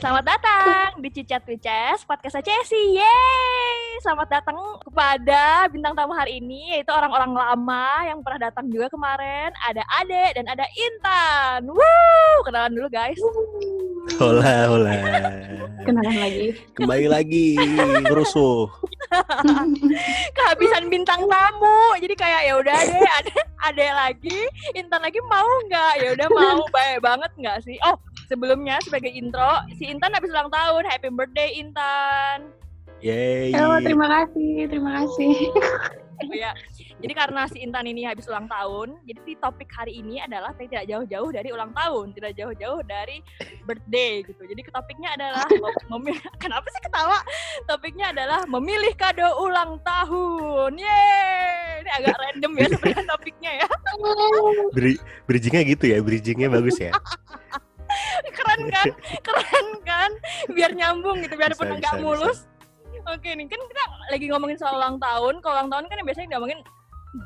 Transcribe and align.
Selamat 0.00 0.24
datang 0.32 0.96
di 1.04 1.12
Cicat 1.12 1.44
Wices, 1.44 2.08
podcast 2.08 2.40
Cesi. 2.40 2.96
Yeay! 2.96 4.00
Selamat 4.00 4.32
datang 4.32 4.56
kepada 4.80 5.68
bintang 5.68 5.92
tamu 5.92 6.16
hari 6.16 6.40
ini, 6.40 6.72
yaitu 6.72 6.88
orang-orang 6.88 7.36
lama 7.36 8.08
yang 8.08 8.24
pernah 8.24 8.48
datang 8.48 8.72
juga 8.72 8.88
kemarin. 8.88 9.52
Ada 9.60 9.84
Ade 10.00 10.40
dan 10.40 10.48
ada 10.48 10.64
Intan. 10.72 11.68
Woo! 11.68 12.36
Kenalan 12.48 12.72
dulu 12.72 12.88
guys. 12.88 13.20
Hola, 14.16 14.72
hola. 14.72 14.92
Kenalan 15.84 16.16
lagi. 16.16 16.48
Kembali 16.80 17.04
lagi 17.04 17.46
rusuh. 18.08 18.72
Kehabisan 20.40 20.88
bintang 20.88 21.28
tamu. 21.28 22.00
Jadi 22.00 22.16
kayak 22.16 22.48
ya 22.48 22.56
udah 22.56 22.78
deh, 22.88 23.04
ada 23.04 23.32
ada 23.68 23.86
lagi, 24.08 24.48
Intan 24.72 25.04
lagi 25.04 25.20
mau 25.28 25.50
nggak? 25.68 25.92
Ya 26.00 26.08
udah 26.16 26.28
mau, 26.32 26.64
baik 26.72 27.04
banget 27.04 27.30
nggak 27.36 27.58
sih? 27.68 27.76
Oh, 27.84 28.00
sebelumnya 28.30 28.78
sebagai 28.86 29.10
intro, 29.10 29.66
si 29.74 29.90
Intan 29.90 30.14
habis 30.14 30.30
ulang 30.30 30.54
tahun. 30.54 30.86
Happy 30.86 31.10
birthday 31.10 31.58
Intan. 31.58 32.54
Yeay. 33.02 33.50
Oh, 33.58 33.82
terima 33.82 34.06
kasih, 34.06 34.70
terima 34.70 35.02
kasih. 35.02 35.34
Oh 36.20 36.36
ya. 36.36 36.52
Jadi 37.00 37.16
karena 37.16 37.48
si 37.48 37.64
Intan 37.64 37.88
ini 37.88 38.04
habis 38.04 38.28
ulang 38.28 38.44
tahun, 38.44 38.92
jadi 39.08 39.20
di 39.24 39.34
topik 39.40 39.72
hari 39.72 40.04
ini 40.04 40.20
adalah 40.20 40.52
tidak 40.52 40.84
jauh-jauh 40.84 41.32
dari 41.32 41.48
ulang 41.48 41.72
tahun, 41.72 42.12
tidak 42.12 42.36
jauh-jauh 42.36 42.84
dari 42.84 43.24
birthday 43.64 44.20
gitu. 44.28 44.44
Jadi 44.44 44.60
topiknya 44.68 45.16
adalah 45.16 45.48
memilih 45.96 46.20
kenapa 46.36 46.68
sih 46.68 46.82
ketawa? 46.84 47.24
Topiknya 47.64 48.12
adalah 48.12 48.44
memilih 48.44 48.92
kado 49.00 49.32
ulang 49.40 49.80
tahun. 49.80 50.76
Yeay! 50.76 51.88
Ini 51.88 51.90
agak 52.04 52.16
random 52.20 52.52
ya 52.52 52.66
sebenarnya 52.76 53.04
topiknya 53.08 53.50
ya. 53.64 53.68
Bri 54.76 54.92
bridgingnya 55.24 55.62
gitu 55.72 55.84
ya, 55.88 55.98
bridgingnya 56.04 56.52
bagus 56.52 56.76
ya. 56.76 56.92
Keren 58.36 58.62
kan? 58.68 58.88
Keren 59.26 59.66
kan? 59.82 60.10
Biar 60.48 60.70
nyambung 60.72 61.20
gitu, 61.20 61.34
biar 61.34 61.52
Bisa, 61.52 61.66
nggak 61.66 61.96
bisa, 61.96 62.02
mulus. 62.02 62.38
Oke 63.08 63.32
nih, 63.32 63.48
kan 63.48 63.56
kita 63.58 63.82
lagi 64.08 64.26
ngomongin 64.28 64.56
soal 64.56 64.76
ulang 64.76 64.98
tahun. 64.98 65.40
Kalau 65.40 65.54
ulang 65.56 65.70
tahun 65.70 65.84
kan 65.88 65.96
yang 65.96 66.06
biasanya 66.06 66.28
ngomongin 66.36 66.60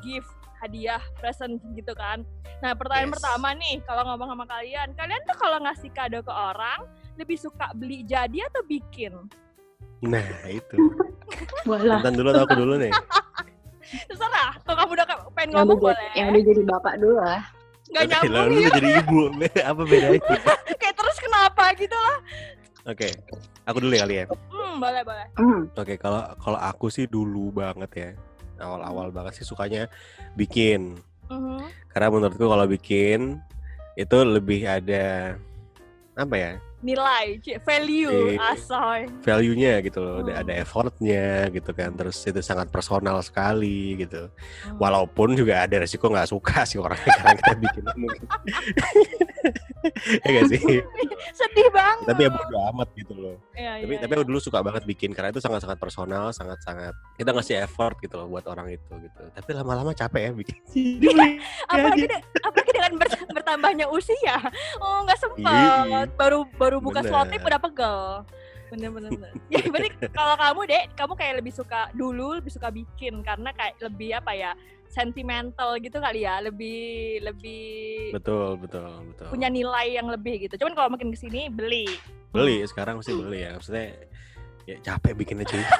gift, 0.01 0.31
hadiah, 0.57 1.03
present 1.15 1.59
gitu 1.73 1.91
kan. 1.93 2.23
Nah, 2.59 2.71
pertanyaan 2.71 3.11
Yes. 3.11 3.15
pertama 3.19 3.47
nih, 3.53 3.75
kalau 3.83 4.03
ngomong 4.07 4.27
sama 4.31 4.45
kalian, 4.47 4.87
kalian 4.93 5.21
tuh 5.23 5.35
kalau 5.35 5.57
ngasih 5.59 5.91
kado 5.91 6.23
ke 6.23 6.31
orang, 6.31 6.79
lebih 7.15 7.35
suka 7.35 7.69
beli 7.75 8.01
jadi 8.01 8.47
atau 8.47 8.63
bikin? 8.63 9.13
Nah, 10.01 10.23
itu. 10.47 10.75
Nonton 11.67 12.13
dulu 12.13 12.27
atau 12.31 12.43
aku 12.43 12.55
dulu 12.55 12.73
nih? 12.79 12.91
Terserah, 13.85 14.57
kalau 14.63 14.77
kamu 14.81 14.91
udah 14.95 15.05
ke- 15.05 15.23
pengen 15.31 15.49
Yang 15.51 15.59
ngomong 15.61 15.79
boleh. 15.83 16.09
yang 16.15 16.27
udah 16.31 16.43
jadi 16.43 16.61
bapak 16.65 16.93
dulu 16.97 17.15
lah. 17.19 17.41
Nggak 17.95 18.11
Oke, 18.11 18.11
nyambung 18.11 18.35
lalu 18.35 18.53
ya, 18.59 18.69
jadi 18.75 18.89
ibu. 18.99 19.19
Apa 19.71 19.81
bedanya? 19.87 20.19
kayak 20.83 20.95
terus 20.99 21.17
kenapa 21.23 21.63
gitu 21.79 21.95
lah. 21.95 22.17
Oke, 22.91 23.07
aku 23.63 23.77
dulu 23.79 23.93
ya 23.95 24.03
kali 24.03 24.15
ya. 24.19 24.25
Hmm, 24.51 24.73
boleh, 24.83 25.01
boleh. 25.07 25.27
Hmm. 25.39 25.61
Oke, 25.79 25.95
kalau 25.95 26.21
kalau 26.43 26.59
aku 26.59 26.91
sih 26.91 27.07
dulu 27.07 27.55
banget 27.55 27.91
ya. 27.95 28.09
Awal-awal 28.59 29.15
banget 29.15 29.39
sih 29.39 29.47
sukanya 29.47 29.87
bikin. 30.35 30.99
Mhm. 31.31 31.63
Karena 31.95 32.07
menurutku 32.11 32.51
kalau 32.51 32.67
bikin 32.67 33.39
itu 33.95 34.17
lebih 34.27 34.67
ada 34.67 35.39
apa 36.19 36.35
ya? 36.35 36.51
Nilai, 36.79 37.39
value, 37.63 38.35
Eh, 38.35 38.51
asoy. 38.51 39.07
value-nya 39.23 39.79
gitu 39.81 39.99
loh, 39.99 40.21
ada, 40.21 40.31
Hmm. 40.31 40.41
ada 40.45 40.53
effortnya 40.59 41.47
gitu 41.49 41.71
kan, 41.71 41.89
terus 41.91 42.19
itu 42.21 42.39
sangat 42.39 42.67
personal 42.69 43.17
sekali 43.21 43.95
gitu. 43.97 44.27
Hmm. 44.63 44.77
Walaupun 44.77 45.33
juga 45.33 45.63
ada 45.63 45.81
resiko 45.81 46.11
nggak 46.11 46.29
suka 46.29 46.61
sih 46.63 46.77
orangnya 46.77 47.09
karena 47.17 47.33
kita 47.35 47.53
bikin 47.57 47.83
mungkin. 47.95 48.27
Ya 50.21 50.29
gak 50.31 50.45
sih? 50.49 50.61
Sedih 51.39 51.69
banget. 51.69 52.07
Tapi 52.07 52.21
ya 52.21 52.29
bodo 52.29 52.57
amat 52.71 52.89
gitu 52.93 53.13
loh. 53.13 53.35
Iya, 53.51 53.79
Tapi 53.79 53.91
iya, 53.91 53.99
tapi 53.99 54.11
iya. 54.11 54.17
aku 54.19 54.25
dulu 54.25 54.39
suka 54.39 54.59
banget 54.59 54.83
bikin 54.83 55.11
karena 55.11 55.29
itu 55.29 55.39
sangat-sangat 55.39 55.77
personal, 55.77 56.29
sangat-sangat 56.29 56.93
kita 57.15 57.29
ngasih 57.29 57.55
effort 57.61 57.95
gitu 57.99 58.15
loh 58.15 58.27
buat 58.27 58.45
orang 58.45 58.69
itu 58.69 58.91
gitu. 58.97 59.21
Tapi 59.29 59.49
lama-lama 59.51 59.91
capek 59.91 60.21
ya 60.21 60.31
bikin. 60.33 60.57
Jadi 60.73 61.05
beli 61.05 61.29
apalagi 61.71 62.03
de- 62.05 62.23
apalagi 62.39 62.71
dengan 62.71 62.93
ber- 62.95 63.27
bertambahnya 63.31 63.85
usia 63.87 64.37
oh 64.77 65.03
nggak 65.03 65.17
Iya, 65.17 65.23
sempet 65.87 66.07
baru 66.15 66.47
baru 66.51 66.77
buka 66.79 67.01
Bener. 67.01 67.11
slotip 67.11 67.41
udah 67.41 67.59
pegel 67.59 67.97
bener 68.75 68.89
bener 68.91 69.09
bener. 69.15 69.31
ya 69.53 69.61
berarti 69.71 69.89
kalau 70.11 70.35
kamu 70.35 70.61
dek 70.67 70.85
kamu 70.99 71.13
kayak 71.15 71.33
lebih 71.39 71.53
suka 71.55 71.81
dulu 71.95 72.37
lebih 72.37 72.51
suka 72.51 72.67
bikin 72.69 73.23
karena 73.23 73.49
kayak 73.55 73.79
lebih 73.79 74.11
apa 74.19 74.31
ya 74.35 74.51
sentimental 74.91 75.79
gitu 75.81 75.97
kali 75.97 76.23
ya 76.27 76.39
lebih 76.43 77.19
lebih 77.23 78.13
Betul, 78.13 78.59
betul, 78.59 79.11
betul. 79.11 79.27
punya 79.33 79.49
nilai 79.49 79.95
yang 79.97 80.07
lebih 80.07 80.45
gitu 80.45 80.61
cuman 80.61 80.73
kalau 80.77 80.89
makin 80.93 81.09
ke 81.11 81.17
sini 81.19 81.49
beli 81.49 81.87
Beli 82.35 82.59
sekarang 82.67 82.99
mesti 82.99 83.15
beli 83.15 83.47
ya. 83.47 83.55
Maksudnya 83.55 83.95
ya 84.67 84.75
capek 84.83 85.15
bikinnya 85.15 85.47
cuy. 85.47 85.63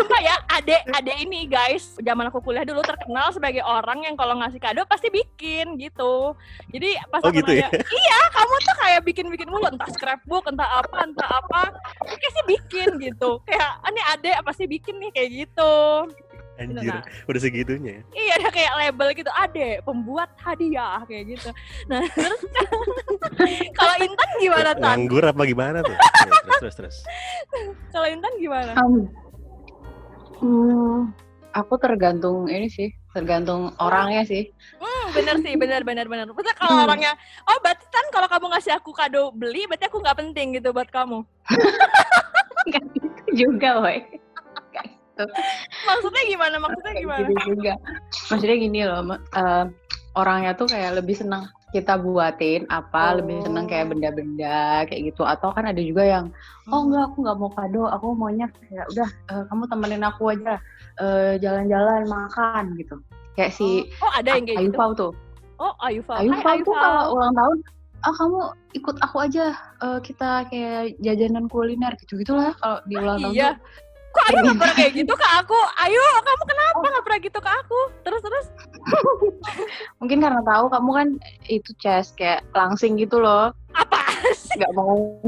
sumpah 0.00 0.20
ya 0.20 0.34
adek 0.50 0.80
adek 0.90 1.16
ini 1.20 1.44
guys 1.44 1.94
zaman 1.98 2.24
aku 2.26 2.40
kuliah 2.40 2.64
dulu 2.64 2.80
terkenal 2.80 3.28
sebagai 3.30 3.60
orang 3.60 4.02
yang 4.02 4.14
kalau 4.14 4.32
ngasih 4.34 4.56
kado 4.56 4.82
pasti 4.84 5.08
bikin 5.08 5.76
gitu 5.76 6.32
jadi 6.68 6.96
pas 7.06 7.20
Oh 7.20 7.28
aku 7.28 7.36
gitu 7.36 7.52
ya? 7.52 7.68
nanya, 7.68 7.84
iya 8.02 8.20
kamu 8.30 8.54
tuh 8.60 8.76
kayak 8.76 9.00
bikin 9.02 9.26
bikin 9.28 9.46
mulu 9.46 9.66
entah 9.66 9.90
scrapbook 9.90 10.44
entah 10.44 10.68
apa 10.74 10.96
entah 11.02 11.30
apa 11.30 11.60
kayak 12.00 12.32
sih 12.32 12.44
bikin 12.46 12.88
gitu 12.98 13.38
kayak 13.44 13.70
ini 13.84 14.02
adek 14.10 14.36
pasti 14.40 14.64
bikin 14.64 14.96
nih 14.96 15.10
kayak 15.10 15.30
gitu 15.38 15.74
Anjir, 16.56 16.92
Nah. 16.92 17.00
udah 17.24 17.40
segitunya. 17.40 18.04
iya 18.12 18.36
ada 18.36 18.52
kayak 18.52 18.72
label 18.76 19.08
gitu 19.16 19.32
adek 19.32 19.80
pembuat 19.80 20.28
hadiah 20.36 21.00
kayak 21.04 21.32
gitu 21.32 21.48
nah 21.88 22.04
terus 22.06 22.40
kalau 23.80 23.94
Intan 23.96 24.30
gimana 24.36 24.70
tan 24.74 25.00
Nganggur 25.00 25.24
apa 25.24 25.42
gimana 25.42 25.80
tuh? 25.80 25.96
Ya, 25.96 26.12
terus 26.44 26.60
terus 26.60 26.74
terus. 26.76 26.96
kalau 27.88 28.06
Intan 28.06 28.32
gimana 28.36 28.76
Um, 28.76 29.08
hmm, 30.40 31.12
aku 31.52 31.74
tergantung 31.78 32.48
ini 32.48 32.66
sih, 32.72 32.88
tergantung 33.12 33.74
orangnya 33.78 34.24
sih. 34.26 34.50
Hmm, 34.80 35.04
bener 35.12 35.36
sih, 35.44 35.54
bener, 35.54 35.82
bener, 35.84 36.06
bener. 36.06 36.24
Maksudnya 36.30 36.56
kalau 36.56 36.74
Hmm. 36.80 36.84
orangnya, 36.88 37.12
oh 37.46 37.58
berarti 37.62 37.84
kan 37.90 38.06
kalau 38.10 38.28
kamu 38.30 38.46
ngasih 38.56 38.72
aku 38.76 38.90
kado 38.96 39.30
beli, 39.36 39.68
berarti 39.68 39.86
aku 39.86 39.98
nggak 40.00 40.18
penting 40.18 40.46
gitu 40.56 40.72
buat 40.72 40.88
kamu. 40.88 41.22
Enggak 42.66 42.84
gitu 42.92 43.28
juga, 43.46 43.80
woi. 43.80 43.98
Gitu. 45.20 45.24
Maksudnya 45.84 46.22
gimana? 46.32 46.56
Maksudnya 46.56 46.92
gimana? 46.96 47.28
gitu 47.28 47.36
juga. 47.52 47.72
Maksudnya 48.32 48.56
gini 48.56 48.80
loh, 48.88 49.00
eh, 49.16 49.64
orangnya 50.16 50.52
tuh 50.56 50.66
kayak 50.70 51.02
lebih 51.02 51.14
senang 51.18 51.44
kita 51.70 51.94
buatin 51.96 52.66
apa, 52.66 53.14
lebih 53.14 53.40
senang 53.40 53.64
kayak 53.64 53.86
Oh. 53.86 53.90
benda-benda 53.94 54.58
kayak 54.84 55.02
gitu. 55.08 55.22
Atau 55.22 55.50
kan 55.50 55.64
ada 55.64 55.78
juga 55.78 56.02
yang 56.02 56.34
oh 56.66 56.80
enggak 56.82 57.04
aku 57.08 57.16
nggak 57.22 57.38
mau 57.38 57.50
kado 57.50 57.82
aku 57.86 58.06
maunya 58.12 58.46
kayak 58.60 58.86
udah 58.90 59.08
eh, 59.30 59.42
kamu 59.46 59.62
temenin 59.66 60.02
aku 60.02 60.22
aja 60.28 60.54
eh, 60.98 61.32
jalan-jalan 61.38 62.06
makan 62.06 62.64
gitu 62.74 62.98
kayak 63.34 63.50
si 63.50 63.86
Oh, 63.98 64.06
oh, 64.06 64.12
ada 64.12 64.34
yang 64.34 64.44
kayak 64.44 64.58
gitu. 64.60 64.74
Ayufau 64.74 64.90
tuh 64.92 65.12
Oh, 65.56 65.76
Ayufa. 65.78 66.18
Ayufau 66.18 66.40
Hai, 66.42 66.60
tuh 66.60 66.72
kalau 66.72 67.04
ulang 67.14 67.34
tahun 67.34 67.58
ah 68.00 68.14
kamu 68.16 68.38
ikut 68.72 68.96
aku 68.98 69.16
aja 69.20 69.44
eh, 69.84 69.98
kita 70.00 70.30
kayak 70.48 70.96
jajanan 70.98 71.46
kuliner 71.46 71.92
gitu 71.98 72.16
gitulah 72.16 72.50
kalau 72.56 72.80
di 72.84 72.96
ulang 72.96 73.20
tahun 73.20 73.34
Iya. 73.34 73.50
tuh. 73.52 73.88
Kok 74.10 74.24
Ayu 74.26 74.38
nggak 74.42 74.58
pernah 74.58 74.74
kayak 74.74 74.92
gitu 74.96 75.14
ke 75.14 75.28
aku? 75.38 75.58
Ayu, 75.78 76.02
kamu 76.18 76.42
kenapa 76.44 76.82
nggak 76.82 77.04
pernah 77.06 77.20
gitu 77.22 77.38
ke 77.38 77.50
aku? 77.52 77.78
Terus 78.02 78.20
terus. 78.20 78.46
mungkin 80.00 80.18
karena 80.18 80.40
tahu 80.40 80.66
kamu 80.68 80.90
kan 80.92 81.08
itu 81.46 81.70
chess 81.76 82.12
kayak 82.12 82.44
langsing 82.52 82.96
gitu 82.96 83.18
loh 83.18 83.52
Apa 83.72 83.98
sih? 84.32 84.56
nggak 84.56 84.72
mau 84.72 85.20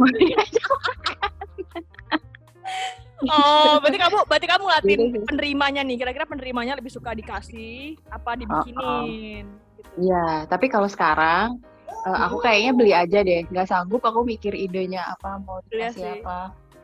Oh, 3.23 3.79
berarti 3.79 3.99
kamu 4.03 4.19
berarti 4.27 4.47
kamu 4.51 4.63
ngeliatin 4.67 4.91
Gitu 4.99 5.05
sih. 5.15 5.23
penerimanya 5.31 5.83
nih. 5.87 5.95
Kira-kira 5.95 6.27
penerimanya 6.27 6.75
lebih 6.75 6.91
suka 6.91 7.15
dikasih 7.15 7.95
apa 8.11 8.35
dibikinin? 8.35 9.47
Gitu. 9.79 9.91
Iya, 10.03 10.51
tapi 10.51 10.67
kalau 10.67 10.91
sekarang 10.91 11.63
eh, 11.87 12.19
aku 12.19 12.43
kayaknya 12.43 12.73
beli 12.75 12.91
aja 12.91 13.23
deh. 13.23 13.47
Nggak 13.47 13.71
sanggup 13.71 14.03
aku 14.03 14.27
mikir 14.27 14.51
idenya 14.53 15.07
apa 15.07 15.39
mau 15.39 15.63
Iya 15.71 15.95
dikasih 15.95 16.03
sih. 16.03 16.13
apa. 16.19 16.39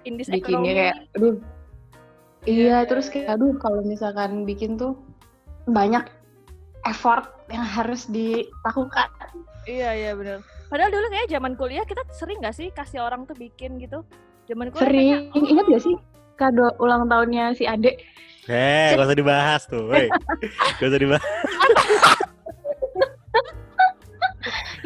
Indis 0.06 0.30
Bikinnya 0.30 0.72
kayak, 0.78 0.96
aduh. 1.18 1.34
Iya, 1.34 1.42
Iya, 2.46 2.54
iya, 2.54 2.76
terus 2.86 3.06
kayak 3.10 3.28
aduh 3.34 3.52
kalau 3.58 3.82
misalkan 3.82 4.46
bikin 4.46 4.78
tuh 4.78 4.94
banyak 5.66 6.06
effort 6.86 7.24
yang 7.50 7.64
harus 7.64 8.06
dilakukan. 8.06 9.08
Iya 9.66 9.90
iya 9.96 10.10
benar. 10.14 10.44
Padahal 10.68 10.92
dulu 10.92 11.06
kayak 11.08 11.28
zaman 11.32 11.52
kuliah 11.56 11.84
kita 11.88 12.04
sering 12.12 12.44
gak 12.44 12.56
sih 12.56 12.68
kasih 12.70 13.00
orang 13.00 13.24
tuh 13.24 13.34
bikin 13.34 13.80
gitu? 13.80 14.04
Zaman 14.48 14.68
kuliah 14.72 14.84
Sering, 14.84 15.08
kayaknya, 15.32 15.48
ingat 15.48 15.66
gak 15.68 15.82
sih 15.84 15.94
kado 16.38 16.66
ulang 16.78 17.08
tahunnya 17.08 17.56
si 17.56 17.64
Ade? 17.64 17.96
Eh, 18.48 18.96
gak 18.96 19.04
usah 19.04 19.18
dibahas 19.18 19.62
tuh, 19.68 19.92
woi. 19.92 20.08
Gak 20.80 20.88
usah 20.88 21.00
dibahas. 21.00 21.24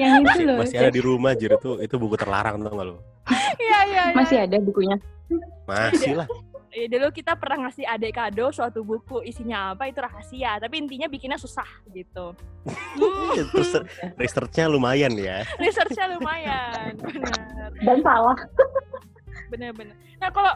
Yang 0.00 0.10
itu 0.10 0.24
Masih, 0.24 0.44
loh. 0.48 0.56
masih 0.64 0.76
ada 0.80 0.90
di 0.90 1.02
rumah 1.04 1.32
jir 1.36 1.52
itu 1.52 1.70
itu 1.84 1.94
buku 2.00 2.16
terlarang 2.16 2.58
tau 2.64 2.72
gak 2.74 2.86
lu? 2.88 2.96
Iya 3.60 3.78
iya. 3.86 4.02
iya. 4.10 4.16
Masih 4.16 4.36
ada 4.42 4.56
bukunya. 4.58 4.96
Masih 5.68 6.12
lah. 6.18 6.28
Iya, 6.72 6.88
dulu 6.88 7.12
kita 7.12 7.36
pernah 7.36 7.68
ngasih 7.68 7.84
adik 7.84 8.16
kado 8.16 8.48
suatu 8.48 8.80
buku 8.80 9.20
isinya 9.28 9.76
apa 9.76 9.92
itu 9.92 10.00
rahasia, 10.00 10.56
tapi 10.56 10.80
intinya 10.80 11.04
bikinnya 11.04 11.36
susah 11.36 11.68
gitu. 11.92 12.32
Hmm, 12.92 13.34
Terus 13.50 13.74
researchnya 14.14 14.70
lumayan 14.70 15.10
ya. 15.18 15.42
researchnya 15.62 16.14
lumayan, 16.14 16.94
benar. 16.94 17.70
dan 17.82 17.98
salah. 18.04 18.36
bener-bener. 19.50 19.96
Nah 20.20 20.30
kalau 20.30 20.52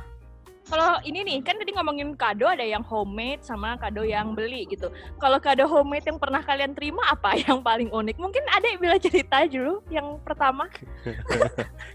kalau 0.66 0.98
ini 1.02 1.24
nih 1.26 1.38
kan 1.42 1.56
tadi 1.58 1.72
ngomongin 1.74 2.14
kado 2.14 2.46
ada 2.46 2.62
yang 2.62 2.84
homemade 2.86 3.42
sama 3.42 3.74
kado 3.80 4.04
yang 4.06 4.36
beli 4.38 4.68
gitu. 4.70 4.92
Kalau 5.18 5.40
kado 5.42 5.66
homemade 5.66 6.06
yang 6.06 6.20
pernah 6.20 6.44
kalian 6.44 6.76
terima 6.76 7.02
apa 7.10 7.34
yang 7.40 7.58
paling 7.64 7.90
unik? 7.90 8.16
Mungkin 8.20 8.44
ada 8.52 8.66
yang 8.68 8.78
bila 8.78 8.96
cerita 9.02 9.42
dulu 9.48 9.82
yang 9.90 10.20
pertama. 10.22 10.68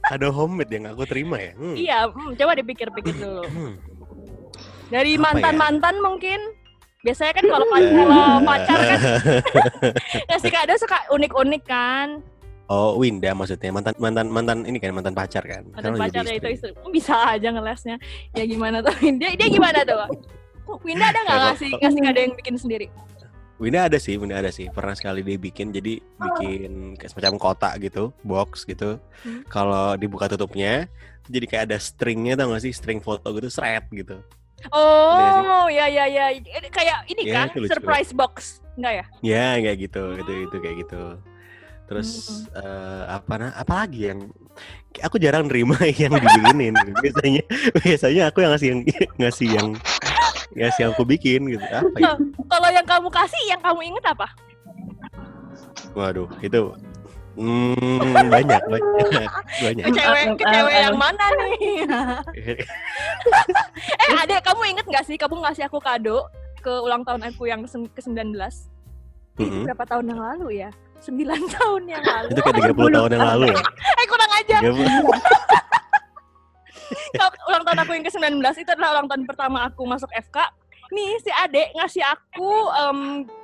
Kado 0.10 0.28
homemade 0.34 0.72
yang 0.76 0.92
aku 0.92 1.06
terima 1.08 1.38
ya. 1.40 1.54
Hmm. 1.56 1.76
Iya, 1.78 2.00
hmm, 2.12 2.32
coba 2.36 2.52
dipikir-pikir 2.58 3.16
dulu. 3.16 3.44
Dari 4.92 5.16
ya? 5.16 5.24
mantan-mantan 5.24 5.96
mungkin. 6.04 6.40
Biasanya 7.02 7.34
kan 7.34 7.46
kalau 7.50 7.66
pacar, 7.66 8.06
kalau 8.06 8.42
pacar 8.46 8.78
kan 8.78 9.00
ngasih 10.30 10.52
kado 10.54 10.74
suka 10.78 11.02
unik-unik 11.10 11.64
kan. 11.66 12.22
Oh, 12.70 13.02
Winda 13.02 13.34
maksudnya 13.34 13.74
mantan 13.74 13.98
mantan 13.98 14.30
mantan 14.30 14.58
ini 14.70 14.78
kan 14.78 14.94
mantan 14.94 15.18
pacar 15.18 15.42
kan. 15.42 15.66
Mantan 15.74 15.98
Sekarang 15.98 15.98
jadi 15.98 16.04
pacarnya 16.06 16.36
itu 16.38 16.50
istri. 16.54 16.72
Bisa 16.94 17.16
aja 17.26 17.48
ngelesnya. 17.50 17.98
Ya 18.38 18.44
gimana 18.46 18.86
tuh? 18.86 18.94
Dia 19.18 19.34
dia 19.34 19.48
gimana 19.50 19.82
tuh? 19.82 19.98
Winda 20.86 21.10
ada 21.10 21.20
nggak 21.26 21.36
Ya, 21.36 21.44
ngasih 21.50 21.72
ngasih 21.82 22.02
kado 22.06 22.20
yang 22.22 22.34
bikin 22.38 22.56
sendiri? 22.62 22.88
Winda 23.62 23.86
ada 23.86 23.98
sih, 23.98 24.18
Winda 24.18 24.38
ada 24.38 24.50
sih. 24.54 24.70
Pernah 24.70 24.94
sekali 24.94 25.22
dia 25.22 25.38
bikin, 25.38 25.70
jadi 25.70 26.02
bikin 26.02 26.98
kayak 26.98 27.14
semacam 27.14 27.34
kotak 27.38 27.78
gitu, 27.82 28.10
box 28.26 28.66
gitu. 28.66 28.98
Hmm. 29.22 29.46
Kalau 29.46 29.94
dibuka 30.02 30.26
tutupnya, 30.26 30.90
jadi 31.30 31.46
kayak 31.46 31.64
ada 31.70 31.78
stringnya 31.78 32.34
tau 32.34 32.50
gak 32.58 32.66
sih, 32.66 32.74
string 32.74 33.06
foto 33.06 33.30
gitu, 33.38 33.54
seret 33.54 33.86
gitu. 33.94 34.18
Oh, 34.70 35.66
ya 35.68 35.90
ya 35.90 36.06
ya. 36.06 36.26
Kayak 36.70 37.10
ini 37.10 37.22
Ya, 37.26 37.50
kan 37.50 37.58
lucu. 37.58 37.74
surprise 37.74 38.14
box. 38.14 38.62
Enggak 38.78 38.94
ya? 38.94 39.06
Ya 39.20 39.48
kayak 39.58 39.78
gitu, 39.82 40.04
itu 40.16 40.32
itu 40.46 40.56
kayak 40.62 40.78
gitu. 40.86 41.04
Terus 41.90 42.10
eh, 42.54 43.04
apa 43.10 43.34
nah, 43.36 43.52
apa 43.52 43.84
lagi 43.84 44.08
yang 44.08 44.30
aku 45.02 45.18
jarang 45.18 45.50
nerima 45.50 45.76
yang 46.00 46.14
dibikinin. 46.14 46.72
biasanya 47.02 47.42
biasanya 47.82 48.22
aku 48.30 48.38
yang 48.40 48.52
ngasih 48.54 48.68
yang 48.72 48.80
ngasih 49.18 49.48
yang 49.52 49.68
ngasih 50.54 50.80
yang 50.88 50.92
aku 50.94 51.04
bikin 51.04 51.42
gitu. 51.50 51.66
Apa 51.66 51.98
ya? 52.00 52.14
Kalau 52.48 52.70
yang 52.70 52.88
kamu 52.88 53.10
kasih, 53.10 53.42
yang 53.50 53.60
kamu 53.60 53.92
inget 53.92 54.06
apa? 54.08 54.28
Waduh, 55.92 56.32
itu 56.40 56.72
hmm, 57.40 58.00
banyak 58.26 58.62
banyak 58.68 59.32
banyak. 59.62 59.86
Ke 59.86 59.92
cewek, 59.96 60.26
ke 60.36 60.44
cewek 60.44 60.76
yang 60.76 60.98
mana 61.00 61.26
nih? 61.38 61.84
eh, 64.04 64.10
adek, 64.24 64.40
kamu 64.44 64.62
inget 64.76 64.86
nggak 64.88 65.06
sih 65.08 65.16
kamu 65.16 65.40
ngasih 65.40 65.64
aku 65.68 65.80
kado 65.80 66.28
ke 66.62 66.70
ulang 66.70 67.02
tahun 67.02 67.26
aku 67.28 67.50
yang 67.50 67.66
ke-19? 67.66 68.38
Mm-mm. 69.42 69.66
Berapa 69.66 69.84
tahun 69.88 70.06
yang 70.12 70.22
lalu 70.22 70.48
ya? 70.62 70.70
9 71.02 71.18
tahun 71.58 71.82
yang 71.90 72.04
lalu. 72.06 72.30
Itu 72.30 72.42
kayak 72.46 72.78
30 72.78 72.96
tahun 72.96 73.10
yang 73.18 73.26
lalu 73.26 73.46
ya. 73.50 73.64
Eh, 74.00 74.06
kurang 74.06 74.32
aja. 74.38 74.58
30. 74.62 74.78
Kalau 77.12 77.32
ulang 77.50 77.64
tahun 77.66 77.80
aku 77.82 77.92
yang 77.98 78.06
ke-19 78.06 78.38
itu 78.62 78.72
adalah 78.72 78.90
ulang 79.00 79.08
tahun 79.10 79.24
pertama 79.26 79.66
aku 79.66 79.82
masuk 79.90 80.10
FK. 80.14 80.38
Nih 80.92 81.16
si 81.24 81.32
adek 81.32 81.72
ngasih 81.80 82.04
aku 82.04 82.52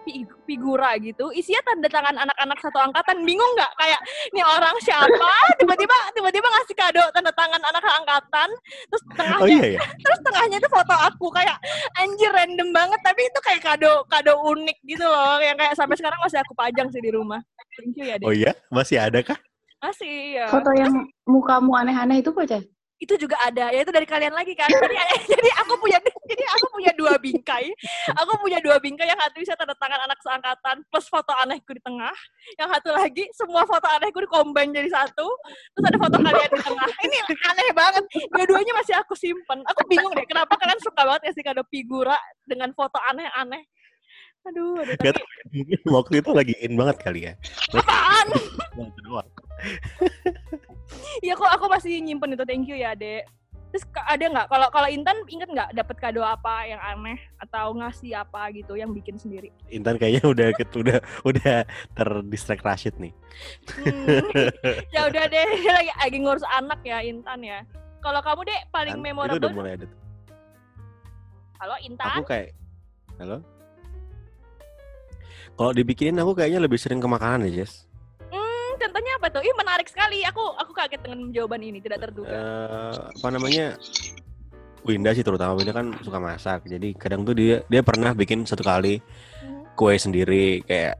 fi- 0.04 0.28
figura 0.44 1.00
gitu, 1.00 1.32
isinya 1.32 1.64
tanda 1.64 1.88
tangan 1.88 2.16
anak-anak 2.20 2.60
satu 2.60 2.76
angkatan. 2.76 3.24
Bingung 3.24 3.52
nggak? 3.56 3.72
Kayak 3.80 4.00
ini 4.36 4.42
orang 4.44 4.76
siapa? 4.84 5.32
Tiba-tiba 5.56 5.96
tiba-tiba 6.12 6.44
ngasih 6.44 6.76
kado 6.76 7.04
tanda 7.16 7.32
tangan 7.32 7.64
anak 7.64 7.84
angkatan. 8.04 8.50
Terus 8.92 9.04
tengahnya 9.16 9.44
Oh 9.44 9.48
iya 9.48 9.66
ya. 9.76 9.80
terus 9.80 10.20
tengahnya 10.28 10.58
itu 10.60 10.70
foto 10.72 10.96
aku 10.96 11.28
kayak 11.32 11.58
anjir 12.04 12.32
random 12.36 12.70
banget 12.76 13.00
tapi 13.00 13.24
itu 13.24 13.40
kayak 13.40 13.64
kado 13.64 14.04
kado 14.12 14.34
unik 14.44 14.78
gitu 14.84 15.08
loh 15.08 15.40
yang 15.40 15.56
kayak 15.56 15.72
sampai 15.80 15.96
sekarang 15.96 16.20
masih 16.20 16.44
aku 16.44 16.52
pajang 16.52 16.92
sih 16.92 17.00
di 17.00 17.16
rumah. 17.16 17.40
Thank 17.80 17.96
you 17.96 18.06
ya, 18.12 18.20
Dek. 18.20 18.28
Oh 18.28 18.34
iya, 18.36 18.52
masih 18.68 19.00
ada 19.00 19.24
kah? 19.24 19.40
Masih 19.80 20.42
ya. 20.42 20.52
Foto 20.52 20.74
yang 20.76 20.92
mukamu 21.24 21.72
aneh-aneh 21.80 22.20
itu 22.20 22.34
apa? 22.34 22.60
Itu 22.98 23.14
juga 23.22 23.38
ada. 23.46 23.70
Ya 23.70 23.86
itu 23.86 23.94
dari 23.94 24.10
kalian 24.10 24.34
lagi 24.34 24.58
kan? 24.58 24.66
Jadi 24.70 24.96
jadi 25.38 25.50
aku 25.62 25.74
punya 25.78 26.02
jadi 26.02 26.44
aku 26.58 26.66
punya 26.74 26.92
dua 26.98 27.14
bingkai. 27.22 27.70
Aku 28.26 28.34
punya 28.42 28.58
dua 28.58 28.82
bingkai. 28.82 29.06
Yang 29.06 29.22
satu 29.22 29.36
bisa 29.38 29.54
tanda 29.54 29.76
tangan 29.78 30.02
anak 30.10 30.20
seangkatan 30.26 30.76
plus 30.90 31.08
foto 31.08 31.32
anehku 31.46 31.78
di 31.78 31.82
tengah. 31.86 32.14
Yang 32.58 32.70
satu 32.78 32.90
lagi 32.98 33.24
semua 33.38 33.64
foto 33.70 33.86
anehku 33.86 34.18
di 34.18 34.30
combine 34.30 34.74
jadi 34.74 34.90
satu. 34.90 35.28
Terus 35.78 35.86
ada 35.86 35.98
foto 36.02 36.18
kalian 36.18 36.50
di 36.50 36.62
tengah. 36.66 36.90
Ini 37.06 37.18
aneh 37.54 37.70
banget. 37.78 38.04
Dua-duanya 38.34 38.74
masih 38.82 38.96
aku 38.98 39.14
simpen. 39.14 39.62
Aku 39.70 39.86
bingung 39.86 40.14
deh 40.18 40.26
kenapa 40.26 40.58
kalian 40.58 40.82
suka 40.82 41.06
banget 41.06 41.30
ngasih 41.30 41.44
kado 41.46 41.64
figura 41.70 42.18
dengan 42.50 42.74
foto 42.74 42.98
aneh-aneh? 43.14 43.62
Aduh 44.48 44.80
aduh 44.80 44.96
Gak 45.04 45.20
tapi 45.20 45.22
Mungkin 45.52 45.80
waktu 45.92 46.14
itu 46.24 46.30
lagi 46.32 46.54
in 46.64 46.74
banget 46.80 46.98
kali 47.04 47.20
ya. 47.28 47.34
apaan. 47.76 48.28
Iya 51.26 51.34
kok 51.34 51.50
aku 51.50 51.66
masih 51.68 52.00
nyimpen 52.00 52.38
itu 52.38 52.46
thank 52.46 52.66
you 52.70 52.78
ya 52.78 52.94
dek. 52.94 53.26
Terus 53.68 53.84
ada 54.00 54.24
nggak 54.24 54.48
kalau 54.48 54.68
kalau 54.72 54.88
Intan 54.88 55.28
inget 55.28 55.52
nggak 55.52 55.76
dapat 55.76 55.96
kado 56.00 56.24
apa 56.24 56.64
yang 56.64 56.80
aneh 56.80 57.20
atau 57.44 57.76
ngasih 57.76 58.16
apa 58.16 58.48
gitu 58.56 58.80
yang 58.80 58.96
bikin 58.96 59.20
sendiri? 59.20 59.52
Intan 59.68 60.00
kayaknya 60.00 60.24
udah 60.24 60.48
udah 60.56 60.98
udah 61.28 61.56
terdistract 61.92 62.64
Rashid 62.64 62.96
nih. 62.96 63.12
Hmm, 63.76 64.24
ya 64.96 65.12
udah 65.12 65.28
deh 65.28 65.48
lagi 65.68 65.92
lagi 65.92 66.18
ngurus 66.24 66.48
anak 66.48 66.80
ya 66.88 67.04
Intan 67.04 67.44
ya. 67.44 67.68
Kalau 68.00 68.24
kamu 68.24 68.48
dek 68.48 68.62
paling 68.72 68.96
Kan? 68.96 69.04
Itu 69.04 69.04
udah 69.04 69.12
memorable. 69.12 69.52
mulai 69.52 69.72
ada. 69.76 69.88
Halo 71.58 71.76
Aku 71.76 71.86
Intan. 71.90 72.22
kayak 72.24 72.50
Halo? 73.18 73.38
Kalau 75.58 75.72
dibikinin 75.74 76.22
aku 76.22 76.38
kayaknya 76.38 76.62
lebih 76.62 76.78
sering 76.78 77.02
ke 77.02 77.10
makanan 77.10 77.50
ya, 77.50 77.66
Jess. 77.66 77.87
Contohnya 78.98 79.14
apa 79.22 79.30
tuh? 79.30 79.46
Ih 79.46 79.54
menarik 79.54 79.86
sekali. 79.94 80.26
Aku 80.26 80.42
aku 80.58 80.74
kaget 80.74 81.06
dengan 81.06 81.30
jawaban 81.30 81.62
ini 81.62 81.78
tidak 81.78 82.02
terduga. 82.02 82.34
Eh, 82.34 82.98
apa 83.14 83.28
namanya? 83.30 83.78
Winda 84.82 85.14
sih 85.14 85.22
terutama 85.22 85.54
Winda 85.54 85.70
kan 85.70 85.94
suka 86.02 86.18
masak. 86.18 86.66
Jadi 86.66 86.98
kadang 86.98 87.22
tuh 87.22 87.38
dia 87.38 87.62
dia 87.70 87.86
pernah 87.86 88.18
bikin 88.18 88.42
satu 88.50 88.66
kali 88.66 88.98
Hmm. 89.38 89.70
kue 89.78 89.94
sendiri 90.02 90.66
kayak 90.66 90.98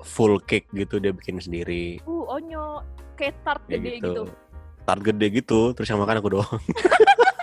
full 0.00 0.40
cake 0.40 0.72
gitu 0.72 0.96
dia 1.04 1.12
bikin 1.12 1.36
sendiri. 1.36 2.00
Uh 2.08 2.24
onyo 2.32 2.80
kayak 3.20 3.36
tart 3.44 3.60
gede 3.68 4.00
gitu. 4.00 4.08
gitu. 4.08 4.22
Tart 4.88 5.04
gede 5.04 5.26
gitu, 5.28 5.76
terus 5.76 5.84
yang 5.92 6.00
makan 6.00 6.24
aku 6.24 6.32
doang. 6.32 6.48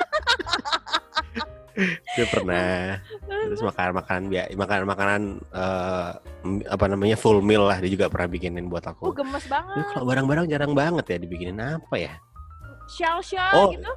dia 2.15 2.25
pernah 2.25 3.03
terus 3.27 3.59
makan 3.59 3.89
makan 3.93 4.19
ya 4.29 4.47
makan 4.51 4.87
makanan 4.87 5.21
eh, 5.51 6.09
m- 6.41 6.63
apa 6.65 6.85
namanya 6.87 7.15
full 7.15 7.39
meal 7.39 7.67
lah 7.67 7.77
dia 7.77 7.91
juga 7.91 8.07
pernah 8.07 8.31
bikinin 8.31 8.65
buat 8.65 8.83
Uh 8.83 8.91
aku. 8.91 9.11
gemes 9.13 9.43
Tapi 9.43 9.51
banget. 9.51 9.85
kalau 9.91 10.05
barang-barang 10.07 10.45
jarang 10.47 10.71
banget 10.71 11.05
ya 11.11 11.17
dibikinin 11.19 11.59
apa 11.59 11.95
ya? 11.95 12.13
Shell 12.87 13.19
shell 13.19 13.53
Oh. 13.53 13.69
gitu. 13.69 13.91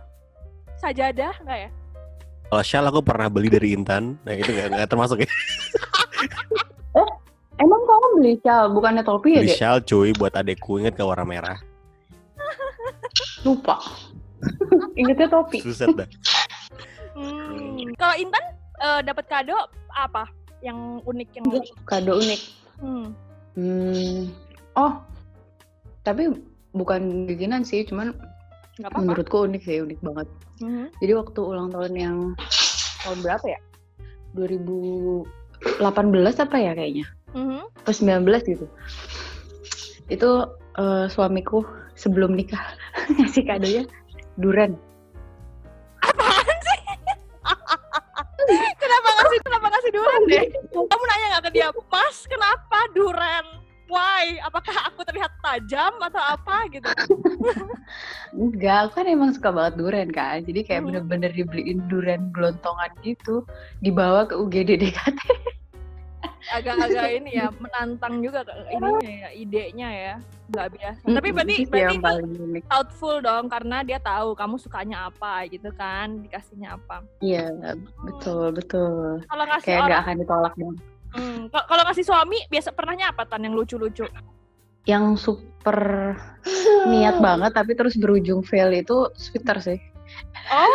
Sajadah 0.76 1.34
nggak 1.42 1.58
ya? 1.58 1.70
Kalau 2.48 2.64
shawl 2.64 2.86
aku 2.88 3.00
pernah 3.02 3.28
beli 3.28 3.46
dari 3.46 3.76
Intan, 3.76 4.16
nah 4.24 4.32
itu 4.32 4.48
nggak 4.48 4.72
nggak 4.72 4.88
termasuk 4.88 5.20
ya. 5.20 5.28
Emang 7.58 7.82
kamu 7.84 8.06
beli 8.16 8.34
shawl 8.40 8.70
bukannya 8.70 9.02
topi 9.02 9.34
ya, 9.34 9.40
Beli 9.42 9.52
shawl 9.52 9.78
cuy 9.82 10.10
buat 10.14 10.32
adekku 10.32 10.78
inget 10.78 10.94
ke 10.94 11.02
warna 11.02 11.26
merah. 11.26 11.58
Lupa. 13.42 13.78
Ingetnya 15.00 15.26
topi. 15.28 15.58
Suset 15.60 15.90
dah. 15.92 16.06
Hmm. 17.18 17.90
Kalau 17.98 18.14
Intan 18.14 18.44
eh, 18.78 19.00
dapat 19.02 19.26
kado 19.26 19.58
apa? 19.94 20.26
Yang 20.62 20.78
unik 21.06 21.28
yang 21.38 21.46
Kado 21.86 22.12
unik. 22.22 22.40
hmm. 22.82 23.06
Hmm. 23.58 24.30
Oh. 24.78 25.02
Tapi 26.06 26.30
bukan 26.72 27.26
bikinan 27.26 27.66
sih, 27.66 27.82
cuman 27.84 28.14
nggak 28.78 28.94
apa-apa. 28.94 29.02
menurutku 29.02 29.38
unik 29.44 29.62
sih, 29.66 29.82
unik 29.82 29.98
banget. 30.00 30.28
Mhm. 30.62 30.86
Jadi 31.02 31.12
waktu 31.18 31.40
ulang 31.42 31.68
tahun 31.74 31.92
yang 31.98 32.16
tahun 33.02 33.18
berapa 33.26 33.46
ya? 33.50 33.60
2018 34.38 36.38
apa 36.38 36.56
ya 36.56 36.72
kayaknya? 36.78 37.06
Mhm. 37.34 37.60
Atau 37.84 37.92
19 37.92 38.46
gitu. 38.46 38.66
Itu 40.08 40.30
eh, 40.78 41.06
suamiku 41.10 41.66
sebelum 41.98 42.38
nikah 42.38 42.62
ngasih 43.18 43.42
kadonya 43.44 43.84
duren. 44.38 44.78
Ngasih 49.28 49.40
kenapa 49.44 49.66
ngasih 49.68 49.92
duren 49.92 50.22
deh? 50.24 50.44
Kamu 50.72 51.02
nanya 51.04 51.26
nggak 51.36 51.44
ke 51.44 51.50
dia, 51.52 51.68
Mas 51.92 52.18
kenapa 52.24 52.78
duren? 52.96 53.46
Why? 53.88 54.36
Apakah 54.44 54.92
aku 54.92 55.00
terlihat 55.04 55.32
tajam 55.40 55.96
atau 56.00 56.20
apa 56.20 56.68
gitu? 56.68 56.88
Enggak, 58.36 58.88
aku 58.88 59.00
kan 59.00 59.06
emang 59.08 59.32
suka 59.32 59.48
banget 59.48 59.80
duren 59.80 60.08
kan. 60.12 60.44
Jadi 60.44 60.60
kayak 60.64 60.84
Hmm. 60.84 60.88
bener-bener 60.92 61.32
dibeliin 61.32 61.80
duren 61.88 62.28
gelontongan 62.36 62.92
gitu, 63.00 63.48
dibawa 63.80 64.28
ke 64.28 64.36
UGD 64.36 64.76
DKT. 64.76 65.20
Agak-agak 66.48 67.06
ini 67.18 67.30
ya 67.36 67.46
menantang 67.50 68.22
juga 68.22 68.46
ininya 68.70 69.10
ya, 69.10 69.28
idenya 69.34 69.88
ya. 69.90 70.14
Nggak 70.48 70.68
biasa. 70.80 71.04
Tapi 71.12 71.28
Mm-mm, 71.28 71.36
berarti 71.36 71.52
itu 71.52 71.60
sih 71.60 71.68
berarti 71.68 71.96
itu 71.98 72.12
thoughtful 72.70 73.16
dong 73.20 73.44
karena 73.52 73.76
dia 73.84 73.98
tahu 74.00 74.32
kamu 74.32 74.56
sukanya 74.56 75.10
apa 75.12 75.44
gitu 75.50 75.68
kan, 75.76 76.22
dikasihnya 76.24 76.78
apa. 76.78 77.04
Iya, 77.20 77.52
betul, 78.06 78.54
betul. 78.56 79.20
Kalau 79.28 79.44
ngasih 79.44 79.68
Kayak 79.68 79.82
nggak 79.84 80.00
akan 80.06 80.16
ditolak 80.24 80.54
dong. 80.56 80.76
Hmm, 81.08 81.38
kal- 81.48 81.66
kalau 81.68 81.82
ngasih 81.88 82.04
suami 82.04 82.38
biasa 82.48 82.68
pernahnya 82.72 83.12
apa 83.12 83.24
tan 83.24 83.44
yang 83.44 83.56
lucu-lucu? 83.56 84.04
yang 84.88 85.20
super 85.20 86.16
niat 86.88 87.20
banget 87.26 87.52
tapi 87.52 87.76
terus 87.76 87.92
berujung 88.00 88.40
fail 88.40 88.72
itu 88.72 89.12
sweater 89.20 89.60
sih. 89.60 89.78
Oh, 90.48 90.72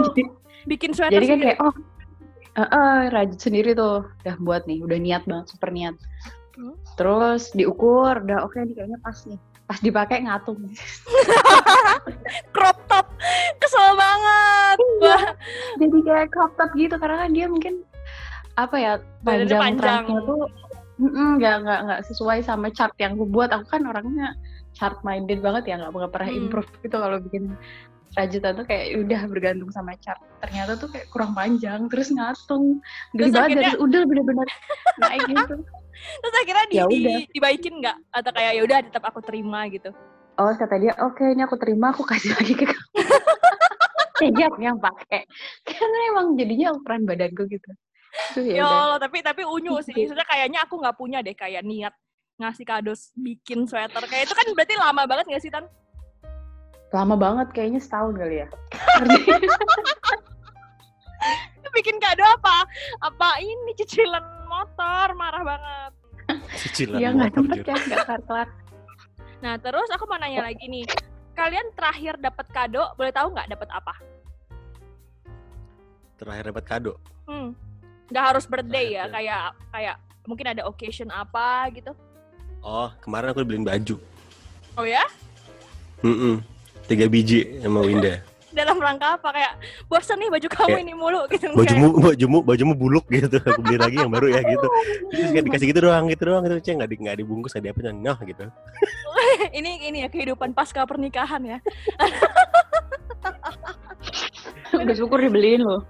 jadi, 0.08 0.22
bikin 0.64 0.96
sweater 0.96 1.20
jadi 1.20 1.26
kan 1.28 1.36
sendiri. 1.36 1.48
kayak 1.52 1.60
oh 1.60 1.74
eh 2.58 2.66
eh, 2.66 2.98
rajut 3.14 3.38
sendiri 3.38 3.76
tuh 3.78 4.06
udah 4.26 4.36
buat 4.42 4.62
nih 4.66 4.82
udah 4.82 4.98
niat 4.98 5.22
banget 5.26 5.46
super 5.54 5.70
niat. 5.70 5.94
Hmm. 6.58 6.74
Terus 6.98 7.54
diukur 7.54 8.18
udah 8.20 8.42
oke 8.46 8.58
nih 8.58 8.74
kayaknya 8.74 8.98
pas 9.00 9.18
nih. 9.28 9.38
Pas 9.70 9.78
dipakai 9.78 10.26
ngatung. 10.26 10.58
crop 12.54 12.78
top. 12.90 13.06
Kesel 13.62 13.94
banget. 13.94 14.76
Iya. 14.98 15.18
Jadi 15.78 15.98
kayak 16.02 16.26
crop 16.34 16.52
top 16.58 16.70
gitu 16.74 16.98
karena 16.98 17.26
kan 17.26 17.30
dia 17.30 17.46
mungkin 17.46 17.74
apa 18.58 18.76
ya 18.76 18.92
panjang 19.24 19.78
panjang. 19.78 20.04
tuh 20.26 20.44
mm, 21.00 21.40
nggak 21.40 21.54
nggak 21.64 21.80
nggak 21.86 22.00
sesuai 22.12 22.44
sama 22.44 22.68
chart 22.68 22.92
yang 23.00 23.16
gue 23.16 23.24
buat 23.24 23.48
aku 23.48 23.64
kan 23.78 23.88
orangnya 23.88 24.36
chart 24.76 25.00
minded 25.00 25.40
banget 25.40 25.70
ya 25.70 25.74
nggak 25.80 25.96
nggak 25.96 26.12
pernah 26.12 26.28
Hmm. 26.28 26.40
improve 26.44 26.70
gitu 26.84 26.96
kalau 26.98 27.16
bikin 27.24 27.56
rajutan 28.12 28.52
tuh 28.52 28.64
kayak 28.64 28.84
udah 28.98 29.20
bergantung 29.26 29.70
sama 29.70 29.94
chart 29.96 30.18
ternyata 30.40 30.74
tuh 30.74 30.88
kayak 30.88 31.06
kurang 31.08 31.30
panjang 31.30 31.86
terus 31.86 32.10
ngatung 32.10 32.82
Terus 33.12 33.30
gede 33.30 33.32
banget 33.32 33.46
akhirnya- 33.46 33.70
dari 33.70 33.78
udah 33.80 34.00
bener-bener 34.02 34.48
naik 34.98 35.20
gitu 35.24 35.54
terus 36.20 36.34
akhirnya 36.36 36.64
di, 36.66 36.74
Ya 36.74 36.84
di- 36.84 36.96
udah. 36.98 37.18
dibaikin 37.30 37.74
nggak? 37.76 37.96
Atau 38.10 38.30
kayak 38.32 38.52
ya 38.52 38.62
udah 38.62 38.78
tetap 38.82 39.02
aku 39.04 39.20
terima 39.20 39.60
gitu. 39.68 39.90
oh 40.32 40.52
kata 40.52 40.74
dia 40.76 40.92
oke 40.98 41.20
ini 41.22 41.42
aku 41.42 41.54
terima 41.54 41.90
aku 41.90 42.02
kasih 42.02 42.32
lagi 42.32 42.54
ke 42.54 42.64
kamu 42.64 42.88
jadi 44.22 44.40
aku 44.46 44.58
yang 44.60 44.78
pakai 44.78 45.22
karena 45.62 45.98
emang 46.08 46.26
jadinya 46.34 46.68
ukuran 46.72 47.04
badanku 47.04 47.44
gitu 47.46 47.70
Terus 48.34 48.44
ya 48.48 48.54
Ya 48.56 48.66
Allah, 48.66 48.98
tapi 48.98 49.22
tapi 49.22 49.46
unyu 49.46 49.78
sih. 49.80 49.94
Maksudnya 49.94 50.26
kayaknya 50.26 50.58
aku 50.60 50.74
nggak 50.76 50.96
punya 50.96 51.18
deh 51.20 51.30
kayak 51.32 51.62
niat 51.62 51.94
ngasih 52.36 52.64
kado 52.64 52.90
bikin 53.14 53.62
sweater. 53.64 54.02
Kayak 54.02 54.26
itu 54.26 54.34
kan 54.34 54.46
berarti 54.50 54.74
lama 54.74 55.02
banget 55.06 55.30
nggak 55.30 55.38
sih 55.38 55.46
Tan? 55.48 55.62
Lama 56.90 57.14
banget 57.14 57.48
kayaknya 57.54 57.80
setahun 57.82 58.14
kali 58.18 58.42
ya 58.42 58.48
Bikin 61.70 61.96
kado 62.02 62.26
apa? 62.26 62.66
Apa 62.98 63.38
ini 63.40 63.72
cicilan 63.78 64.20
motor? 64.50 65.14
Marah 65.14 65.42
banget. 65.46 65.92
Cicilan 66.58 66.98
nggak 66.98 67.14
motor, 67.14 67.36
sempet 67.40 67.56
Jur. 67.56 67.66
ya 67.66 67.74
nggak 67.78 68.04
kelar 68.26 68.48
Nah 69.40 69.54
terus 69.56 69.88
aku 69.94 70.04
mau 70.10 70.18
nanya 70.20 70.44
lagi 70.44 70.66
nih. 70.66 70.84
Kalian 71.32 71.72
terakhir 71.72 72.18
dapat 72.20 72.46
kado, 72.52 72.84
boleh 72.98 73.14
tahu 73.14 73.32
nggak 73.32 73.48
dapat 73.54 73.68
apa? 73.72 73.94
Terakhir 76.20 76.44
dapat 76.52 76.64
kado. 76.68 76.92
Hmm. 77.24 77.56
Nggak 78.12 78.24
harus 78.34 78.44
birthday 78.44 78.98
ya, 78.98 79.08
Terakhir. 79.08 79.14
kayak 79.16 79.42
kayak 79.72 79.96
mungkin 80.28 80.46
ada 80.52 80.62
occasion 80.68 81.08
apa 81.08 81.70
gitu. 81.72 81.96
Oh, 82.60 82.92
kemarin 83.00 83.32
aku 83.32 83.40
beliin 83.46 83.64
baju. 83.64 83.96
Oh 84.76 84.84
ya? 84.84 85.06
Mm 86.04 86.59
Tiga 86.90 87.06
biji 87.06 87.62
sama 87.62 87.86
Winda. 87.86 88.18
Dalam 88.58 88.82
rangka 88.82 89.14
apa? 89.14 89.30
Kayak 89.30 89.52
bosan 89.86 90.18
nih 90.18 90.26
baju 90.26 90.48
kamu 90.50 90.68
Kayak, 90.74 90.82
ini 90.82 90.94
mulu 90.98 91.22
gitu. 91.30 91.46
Kayak, 91.46 91.58
Bajumu, 91.62 91.88
bajumu, 92.02 92.38
bajumu 92.42 92.74
buluk 92.74 93.06
gitu. 93.06 93.38
Aku 93.46 93.62
beli 93.62 93.78
lagi 93.78 93.96
yang 94.02 94.10
baru 94.10 94.26
ya 94.26 94.42
gitu. 94.42 94.66
Terus 95.14 95.30
kayak 95.30 95.44
dikasih 95.46 95.66
gitu 95.70 95.80
doang, 95.86 96.10
gitu 96.10 96.22
doang 96.26 96.42
gitu. 96.42 96.58
Cek 96.58 96.74
nggak 96.82 96.90
di, 96.90 96.96
nggak 96.98 97.16
dibungkus, 97.22 97.54
nggak 97.54 97.70
diapa, 97.70 97.94
nah 97.94 98.18
gitu. 98.26 98.44
ini 99.54 99.86
ini 99.86 100.02
ya 100.02 100.08
kehidupan 100.10 100.50
pasca 100.50 100.82
pernikahan 100.82 101.46
ya. 101.46 101.58
bersyukur 104.70 105.20
dibeliin 105.20 105.60
loh 105.66 105.84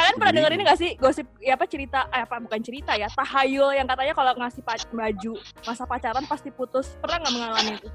Kalian 0.00 0.16
pernah 0.16 0.32
denger 0.32 0.52
ini 0.56 0.62
gak 0.64 0.80
sih 0.80 0.90
gosip 0.96 1.28
ya 1.44 1.60
apa 1.60 1.68
cerita 1.68 2.08
eh, 2.08 2.24
apa 2.24 2.40
bukan 2.40 2.60
cerita 2.64 2.96
ya 2.96 3.04
tahayul 3.12 3.76
yang 3.76 3.84
katanya 3.84 4.16
kalau 4.16 4.32
ngasih 4.32 4.64
baju 4.64 5.32
masa 5.68 5.84
pacaran 5.84 6.24
pasti 6.24 6.48
putus 6.48 6.96
pernah 7.04 7.20
nggak 7.20 7.34
mengalami 7.36 7.72
itu? 7.76 7.88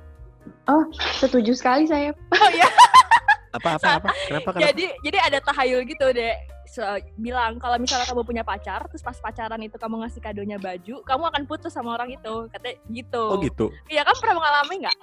Setuju 1.20 1.52
sekali 1.56 1.86
saya 1.86 2.12
Oh 2.42 2.50
iya 2.52 2.70
Apa, 3.56 3.80
apa, 3.80 3.88
apa? 4.04 4.10
Kenapa, 4.28 4.50
kenapa? 4.52 4.68
jadi 4.68 4.86
jadi 5.00 5.18
ada 5.32 5.40
tahayul 5.40 5.88
gitu 5.88 6.12
deh 6.12 6.36
Se- 6.68 6.84
bilang 7.16 7.56
kalau 7.56 7.80
misalnya 7.80 8.04
kamu 8.04 8.28
punya 8.28 8.44
pacar 8.44 8.84
terus 8.92 9.00
pas 9.00 9.16
pacaran 9.16 9.62
itu 9.64 9.80
kamu 9.80 10.04
ngasih 10.04 10.20
kadonya 10.20 10.60
baju 10.60 11.00
kamu 11.08 11.24
akan 11.32 11.44
putus 11.48 11.72
sama 11.72 11.96
orang 11.96 12.12
itu 12.12 12.52
katanya 12.52 12.76
gitu. 12.92 13.24
Oh 13.32 13.40
gitu. 13.40 13.72
Iya 13.88 14.04
kan 14.04 14.12
pernah 14.20 14.36
mengalami 14.44 14.76
nggak? 14.84 14.98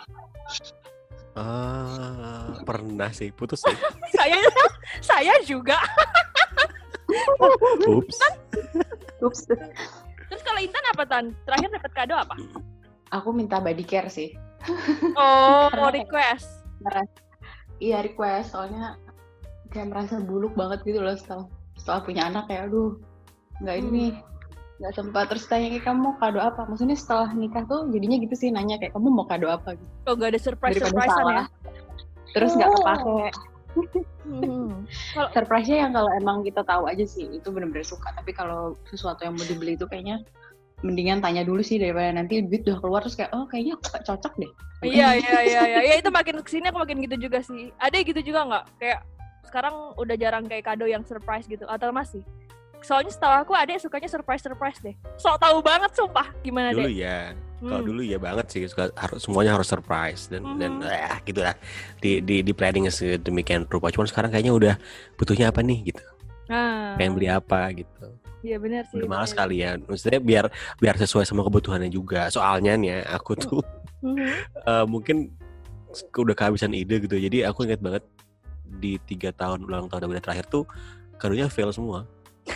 Ah, 1.33 2.61
pernah 2.69 3.09
sih, 3.09 3.33
putus 3.33 3.65
sih. 3.65 3.73
saya 4.21 4.37
saya 5.01 5.35
juga. 5.49 5.81
Ups. 7.89 8.21
Ups. 9.25 9.41
Terus 10.29 10.43
kalau 10.45 10.61
Intan 10.61 10.85
apa 10.93 11.05
tan? 11.09 11.25
Terakhir 11.49 11.73
dapat 11.73 11.93
kado 11.97 12.15
apa? 12.21 12.37
aku 13.13 13.29
minta 13.31 13.61
body 13.61 13.85
care 13.85 14.09
sih 14.09 14.33
Oh 15.15 15.69
kayak- 15.69 15.95
request. 15.97 16.49
iya 17.79 17.99
request 17.99 18.53
soalnya 18.53 18.99
kayak 19.69 19.89
merasa 19.89 20.19
buluk 20.19 20.53
banget 20.53 20.83
gitu 20.85 20.99
loh 20.99 21.15
setelah 21.15 21.47
setelah 21.75 22.01
punya 22.01 22.23
anak 22.27 22.47
kayak 22.47 22.67
aduh 22.67 22.95
nggak 23.59 23.77
ini 23.81 24.05
Hmm. 24.11 24.23
nggak 24.79 24.95
sempat 24.95 25.25
terus 25.29 25.47
tanya 25.47 25.71
kayak 25.71 25.85
kamu 25.85 25.99
mau 26.01 26.15
kado 26.17 26.39
apa 26.39 26.63
maksudnya 26.65 26.95
setelah 26.95 27.31
nikah 27.31 27.63
tuh 27.65 27.87
jadinya 27.89 28.19
gitu 28.19 28.35
sih 28.37 28.49
nanya 28.49 28.77
kayak 28.77 28.93
kamu 28.93 29.09
mau 29.09 29.25
kado 29.25 29.47
apa 29.47 29.75
gitu 29.75 29.91
Kok 30.03 30.15
gak 30.17 30.31
ada 30.31 30.41
surprise 30.41 30.75
surprisean 30.77 31.27
ya? 31.29 31.45
terus 32.33 32.51
nggak 32.53 32.69
Oh. 32.69 32.77
kepake 32.77 33.19
Hmm. 34.23 34.85
surprise-nya 35.33 35.77
yang 35.81 35.93
kalau 35.93 36.11
emang 36.13 36.43
kita 36.43 36.61
tahu 36.63 36.85
aja 36.85 37.03
sih 37.03 37.25
itu 37.27 37.49
bener-bener 37.49 37.83
suka 37.83 38.13
tapi 38.13 38.31
kalau 38.31 38.77
sesuatu 38.85 39.23
yang 39.23 39.33
mau 39.33 39.43
dibeli 39.43 39.75
itu 39.75 39.87
kayaknya 39.87 40.21
mendingan 40.83 41.19
tanya 41.19 41.43
dulu 41.43 41.63
sih 41.63 41.79
daripada 41.79 42.11
nanti 42.13 42.43
duit 42.43 42.67
udah 42.67 42.79
keluar 42.79 43.01
terus 43.03 43.15
kayak 43.15 43.31
oh 43.33 43.47
kayaknya 43.47 43.79
aku 43.79 43.87
cocok 44.03 44.35
deh 44.39 44.53
Iya 44.83 45.15
iya 45.15 45.39
iya 45.47 45.61
iya 45.63 45.81
ya, 45.87 45.95
itu 46.03 46.11
makin 46.11 46.43
ke 46.43 46.51
sini 46.51 46.67
aku 46.67 46.83
makin 46.83 46.99
gitu 47.07 47.15
juga 47.15 47.39
sih. 47.39 47.71
Ada 47.79 48.03
gitu 48.03 48.19
juga 48.19 48.43
nggak? 48.43 48.65
Kayak 48.83 49.01
sekarang 49.47 49.95
udah 49.95 50.17
jarang 50.19 50.45
kayak 50.51 50.65
kado 50.67 50.91
yang 50.91 51.07
surprise 51.07 51.47
gitu 51.47 51.63
atau 51.71 51.95
masih? 51.95 52.19
Soalnya 52.83 53.15
setahu 53.15 53.47
aku 53.47 53.53
ada 53.55 53.79
sukanya 53.79 54.11
surprise 54.11 54.43
surprise 54.43 54.83
deh. 54.83 54.91
Sok 55.15 55.39
tahu 55.39 55.63
banget 55.63 55.95
sumpah 55.95 56.35
gimana 56.43 56.75
Dulu 56.75 56.91
deh. 56.91 56.99
ya. 56.99 57.31
Kalau 57.63 57.79
Hmm. 57.79 57.89
dulu 57.95 58.03
ya 58.03 58.19
banget 58.19 58.47
sih, 58.51 58.67
suka 58.67 58.91
harus 58.99 59.23
semuanya 59.23 59.55
harus 59.55 59.71
surprise 59.71 60.27
dan 60.27 60.43
dan 60.59 60.83
Mhm. 60.83 60.91
eh, 60.91 61.19
gitu 61.31 61.41
lah. 61.47 61.55
Di 62.03 62.19
di 62.19 62.43
di 62.43 62.51
planning 62.51 62.91
sedemikian 62.91 63.71
rupa. 63.71 63.87
Cuman 63.95 64.11
sekarang 64.11 64.35
kayaknya 64.35 64.51
udah 64.51 64.75
butuhnya 65.15 65.55
apa 65.55 65.63
nih 65.63 65.95
gitu. 65.95 66.03
Nah, 66.51 66.99
Pengen 66.99 67.15
beli 67.15 67.31
apa 67.31 67.71
gitu. 67.71 68.19
Iya 68.43 68.57
benar 68.59 68.83
sih. 68.91 68.99
Udah 68.99 69.09
malas 69.09 69.31
bener. 69.31 69.41
kali 69.41 69.57
ya. 69.59 69.71
Maksudnya 69.79 70.21
biar 70.21 70.45
biar 70.77 70.95
sesuai 70.99 71.25
sama 71.25 71.43
kebutuhannya 71.43 71.89
juga. 71.89 72.27
Soalnya 72.29 72.75
nih 72.75 72.89
ya, 72.91 72.99
aku 73.15 73.33
tuh 73.35 73.63
Mhm. 74.03 74.19
eh, 74.71 74.85
mungkin 74.87 75.31
udah 76.13 76.35
kehabisan 76.35 76.75
ide 76.75 76.99
gitu. 76.99 77.15
Jadi 77.15 77.47
aku 77.47 77.65
inget 77.65 77.79
banget 77.79 78.03
di 78.67 78.99
tiga 79.05 79.31
tahun 79.31 79.63
ulang 79.63 79.87
tahun 79.87 80.09
Winda 80.09 80.21
terakhir 80.21 80.49
tuh 80.49 80.67
kadonya 81.17 81.47
fail 81.47 81.71
semua. 81.71 82.03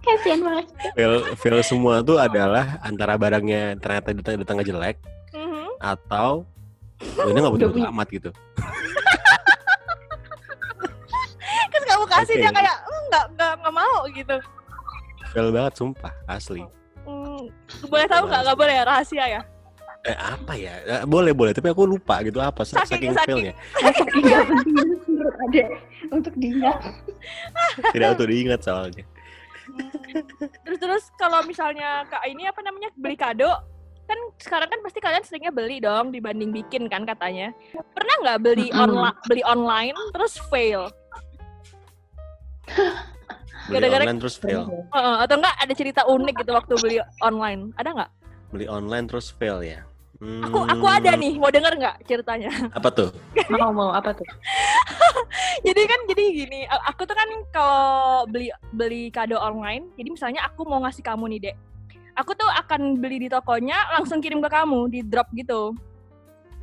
kasian 0.00 0.40
banget 0.40 0.64
Fail 0.96 1.12
fail 1.36 1.60
semua 1.60 2.00
tuh 2.00 2.16
adalah 2.16 2.80
antara 2.80 3.20
barangnya 3.20 3.76
ternyata 3.76 4.16
datang 4.16 4.34
datangnya 4.40 4.64
jelek 4.66 4.96
Mhm. 5.36 5.76
atau 5.76 6.48
ini 7.00 7.36
nggak 7.36 7.54
butuh 7.54 7.68
Udah 7.70 7.92
amat 7.92 8.08
gitu. 8.08 8.30
Kasih 12.12 12.34
Oke. 12.34 12.42
dia 12.42 12.52
kayak 12.52 12.76
"Hmm, 12.78 13.02
nggak 13.08 13.24
nggak 13.32 13.52
nggak 13.58 13.74
mau 13.74 13.96
gitu. 14.08 14.36
Fail 15.30 15.48
banget 15.50 15.72
sumpah 15.74 16.12
asli. 16.26 16.62
Hmm, 17.02 17.42
boleh 17.86 18.06
tahu 18.06 18.22
nggak? 18.26 18.40
Nggak 18.42 18.58
boleh 18.58 18.74
ya 18.74 18.84
rahasia 18.84 19.24
ya. 19.30 19.42
Eh, 20.00 20.16
apa 20.16 20.52
ya? 20.54 20.74
Eh, 20.80 21.02
boleh 21.04 21.30
boleh 21.30 21.52
tapi 21.52 21.68
aku 21.68 21.84
lupa 21.84 22.18
gitu 22.20 22.40
apa 22.40 22.64
Saking- 22.64 22.88
saking, 22.88 23.12
saking- 23.12 23.36
failnya. 23.36 23.54
saking 23.76 24.24
nggak 24.26 24.44
penting 24.44 24.76
menurut 25.06 25.34
ade 25.38 25.62
untuk 26.08 26.34
diingat 26.34 26.78
Tidak 27.86 28.06
auto 28.08 28.24
diingat 28.24 28.60
soalnya. 28.60 29.04
Terus 30.64 30.78
terus 30.78 31.04
kalau 31.14 31.44
misalnya 31.44 32.02
kak 32.06 32.24
ini 32.24 32.42
apa 32.44 32.60
namanya 32.60 32.88
beli 32.96 33.14
kado 33.14 33.50
kan 34.02 34.18
sekarang 34.36 34.66
kan 34.66 34.80
pasti 34.82 34.98
kalian 34.98 35.22
seringnya 35.22 35.52
beli 35.52 35.78
dong 35.78 36.10
dibanding 36.10 36.50
bikin 36.50 36.88
kan 36.88 37.04
katanya. 37.04 37.54
Pernah 37.94 38.14
nggak 38.20 38.38
beli 38.40 38.66
online 38.72 39.14
beli 39.24 39.42
online 39.44 39.94
terus 40.10 40.34
fail? 40.48 40.90
Beli 43.62 43.76
Gara-gara- 43.76 44.02
online 44.02 44.18
terus 44.18 44.34
fail. 44.34 44.62
Heeh, 44.66 45.16
atau 45.20 45.34
enggak 45.36 45.54
ada 45.56 45.74
cerita 45.74 46.00
unik 46.04 46.34
gitu 46.36 46.52
waktu 46.52 46.74
beli 46.76 46.96
online? 47.20 47.70
Ada 47.76 47.88
nggak? 47.92 48.10
Beli 48.50 48.66
online 48.66 49.06
terus 49.06 49.30
fail 49.30 49.62
ya. 49.62 49.80
Aku 50.20 50.60
aku 50.62 50.84
ada 50.84 51.16
Hmm, 51.16 51.22
nih, 51.22 51.32
mau 51.34 51.48
denger 51.48 51.72
nggak 51.76 51.96
ceritanya? 52.04 52.52
Apa 52.72 52.92
tuh? 52.92 53.08
mau 53.52 53.72
mau 53.72 53.88
apa 53.90 54.12
tuh 54.12 54.28
jadi 55.66 55.80
kan 55.82 56.00
jadi 56.06 56.24
gini, 56.30 56.60
aku 56.68 57.02
tuh 57.02 57.14
kan 57.14 57.24
kalau 57.50 57.88
beli 58.26 58.52
beli 58.70 59.08
kado 59.08 59.36
online, 59.36 59.88
jadi 59.94 60.08
misalnya 60.08 60.40
aku 60.44 60.64
mau 60.64 60.80
ngasih 60.80 61.00
kamu 61.00 61.24
nih 61.30 61.40
dek, 61.42 61.56
aku 62.14 62.32
tuh 62.34 62.48
akan 62.48 62.96
beli 62.96 63.16
di 63.16 63.28
tokonya 63.28 63.76
langsung 63.92 64.20
kirim 64.20 64.40
ke 64.40 64.48
kamu 64.48 64.88
di 64.88 65.00
drop 65.02 65.28
gitu. 65.32 65.72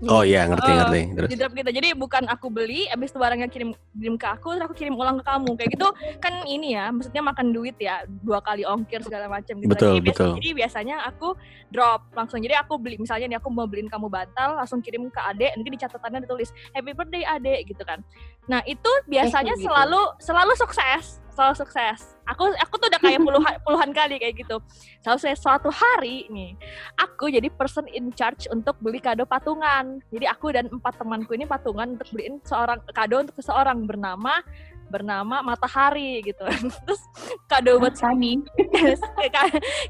Oh 0.06 0.22
iya, 0.22 0.46
ngerti, 0.46 0.70
Eh, 0.70 0.78
ngerti. 0.78 1.02
Terus 1.18 1.30
di 1.34 1.38
drop 1.42 1.54
gitu. 1.58 1.72
Jadi 1.74 1.90
bukan 1.98 2.24
aku 2.30 2.54
beli, 2.54 2.86
abis 2.86 3.10
itu 3.10 3.18
barangnya 3.18 3.50
kirim 3.50 3.74
kirim 3.98 4.16
ke 4.22 4.30
aku, 4.30 4.54
terus 4.54 4.70
aku 4.70 4.76
kirim 4.78 4.94
ulang 4.94 5.18
ke 5.18 5.26
kamu. 5.26 5.58
Kayak 5.58 5.70
gitu 5.74 5.88
kan 6.22 6.34
ini 6.46 6.78
ya, 6.78 6.94
maksudnya 6.94 7.26
makan 7.26 7.50
duit 7.50 7.74
ya, 7.82 8.06
dua 8.06 8.38
kali 8.46 8.62
ongkir 8.62 9.02
segala 9.02 9.26
macam 9.26 9.58
gitu. 9.58 9.74
Betul, 9.74 9.98
jadi, 9.98 10.10
betul. 10.14 10.32
jadi 10.38 10.50
biasanya 10.54 10.96
aku 11.10 11.34
drop 11.74 12.14
langsung. 12.14 12.38
Jadi 12.46 12.54
aku 12.54 12.78
beli, 12.78 13.02
misalnya 13.02 13.26
nih 13.26 13.38
aku 13.42 13.50
mau 13.50 13.66
beliin 13.66 13.90
kamu 13.90 14.06
bantal, 14.06 14.62
langsung 14.62 14.86
kirim 14.86 15.10
ke 15.10 15.18
adek, 15.18 15.58
nanti 15.58 15.70
di 15.74 15.80
catatannya 15.82 16.20
ditulis 16.30 16.54
Happy 16.78 16.94
Birthday 16.94 17.26
adek 17.26 17.74
gitu 17.74 17.82
kan. 17.82 18.06
Nah 18.46 18.62
itu 18.70 18.92
biasanya 19.10 19.58
gitu. 19.58 19.66
selalu 19.66 20.02
selalu 20.22 20.54
sukses, 20.62 21.26
selalu 21.38 21.54
sukses. 21.54 22.18
Aku 22.26 22.50
aku 22.50 22.74
tuh 22.82 22.90
udah 22.90 22.98
kayak 22.98 23.22
puluhan 23.22 23.54
puluhan 23.66 23.90
kali 23.94 24.18
kayak 24.18 24.42
gitu. 24.42 24.58
Selalu 25.06 25.18
sukses. 25.22 25.38
suatu 25.38 25.70
hari 25.70 26.26
nih, 26.34 26.58
aku 26.98 27.30
jadi 27.30 27.46
person 27.54 27.86
in 27.94 28.10
charge 28.18 28.50
untuk 28.50 28.74
beli 28.82 28.98
kado 28.98 29.30
patungan. 29.30 30.02
Jadi 30.10 30.26
aku 30.26 30.50
dan 30.50 30.66
empat 30.74 30.98
temanku 30.98 31.38
ini 31.38 31.46
patungan 31.46 31.94
untuk 31.94 32.10
beliin 32.10 32.42
seorang 32.42 32.82
kado 32.90 33.22
untuk 33.22 33.38
seseorang 33.38 33.86
bernama 33.86 34.42
bernama 34.90 35.46
Matahari 35.46 36.26
gitu. 36.26 36.42
Terus 36.90 37.02
kado 37.46 37.78
buat 37.78 37.94
si, 37.94 38.02
Sani. 38.02 38.34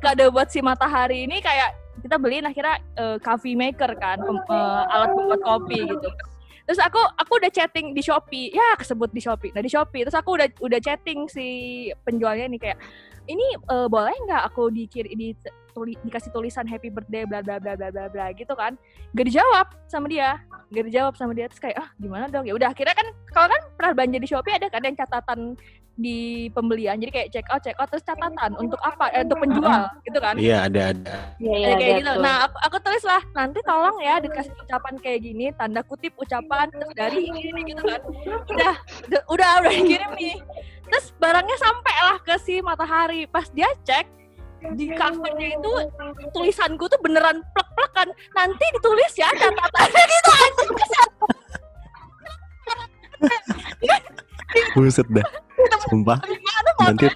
kado 0.03 0.25
buat 0.35 0.51
si 0.51 0.59
Matahari 0.59 1.23
ini 1.23 1.39
kayak 1.39 1.87
kita 2.03 2.19
beliin 2.19 2.45
akhirnya 2.45 2.77
eh, 2.99 3.17
coffee 3.23 3.57
maker 3.57 3.95
kan, 3.97 4.19
pem- 4.21 4.45
eh, 4.51 4.93
alat 4.93 5.09
pembuat 5.15 5.41
kopi 5.41 5.79
gitu. 5.85 6.09
Terus 6.67 6.83
aku 6.83 6.99
aku 6.99 7.39
udah 7.39 7.47
chatting 7.47 7.95
di 7.95 8.03
Shopee, 8.03 8.51
ya 8.51 8.75
kesebut 8.75 9.07
di 9.15 9.23
Shopee. 9.23 9.55
Nah 9.55 9.63
di 9.63 9.71
Shopee, 9.71 10.03
terus 10.03 10.19
aku 10.19 10.35
udah 10.35 10.51
udah 10.59 10.79
chatting 10.83 11.31
si 11.31 11.47
penjualnya 12.03 12.51
nih 12.51 12.59
kayak 12.59 12.77
ini 13.31 13.55
eh, 13.55 13.87
boleh 13.87 14.11
nggak 14.27 14.43
aku 14.51 14.67
dikir 14.67 15.07
di 15.07 15.31
tuli- 15.77 16.01
dikasih 16.01 16.33
tulisan 16.33 16.65
happy 16.65 16.89
birthday 16.89 17.21
bla 17.29 17.45
bla 17.45 17.61
bla 17.61 17.77
bla 17.77 17.93
bla 17.93 18.09
bla 18.09 18.33
gitu 18.33 18.57
kan 18.57 18.73
gak 19.13 19.25
dijawab 19.29 19.69
sama 19.85 20.09
dia 20.09 20.41
gak 20.73 20.85
dijawab 20.89 21.13
sama 21.13 21.37
dia 21.37 21.45
terus 21.45 21.61
kayak 21.61 21.77
ah 21.77 21.89
gimana 22.01 22.25
dong 22.33 22.49
ya 22.49 22.57
udah 22.57 22.73
akhirnya 22.73 22.97
kan 22.97 23.07
kalau 23.29 23.47
kan 23.53 23.61
pernah 23.77 23.91
belanja 23.93 24.17
di 24.17 24.25
Shopee 24.25 24.57
ada 24.57 24.73
kan 24.73 24.81
yang 24.81 24.97
catatan 24.97 25.53
di 25.97 26.45
pembelian 26.53 26.93
jadi 27.01 27.09
kayak 27.09 27.29
check 27.33 27.47
out 27.49 27.61
check 27.65 27.73
out 27.81 27.89
terus 27.89 28.05
catatan 28.05 28.53
untuk 28.61 28.77
apa 28.85 29.09
eh, 29.17 29.25
untuk 29.25 29.41
penjual 29.41 29.89
gitu 30.05 30.19
kan 30.21 30.37
iya 30.37 30.69
ada 30.69 30.93
ada. 30.93 31.17
Iya, 31.41 31.55
iya, 31.57 31.67
ada 31.73 31.77
kayak 31.81 31.89
ada 31.89 31.97
gitu. 31.97 32.11
tuh. 32.13 32.21
Nah, 32.21 32.35
aku, 32.45 32.57
aku 32.69 32.77
tulis 32.85 33.03
lah 33.05 33.21
nanti 33.33 33.59
tolong 33.65 33.97
ya 34.01 34.15
dikasih 34.21 34.53
ucapan 34.61 34.93
kayak 35.01 35.19
gini, 35.25 35.45
tanda 35.57 35.81
kutip 35.81 36.13
ucapan 36.17 36.69
terus 36.69 36.93
dari 36.93 37.25
ini 37.25 37.61
gitu 37.65 37.81
kan. 37.81 38.01
Udah, 38.05 38.75
udah, 39.09 39.21
udah, 39.33 39.51
udah 39.65 39.71
dikirim 39.73 40.11
nih. 40.17 40.37
Terus 40.85 41.05
barangnya 41.17 41.57
sampai 41.57 41.95
lah 42.05 42.17
ke 42.21 42.33
si 42.41 42.61
Matahari. 42.61 43.25
Pas 43.25 43.49
dia 43.49 43.69
cek 43.85 44.05
di 44.73 44.85
covernya 44.93 45.47
itu 45.57 45.71
tulisanku 46.33 46.85
tuh 46.89 46.99
beneran 47.01 47.39
plek-plek 47.53 47.91
kan. 47.93 48.09
Nanti 48.33 48.65
ditulis 48.77 49.13
ya 49.15 49.29
catatannya 49.31 50.03
gitu 50.09 50.31
anjing. 50.33 50.71
Buset 54.73 55.07
dah. 55.13 55.25
Sumpah. 55.89 56.17
Mau 56.77 56.93
Nanti 56.93 57.09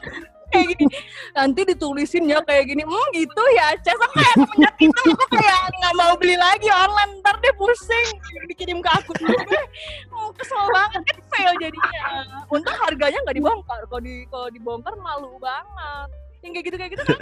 kayak 0.52 0.66
gini. 0.76 0.96
Nanti 1.32 1.62
ditulisin 1.64 2.24
ya 2.28 2.40
kayak 2.44 2.68
gini. 2.70 2.84
Hmm 2.84 3.08
gitu 3.16 3.44
ya 3.56 3.72
Ces 3.80 3.96
aku 3.96 4.06
kayak 4.20 4.36
semenjak 4.36 4.76
itu 4.84 5.02
aku 5.16 5.26
kayak 5.32 5.60
nggak 5.80 5.94
mau 5.96 6.14
beli 6.18 6.36
lagi 6.36 6.70
online. 6.70 7.22
Ntar 7.24 7.36
deh 7.40 7.54
pusing. 7.56 8.08
Dikirim 8.52 8.84
ke 8.84 8.90
aku 8.90 9.12
dulu 9.18 9.38
deh. 9.48 9.66
Hmm, 10.12 10.30
kesel 10.36 10.66
banget. 10.70 11.02
Kan 11.08 11.18
fail 11.32 11.54
jadinya. 11.58 12.02
Untung 12.52 12.78
harganya 12.78 13.20
nggak 13.24 13.38
dibongkar. 13.38 13.82
Kalau 13.88 14.02
di 14.04 14.16
kalau 14.28 14.48
dibongkar 14.52 14.94
malu 15.00 15.40
banget 15.40 16.10
yang 16.42 16.52
kayak 16.54 16.66
gitu 16.68 16.78
kayak 16.78 16.92
gitu 16.98 17.04
kan 17.06 17.20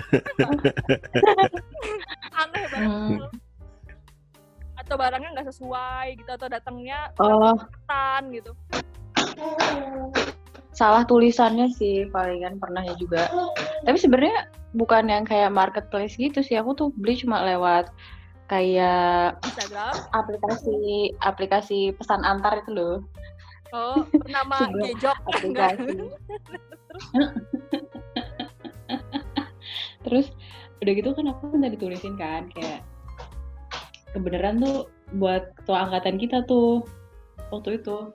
aneh 2.39 2.63
banget 2.71 2.79
Hmm. 2.79 3.17
atau 4.79 4.95
barangnya 4.95 5.29
nggak 5.35 5.47
sesuai 5.51 6.07
gitu 6.17 6.31
atau 6.31 6.47
datangnya 6.47 7.11
Oh, 7.19 7.55
tan 7.85 8.31
gitu 8.31 8.55
salah 10.71 11.03
tulisannya 11.03 11.67
sih 11.75 12.07
palingan 12.07 12.55
pernahnya 12.55 12.95
juga. 12.95 13.27
Tapi 13.83 13.99
sebenarnya 13.99 14.47
bukan 14.71 15.11
yang 15.11 15.27
kayak 15.27 15.51
marketplace 15.51 16.15
gitu 16.15 16.39
sih. 16.39 16.55
Aku 16.55 16.71
tuh 16.71 16.95
beli 16.95 17.19
cuma 17.19 17.43
lewat 17.43 17.91
kayak 18.47 19.35
Instagram 19.43 19.91
aplikasi 20.15 21.11
aplikasi 21.19 21.91
pesan 21.99 22.23
antar 22.23 22.63
itu 22.63 22.71
loh. 22.71 22.95
oh 23.75 24.01
bernama 24.23 24.71
Jejok 24.87 25.17
aplikasi. 25.35 25.99
Terus 30.05 30.31
udah 30.79 30.91
gitu 30.95 31.09
kan 31.11 31.27
aku 31.27 31.51
minta 31.51 31.71
ditulisin 31.71 32.15
kan 32.15 32.47
kayak 32.55 32.85
kebenaran 34.15 34.63
tuh 34.63 34.87
buat 35.17 35.51
ketua 35.59 35.89
angkatan 35.89 36.15
kita 36.17 36.45
tuh 36.47 36.85
waktu 37.51 37.81
itu. 37.81 38.13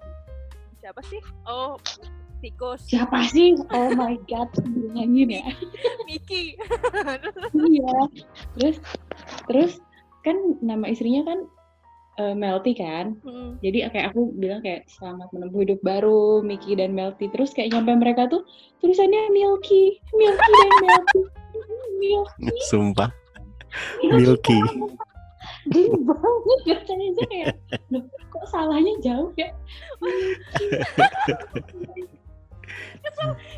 Siapa 0.81 1.01
sih? 1.07 1.21
Oh 1.49 1.77
tikus 2.45 2.85
siapa 2.85 3.25
sih? 3.33 3.57
Oh 3.73 3.89
my 3.97 4.21
god 4.29 4.53
nyanyi 4.93 5.41
ya. 5.41 5.49
Miki. 6.09 6.61
Iya. 7.73 7.97
Terus 8.61 8.77
terus 9.49 9.73
kan 10.21 10.37
nama 10.61 10.85
istrinya 10.93 11.25
kan 11.25 11.39
eh, 12.21 12.35
Melty 12.37 12.77
kan? 12.77 13.17
Hmm. 13.25 13.57
jadi 13.65 13.89
kayak 13.89 14.13
aku 14.13 14.37
bilang 14.37 14.61
kayak 14.61 14.85
selamat 14.93 15.33
menempuh 15.33 15.61
hidup 15.65 15.81
baru 15.81 16.45
Miki 16.45 16.77
dan 16.77 16.93
Melty. 16.93 17.33
Terus 17.33 17.57
kayak 17.57 17.73
nyampe 17.73 17.97
mereka 17.97 18.29
tuh 18.29 18.45
tulisannya 18.85 19.33
Milky 19.33 19.97
Milky 20.13 20.53
dan 20.53 20.73
Milky 22.13 22.63
sumpah. 22.69 23.11
Milky. 24.05 24.59
Gini 25.73 25.97
banget 26.05 26.61
bacanya 26.69 27.07
aja 27.09 27.23
kayak 27.29 27.47
"Loh, 27.89 28.05
kok 28.05 28.45
salahnya 28.53 28.93
jauh 29.01 29.33
ya 29.41 29.49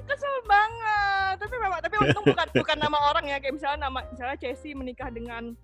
kesel 0.07 0.35
banget 0.47 1.35
tapi 1.39 1.55
memang 1.57 1.81
tapi 1.81 1.95
untung 2.03 2.25
bukan 2.27 2.49
bukan 2.53 2.77
nama 2.79 2.99
orang 3.13 3.25
ya 3.31 3.37
kayak 3.39 3.55
misalnya 3.57 3.89
nama 3.89 4.01
misalnya 4.11 4.37
Chelsea 4.39 4.75
menikah 4.75 5.09
dengan 5.11 5.55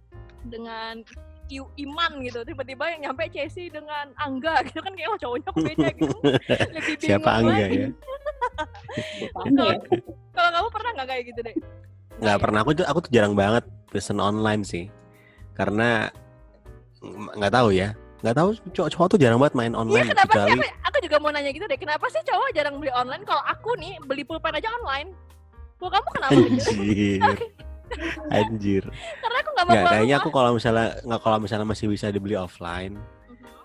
dengan 0.46 1.02
Iu 1.50 1.68
Iman 1.76 2.22
gitu 2.24 2.46
tiba-tiba 2.46 2.88
yang 2.96 3.10
nyampe 3.10 3.28
Chelsea 3.28 3.68
dengan 3.68 4.14
Angga 4.16 4.62
gitu 4.66 4.80
kan 4.80 4.92
kayak 4.96 5.10
oh 5.12 5.18
cowoknya 5.20 5.44
kok 5.50 5.56
beda 5.58 5.88
gitu 5.98 6.16
lebih 6.72 6.94
bingung 6.96 7.10
Siapa 7.10 7.30
Angga 7.42 7.54
lagi. 7.66 7.76
ya? 7.76 7.88
Ya 9.48 9.76
kalau 10.32 10.50
kamu 10.50 10.68
pernah 10.72 10.90
nggak 10.96 11.08
kayak 11.08 11.24
gitu 11.28 11.40
deh 11.44 11.56
Nggak 12.22 12.38
pernah. 12.38 12.58
Aku 12.62 12.70
tuh 12.72 12.86
aku 12.86 12.98
tuh 13.02 13.10
jarang 13.10 13.34
banget 13.34 13.62
pesen 13.90 14.16
online 14.16 14.62
sih. 14.62 14.86
Karena 15.52 16.06
nggak 17.36 17.52
tahu 17.52 17.74
ya. 17.74 17.92
Nggak 18.22 18.36
tahu 18.38 18.48
cowok 18.70 18.88
cowok 18.88 19.06
tuh 19.10 19.18
jarang 19.18 19.42
banget 19.42 19.54
main 19.58 19.74
Iya 19.74 19.82
online 19.82 20.06
kenapa 20.06 20.30
sih 20.30 20.54
aku, 20.54 20.62
aku 20.86 20.96
juga 21.02 21.16
mau 21.18 21.30
nanya 21.34 21.50
gitu 21.50 21.66
deh 21.66 21.74
kenapa 21.74 22.06
sih 22.06 22.22
cowok 22.22 22.54
jarang 22.54 22.78
beli 22.78 22.94
online 22.94 23.26
kalau 23.26 23.42
aku 23.42 23.74
nih 23.74 23.98
beli 24.06 24.22
pulpen 24.22 24.54
aja 24.54 24.70
online 24.78 25.10
kalau 25.76 25.90
kamu 25.90 26.08
kenapa 26.14 26.30
anjir. 26.38 27.18
Anjir. 28.32 28.82
karena 29.18 29.36
aku 29.42 29.50
nggak 29.52 29.64
mau 29.66 29.74
Nggak, 29.74 29.90
kayaknya 29.90 30.16
aku 30.16 30.28
kalau 30.30 30.50
misalnya 30.54 30.86
nggak 31.02 31.20
kalau 31.20 31.38
misalnya 31.42 31.66
masih 31.66 31.86
bisa 31.90 32.06
dibeli 32.08 32.38
offline, 32.38 32.94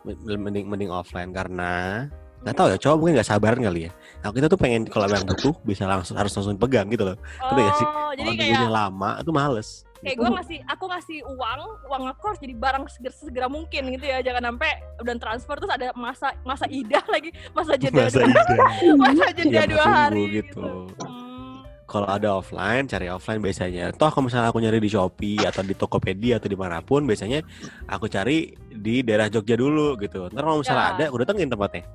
Mhm. 0.10 0.26
m- 0.26 0.42
mending 0.42 0.66
mending 0.66 0.90
offline 0.90 1.30
karena 1.30 2.10
nggak 2.38 2.56
tahu 2.56 2.68
ya 2.70 2.78
cowok 2.78 2.96
mungkin 2.96 3.14
nggak 3.16 3.28
sabaran 3.28 3.60
kali 3.60 3.80
ya. 3.86 3.92
Nah 4.18 4.30
kita 4.30 4.48
tuh 4.48 4.56
pengen 4.56 4.86
kalau 4.86 5.06
yang 5.06 5.24
butuh 5.24 5.56
bisa 5.62 5.84
langsung 5.84 6.16
harus 6.16 6.32
langsung 6.32 6.56
pegang 6.56 6.88
gitu 6.88 7.04
loh. 7.04 7.18
Ngerti 7.42 7.62
nggak 7.62 7.76
sih? 7.76 7.88
Oh, 7.88 8.12
jadi 8.12 8.30
Kalau 8.30 8.40
kayak 8.56 8.72
lama 8.72 9.10
itu 9.18 9.32
males. 9.32 9.70
kayak 9.98 10.14
gue 10.16 10.30
ngasih 10.30 10.60
aku 10.64 10.84
ngasih 10.86 11.18
uang 11.26 11.60
uang 11.90 12.04
aku 12.08 12.22
harus 12.24 12.38
jadi 12.38 12.54
barang 12.54 12.86
segera, 12.88 13.14
segera 13.18 13.48
mungkin 13.50 13.82
gitu 13.90 14.06
ya 14.06 14.22
jangan 14.22 14.54
sampai 14.54 14.72
udah 14.96 15.14
transfer 15.18 15.56
terus 15.58 15.74
ada 15.74 15.90
masa 15.92 16.38
masa 16.44 16.70
idah 16.70 17.02
lagi 17.08 17.34
masa 17.50 17.74
jeda 17.76 18.06
Masa 18.06 18.22
dua, 18.22 18.66
masa 19.02 19.26
jeda 19.34 19.58
Iya, 19.58 19.64
dua 19.66 19.86
hari 19.90 20.24
gitu. 20.38 20.62
gitu, 20.62 20.68
Hmm, 21.02 21.66
Kalau 21.84 22.06
ada 22.06 22.36
offline, 22.36 22.86
cari 22.86 23.08
offline 23.08 23.40
biasanya. 23.40 23.90
Toh 23.90 24.12
kalau 24.12 24.28
misalnya 24.28 24.52
aku 24.52 24.60
nyari 24.60 24.78
di 24.78 24.86
Shopee 24.86 25.42
atau 25.42 25.64
di 25.64 25.74
Tokopedia 25.74 26.38
atau 26.38 26.46
di 26.46 26.54
mana 26.54 26.78
pun, 26.80 27.02
biasanya 27.02 27.42
aku 27.88 28.06
cari 28.06 28.52
di 28.70 29.02
daerah 29.02 29.28
Jogja 29.28 29.56
dulu 29.56 29.98
gitu. 29.98 30.28
Ntar 30.28 30.44
kalau 30.44 30.60
misalnya 30.60 30.84
Ya. 30.84 30.92
ada, 30.94 31.04
aku 31.08 31.18
datengin 31.18 31.48
tempatnya. 31.48 31.88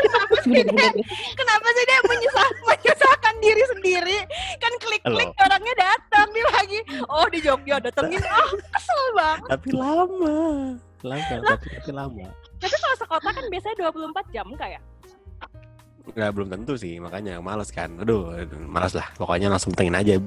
Kenapa 0.00 0.34
sih 0.44 0.52
dia 0.52 0.90
kenapa 1.34 1.66
sih 1.72 1.84
dia 1.84 1.98
menyusah, 2.04 2.48
menyusahkan 2.68 3.34
diri 3.40 3.62
sendiri 3.76 4.18
kan 4.60 4.72
klik 4.78 5.02
klik 5.02 5.30
Halo. 5.34 5.44
orangnya 5.48 5.74
datang 5.76 6.28
dia 6.30 6.46
lagi 6.52 6.78
oh 7.08 7.26
di 7.28 7.38
Jogja 7.40 7.76
datengin 7.80 8.22
ah 8.28 8.50
kesel 8.76 9.02
banget 9.16 9.48
Tapi 9.50 9.68
lama, 9.72 10.36
lama, 11.00 11.34
tapi, 11.48 11.66
tapi 11.80 11.90
lama. 11.90 12.26
tapi 12.60 12.76
kalau 12.76 12.96
sekota 12.98 13.28
kan 13.32 13.44
biasanya 13.48 13.76
24 13.88 14.34
jam 14.34 14.46
kayak 14.54 14.82
Nggak 16.10 16.30
belum 16.34 16.48
tentu 16.50 16.74
sih, 16.74 16.98
makanya 16.98 17.38
males 17.38 17.70
kan. 17.70 17.86
Aduh, 18.02 18.34
malas 18.66 18.98
lah. 18.98 19.06
Pokoknya 19.14 19.46
langsung 19.46 19.70
pengen 19.70 19.94
aja. 19.94 20.18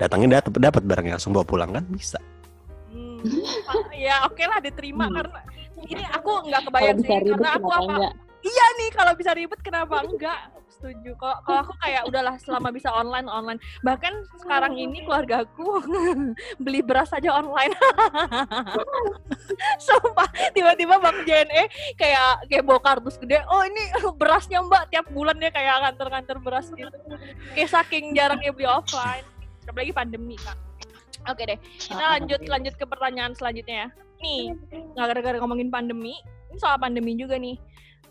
Datangin 0.00 0.32
dapat 0.32 0.48
dapat 0.56 0.80
barangnya 0.80 1.20
langsung 1.20 1.36
bawa 1.36 1.44
pulang 1.44 1.76
kan 1.76 1.84
bisa. 1.92 2.16
Hmm, 2.88 3.20
ya 3.92 4.24
oke 4.24 4.40
lah 4.40 4.64
diterima 4.64 5.10
Hmm. 5.10 5.16
karena 5.20 5.40
ini 5.84 6.04
aku 6.08 6.30
nggak 6.48 6.62
kebayang 6.70 6.98
sih 7.04 7.16
ribet 7.20 7.36
karena 7.36 7.50
aku 7.60 7.68
apa 7.68 7.92
enggak 7.92 8.14
iya 8.46 8.66
nih 8.78 8.88
kalau 8.94 9.12
bisa 9.18 9.30
ribet 9.36 9.60
kenapa 9.60 9.96
enggak 10.06 10.40
setuju. 10.76 11.10
Kalau 11.16 11.36
kalau 11.42 11.60
aku 11.64 11.74
kayak 11.80 12.02
udahlah 12.04 12.36
selama 12.36 12.68
bisa 12.68 12.92
online 12.92 13.26
online. 13.26 13.60
Bahkan 13.80 14.14
sekarang 14.44 14.76
ini 14.76 15.02
keluargaku 15.08 15.80
beli 16.64 16.80
beras 16.84 17.10
aja 17.16 17.32
online. 17.32 17.72
Sumpah, 19.86 20.28
tiba-tiba 20.52 21.00
Bang 21.00 21.24
JNE 21.24 21.72
kayak 21.96 22.46
kayak 22.52 22.64
bawa 22.68 22.80
kardus 22.84 23.16
gede. 23.16 23.40
Oh, 23.48 23.64
ini 23.64 23.80
berasnya 24.20 24.60
Mbak 24.60 24.84
tiap 24.92 25.06
bulan 25.10 25.40
dia 25.40 25.50
kayak 25.50 25.88
nganter-nganter 25.88 26.36
beras 26.44 26.68
gitu. 26.76 26.92
Kayak 27.56 27.70
saking 27.72 28.12
jarangnya 28.12 28.52
beli 28.52 28.68
offline. 28.68 29.24
Apalagi 29.66 29.90
pandemi, 29.96 30.36
Kak. 30.38 30.58
Oke 31.26 31.42
deh, 31.42 31.58
kita 31.82 32.04
lanjut 32.20 32.38
lanjut 32.46 32.74
ke 32.78 32.86
pertanyaan 32.86 33.34
selanjutnya 33.34 33.88
ya. 33.88 34.05
Nih, 34.22 34.56
nggak 34.96 35.06
gara-gara 35.12 35.36
ngomongin 35.38 35.68
pandemi, 35.68 36.16
ini 36.50 36.56
soal 36.56 36.76
pandemi 36.76 37.12
juga 37.14 37.36
nih. 37.36 37.56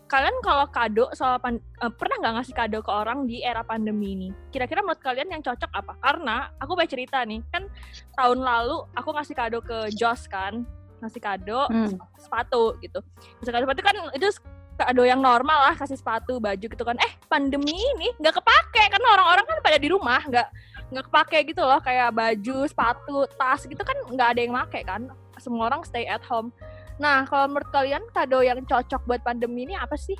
Kalian 0.06 0.38
kalau 0.38 0.70
kado 0.70 1.10
soal 1.18 1.42
pan- 1.42 1.58
eh, 1.82 1.90
pernah 1.90 2.14
nggak 2.22 2.34
ngasih 2.38 2.54
kado 2.54 2.78
ke 2.78 2.92
orang 2.94 3.26
di 3.26 3.42
era 3.42 3.66
pandemi 3.66 4.14
ini? 4.14 4.28
Kira-kira 4.54 4.78
menurut 4.78 5.02
kalian 5.02 5.34
yang 5.34 5.42
cocok 5.42 5.70
apa? 5.74 5.98
Karena 5.98 6.46
aku 6.62 6.78
banyak 6.78 6.94
cerita 6.94 7.26
nih, 7.26 7.42
kan 7.50 7.66
tahun 8.14 8.38
lalu 8.38 8.86
aku 8.94 9.10
ngasih 9.10 9.34
kado 9.34 9.58
ke 9.58 9.90
Joss 9.98 10.30
kan, 10.30 10.62
ngasih 11.02 11.18
kado 11.18 11.66
Hmm. 11.66 11.90
sepatu 12.16 12.78
gitu. 12.78 13.02
Ngasih 13.42 13.50
kado 13.50 13.62
sepatu 13.66 13.82
kan 13.82 13.96
itu 14.14 14.28
kado 14.76 15.02
yang 15.08 15.24
normal 15.24 15.72
lah 15.72 15.74
kasih 15.74 15.96
sepatu 15.96 16.36
baju 16.36 16.60
gitu 16.60 16.84
kan 16.84 17.00
eh 17.00 17.12
pandemi 17.32 17.72
ini 17.96 18.12
nggak 18.20 18.44
kepake 18.44 18.92
karena 18.92 19.08
orang-orang 19.16 19.48
kan 19.48 19.58
pada 19.64 19.80
di 19.80 19.88
rumah 19.88 20.20
nggak 20.20 20.48
nggak 20.92 21.04
kepake 21.08 21.38
gitu 21.48 21.64
loh 21.64 21.80
kayak 21.80 22.12
baju 22.12 22.68
sepatu 22.68 23.24
tas 23.40 23.64
gitu 23.64 23.80
kan 23.80 23.96
nggak 24.12 24.28
ada 24.36 24.40
yang 24.44 24.52
make 24.52 24.84
kan 24.84 25.08
semua 25.38 25.68
orang 25.72 25.82
stay 25.86 26.08
at 26.08 26.22
home. 26.24 26.52
Nah 26.96 27.28
kalau 27.28 27.52
menurut 27.52 27.70
kalian 27.72 28.02
kado 28.12 28.40
yang 28.40 28.60
cocok 28.64 29.02
buat 29.04 29.20
pandemi 29.24 29.68
ini 29.68 29.74
apa 29.76 29.94
sih? 29.94 30.16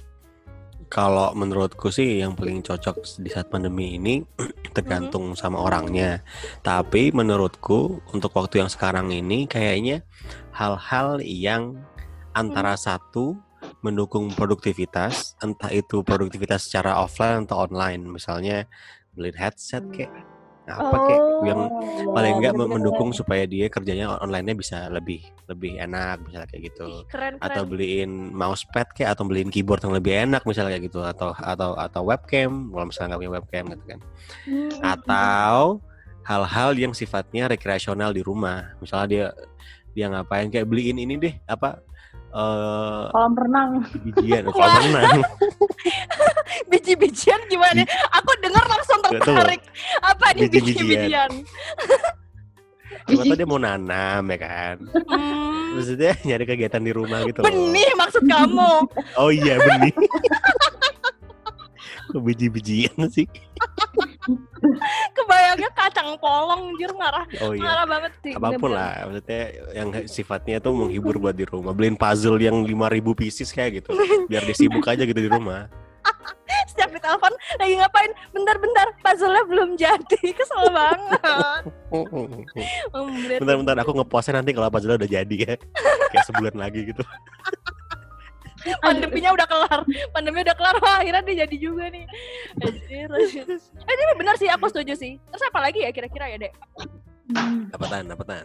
Kalau 0.87 1.35
menurutku 1.35 1.91
sih 1.91 2.23
yang 2.23 2.39
paling 2.39 2.63
cocok 2.63 3.03
di 3.19 3.27
saat 3.27 3.51
pandemi 3.51 3.99
ini 3.99 4.23
tergantung 4.77 5.35
sama 5.35 5.59
orangnya. 5.59 6.23
Tapi 6.63 7.11
menurutku 7.11 8.05
untuk 8.15 8.31
waktu 8.39 8.63
yang 8.63 8.71
sekarang 8.71 9.11
ini 9.11 9.51
kayaknya 9.51 10.07
hal-hal 10.55 11.19
yang 11.25 11.75
antara 12.37 12.79
satu 12.79 13.35
mendukung 13.83 14.31
produktivitas, 14.31 15.35
entah 15.43 15.73
itu 15.75 16.07
produktivitas 16.07 16.71
secara 16.71 17.03
offline 17.03 17.51
atau 17.51 17.67
online. 17.67 18.07
Misalnya 18.07 18.71
beli 19.17 19.33
headset 19.35 19.83
kayak 19.91 20.13
apa 20.67 20.97
kayak 20.99 21.23
yang 21.47 21.61
paling 22.11 22.35
enggak 22.43 22.55
bener-bener. 22.59 22.75
mendukung 22.75 23.11
supaya 23.15 23.47
dia 23.47 23.71
kerjanya 23.71 24.19
online-nya 24.19 24.55
bisa 24.59 24.91
lebih 24.91 25.23
lebih 25.47 25.79
enak 25.79 26.27
misalnya 26.27 26.49
kayak 26.51 26.63
gitu. 26.75 26.87
Ih, 26.91 27.07
keren 27.07 27.35
atau 27.39 27.63
keren. 27.63 27.71
beliin 27.71 28.11
mousepad 28.35 28.91
kayak 28.91 29.15
atau 29.15 29.25
beliin 29.31 29.51
keyboard 29.55 29.87
yang 29.87 29.95
lebih 29.95 30.13
enak 30.27 30.43
misalnya 30.43 30.75
kayak 30.75 30.91
gitu. 30.91 31.01
Atau 31.07 31.31
atau 31.39 31.79
atau 31.79 32.03
webcam 32.03 32.75
kalau 32.75 32.85
misalnya 32.91 33.09
nggak 33.15 33.21
punya 33.23 33.35
webcam 33.39 33.65
gitu 33.71 33.85
kan. 33.87 34.01
Hmm, 34.43 34.71
atau 34.83 35.59
hal-hal 36.27 36.71
yang 36.75 36.91
sifatnya 36.91 37.47
rekreasional 37.47 38.11
di 38.11 38.27
rumah. 38.27 38.75
Misalnya 38.83 39.07
dia 39.07 39.27
dia 39.95 40.07
ngapain 40.11 40.51
kayak 40.51 40.67
beliin 40.67 40.99
ini 40.99 41.15
deh 41.17 41.35
apa 41.47 41.81
eh 42.37 43.03
kolam 43.11 43.33
renang. 43.33 43.71
bijian 44.05 44.45
kalau 44.47 44.69
renang. 44.85 45.21
Biji-bijian 46.71 47.41
gimana? 47.49 47.83
Aku 48.13 48.31
dengar 48.39 48.65
langsung 48.67 49.01
tertarik. 49.03 49.65
Apa 50.05 50.37
nih 50.37 50.49
Biji-bijian. 50.49 51.31
tahu 53.07 53.35
dia 53.35 53.47
mau 53.47 53.57
nanam 53.57 54.23
ya 54.27 54.39
kan? 54.39 54.77
Hmm, 55.07 55.79
maksudnya 55.79 56.13
nyari 56.23 56.45
kegiatan 56.45 56.83
di 56.83 56.91
rumah 56.91 57.23
gitu 57.25 57.41
loh. 57.41 57.47
benih 57.47 57.91
maksud 57.95 58.23
kamu. 58.25 58.73
Oh 59.17 59.31
iya 59.31 59.57
benih 59.57 59.95
biji-bijian 62.15 62.97
sih. 63.11 63.27
Kebayangnya 65.15 65.71
kacang 65.75 66.19
polong 66.19 66.75
jir 66.79 66.91
marah. 66.99 67.27
Oh 67.43 67.55
iya. 67.55 67.63
Marah 67.63 67.87
banget 67.87 68.13
sih 68.23 68.33
apa 68.35 68.49
pun 68.59 68.71
lah 68.75 69.07
maksudnya 69.07 69.43
yang 69.75 69.89
sifatnya 70.11 70.57
tuh 70.59 70.75
menghibur 70.75 71.19
buat 71.19 71.35
di 71.35 71.47
rumah. 71.47 71.73
Beliin 71.75 71.95
puzzle 71.95 72.39
yang 72.43 72.67
5000 72.67 73.21
pieces 73.21 73.49
kayak 73.55 73.83
gitu. 73.83 73.95
Biar 74.27 74.43
dia 74.43 74.57
sibuk 74.57 74.87
aja 74.87 75.03
gitu 75.03 75.21
di 75.21 75.31
rumah. 75.31 75.71
Setiap 76.71 76.91
ditelepon 76.91 77.33
lagi 77.63 77.75
ngapain? 77.79 78.11
Bentar-bentar 78.35 78.87
puzzle-nya 79.03 79.43
belum 79.47 79.71
jadi. 79.79 80.23
Kesel 80.39 80.65
banget. 80.75 81.63
Bentar-bentar 83.43 83.77
aku 83.83 83.93
ngepostnya 84.03 84.43
nanti 84.43 84.51
kalau 84.55 84.71
puzzle 84.71 84.99
udah 84.99 85.11
jadi 85.11 85.37
ya. 85.37 85.55
Kayak 86.11 86.25
sebulan 86.27 86.55
lagi 86.59 86.91
gitu 86.91 87.03
pandeminya 88.87 89.31
udah 89.37 89.47
kelar. 89.47 89.81
Pandemi 90.15 90.39
udah 90.43 90.57
kelar 90.57 90.77
wah 90.83 90.97
akhirnya 91.01 91.23
dia 91.27 91.37
jadi 91.47 91.57
juga 91.57 91.85
nih. 91.91 92.05
Anjir, 92.63 93.09
anjir. 93.09 93.45
eh 93.61 93.95
tapi 93.95 94.15
benar 94.19 94.35
sih 94.39 94.49
aku 94.51 94.67
setuju 94.71 94.95
sih. 94.97 95.13
Terus 95.31 95.45
apa 95.47 95.59
lagi 95.63 95.85
ya 95.85 95.91
kira-kira 95.93 96.31
ya 96.31 96.37
dek? 96.41 96.53
Hmm, 97.35 97.71
dapatan 97.71 98.07
dapatan. 98.11 98.45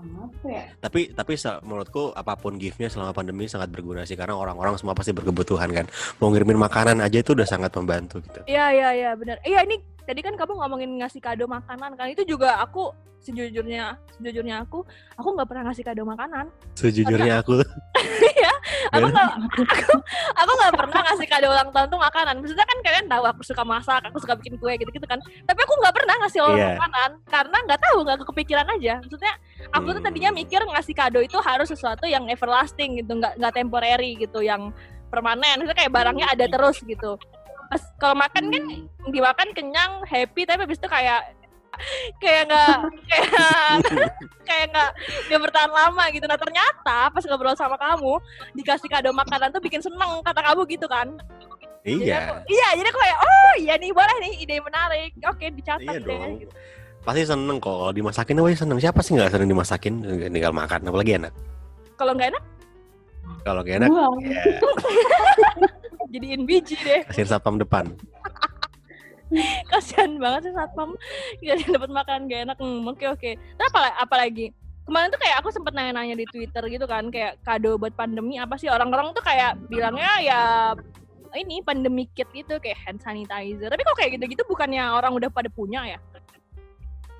Apa 0.00 0.48
ya? 0.48 0.64
Tapi 0.80 1.00
tapi 1.12 1.32
menurutku 1.64 2.12
apa 2.16 2.32
pun 2.36 2.56
giftnya 2.56 2.88
selama 2.88 3.12
pandemi 3.12 3.44
sangat 3.50 3.68
berguna 3.68 4.08
sih. 4.08 4.16
Karena 4.16 4.36
orang-orang 4.36 4.76
semua 4.80 4.96
pasti 4.96 5.12
berkebutuhan 5.12 5.68
kan. 5.72 5.86
Mau 6.20 6.32
ngirimin 6.32 6.56
makanan 6.56 7.04
aja 7.04 7.20
itu 7.20 7.36
udah 7.36 7.48
sangat 7.48 7.72
membantu 7.76 8.22
gitu. 8.24 8.40
Iya 8.48 8.72
iya 8.72 8.88
iya 8.96 9.10
benar. 9.16 9.36
Iya 9.44 9.66
ini 9.68 9.76
tadi 10.04 10.20
kan 10.20 10.34
kamu 10.34 10.52
ngomongin 10.56 10.90
ngasih 11.00 11.20
kado 11.20 11.44
makanan 11.44 11.94
kan 11.94 12.06
itu 12.08 12.22
juga 12.24 12.60
aku 12.60 12.92
sejujurnya 13.20 14.00
sejujurnya 14.16 14.64
aku 14.64 14.80
aku 15.20 15.28
nggak 15.36 15.48
pernah 15.48 15.62
ngasih 15.68 15.84
kado 15.84 16.02
makanan. 16.08 16.48
sejujurnya 16.72 17.44
aku 17.44 17.60
Iya, 18.20 18.52
aku 18.96 19.06
nggak 19.12 19.28
aku 19.60 19.62
aku 20.40 20.52
nggak 20.56 20.72
pernah 20.72 21.00
ngasih 21.04 21.26
kado 21.28 21.46
ulang 21.52 21.68
tahun 21.68 21.88
tuh 21.92 22.00
makanan. 22.00 22.34
Maksudnya 22.40 22.64
kan 22.64 22.78
kalian 22.80 23.06
tahu 23.12 23.24
aku 23.28 23.42
suka 23.44 23.62
masak, 23.64 24.00
aku 24.08 24.16
suka 24.24 24.34
bikin 24.40 24.56
kue 24.56 24.72
gitu-gitu 24.80 25.04
kan. 25.04 25.20
Tapi 25.20 25.60
aku 25.60 25.74
nggak 25.84 25.94
pernah 25.94 26.14
ngasih 26.24 26.40
orang 26.40 26.56
Iya. 26.56 26.68
makanan 26.80 27.10
karena 27.28 27.56
nggak 27.68 27.80
tahu 27.80 27.96
nggak 28.08 28.18
kepikiran 28.24 28.66
aja. 28.72 28.94
Maksudnya 29.04 29.32
aku 29.68 29.88
tuh 29.92 30.00
Hmm. 30.00 30.06
tadinya 30.08 30.30
mikir 30.32 30.60
ngasih 30.64 30.94
kado 30.96 31.20
itu 31.20 31.36
harus 31.44 31.68
sesuatu 31.68 32.08
yang 32.08 32.24
everlasting 32.32 33.04
gitu, 33.04 33.12
nggak 33.20 33.36
nggak 33.36 33.52
temporary 33.52 34.16
gitu, 34.16 34.40
yang 34.40 34.72
permanen. 35.12 35.60
Maksudnya 35.60 35.76
kayak 35.76 35.92
barangnya 35.92 36.26
ada 36.32 36.46
terus 36.48 36.80
gitu. 36.80 37.20
Pas 37.70 37.82
kalau 37.96 38.12
makan 38.14 38.50
kan 38.50 38.64
dimakan 39.08 39.48
kenyang, 39.54 40.02
happy, 40.04 40.42
tapi 40.42 40.66
habis 40.66 40.76
itu 40.76 40.84
kayak 40.86 41.22
kayak 42.18 42.44
nggak 42.44 42.76
kayak 43.06 43.30
kayak 44.42 44.66
nggak 44.68 44.90
dia 45.24 45.38
bertahan 45.38 45.70
lama 45.70 46.04
gitu. 46.10 46.26
Nah 46.26 46.34
ternyata 46.34 47.08
pas 47.08 47.22
ngobrol 47.22 47.54
sama 47.54 47.78
kamu 47.78 48.18
dikasih 48.52 48.90
kado 48.90 49.14
makanan 49.14 49.48
tuh 49.48 49.62
bikin 49.62 49.78
seneng 49.78 50.18
kata 50.20 50.42
kamu 50.42 50.66
gitu 50.66 50.84
kan? 50.84 51.14
Jadi 51.80 52.04
iya 52.04 52.28
aku- 52.28 52.44
iya, 52.50 52.68
jadi 52.74 52.88
aku 52.90 53.00
kayak 53.00 53.18
oh 53.18 53.52
iya 53.56 53.74
nih 53.78 53.88
boleh 53.88 54.16
nih 54.20 54.32
ide 54.36 54.56
menarik. 54.58 55.10
Oke 55.24 55.48
dicatat 55.48 55.80
Iya 55.80 55.96
deh. 55.96 56.10
dong. 56.10 56.32
Gitu. 56.42 56.52
Pasti 57.00 57.22
seneng 57.24 57.56
kok 57.56 57.72
kalau 57.72 57.94
dimasakin 57.94 58.36
pasti 58.36 58.58
seneng. 58.58 58.76
Siapa 58.76 59.00
sih 59.00 59.16
nggak 59.16 59.30
seneng 59.30 59.48
dimasakin? 59.48 59.94
Tinggal 60.28 60.52
makan 60.52 60.80
apalagi 60.84 61.16
enak. 61.16 61.32
Kalau 61.96 62.12
nggak 62.12 62.34
enak 62.34 62.44
Kalau 63.40 63.60
gak 63.62 63.80
enak 63.80 63.88
Buang. 63.88 64.20
ya 64.20 64.36
jadiin 66.08 66.42
biji 66.48 66.76
deh. 66.80 67.04
kasir 67.04 67.28
satpam 67.28 67.60
depan. 67.60 67.84
Kasihan 69.70 70.18
banget 70.18 70.50
sih 70.50 70.54
satpam 70.54 70.96
nggak 71.38 71.56
dapat 71.70 71.90
makan 71.92 72.18
gak 72.26 72.40
enak. 72.50 72.56
Hmm, 72.58 72.88
oke 72.88 73.04
oke. 73.14 73.30
Apa 73.60 73.94
apalagi 74.00 74.50
kemarin 74.88 75.12
tuh 75.12 75.20
kayak 75.22 75.36
aku 75.38 75.48
sempet 75.54 75.72
nanya-nanya 75.76 76.18
di 76.18 76.26
Twitter 76.26 76.64
gitu 76.66 76.86
kan 76.90 77.12
kayak 77.14 77.38
kado 77.46 77.78
buat 77.78 77.94
pandemi 77.94 78.42
apa 78.42 78.58
sih 78.58 78.66
orang-orang 78.66 79.14
tuh 79.14 79.22
kayak 79.22 79.54
bilangnya 79.70 80.10
ya 80.18 80.40
ini 81.38 81.62
pandemi 81.62 82.10
kit 82.10 82.26
gitu 82.34 82.58
kayak 82.58 82.80
hand 82.82 82.98
sanitizer. 82.98 83.70
Tapi 83.70 83.82
kok 83.86 83.94
kayak 83.94 84.18
gitu-gitu 84.18 84.42
bukannya 84.50 84.82
orang 84.82 85.14
udah 85.14 85.30
pada 85.30 85.46
punya 85.46 85.86
ya? 85.86 85.98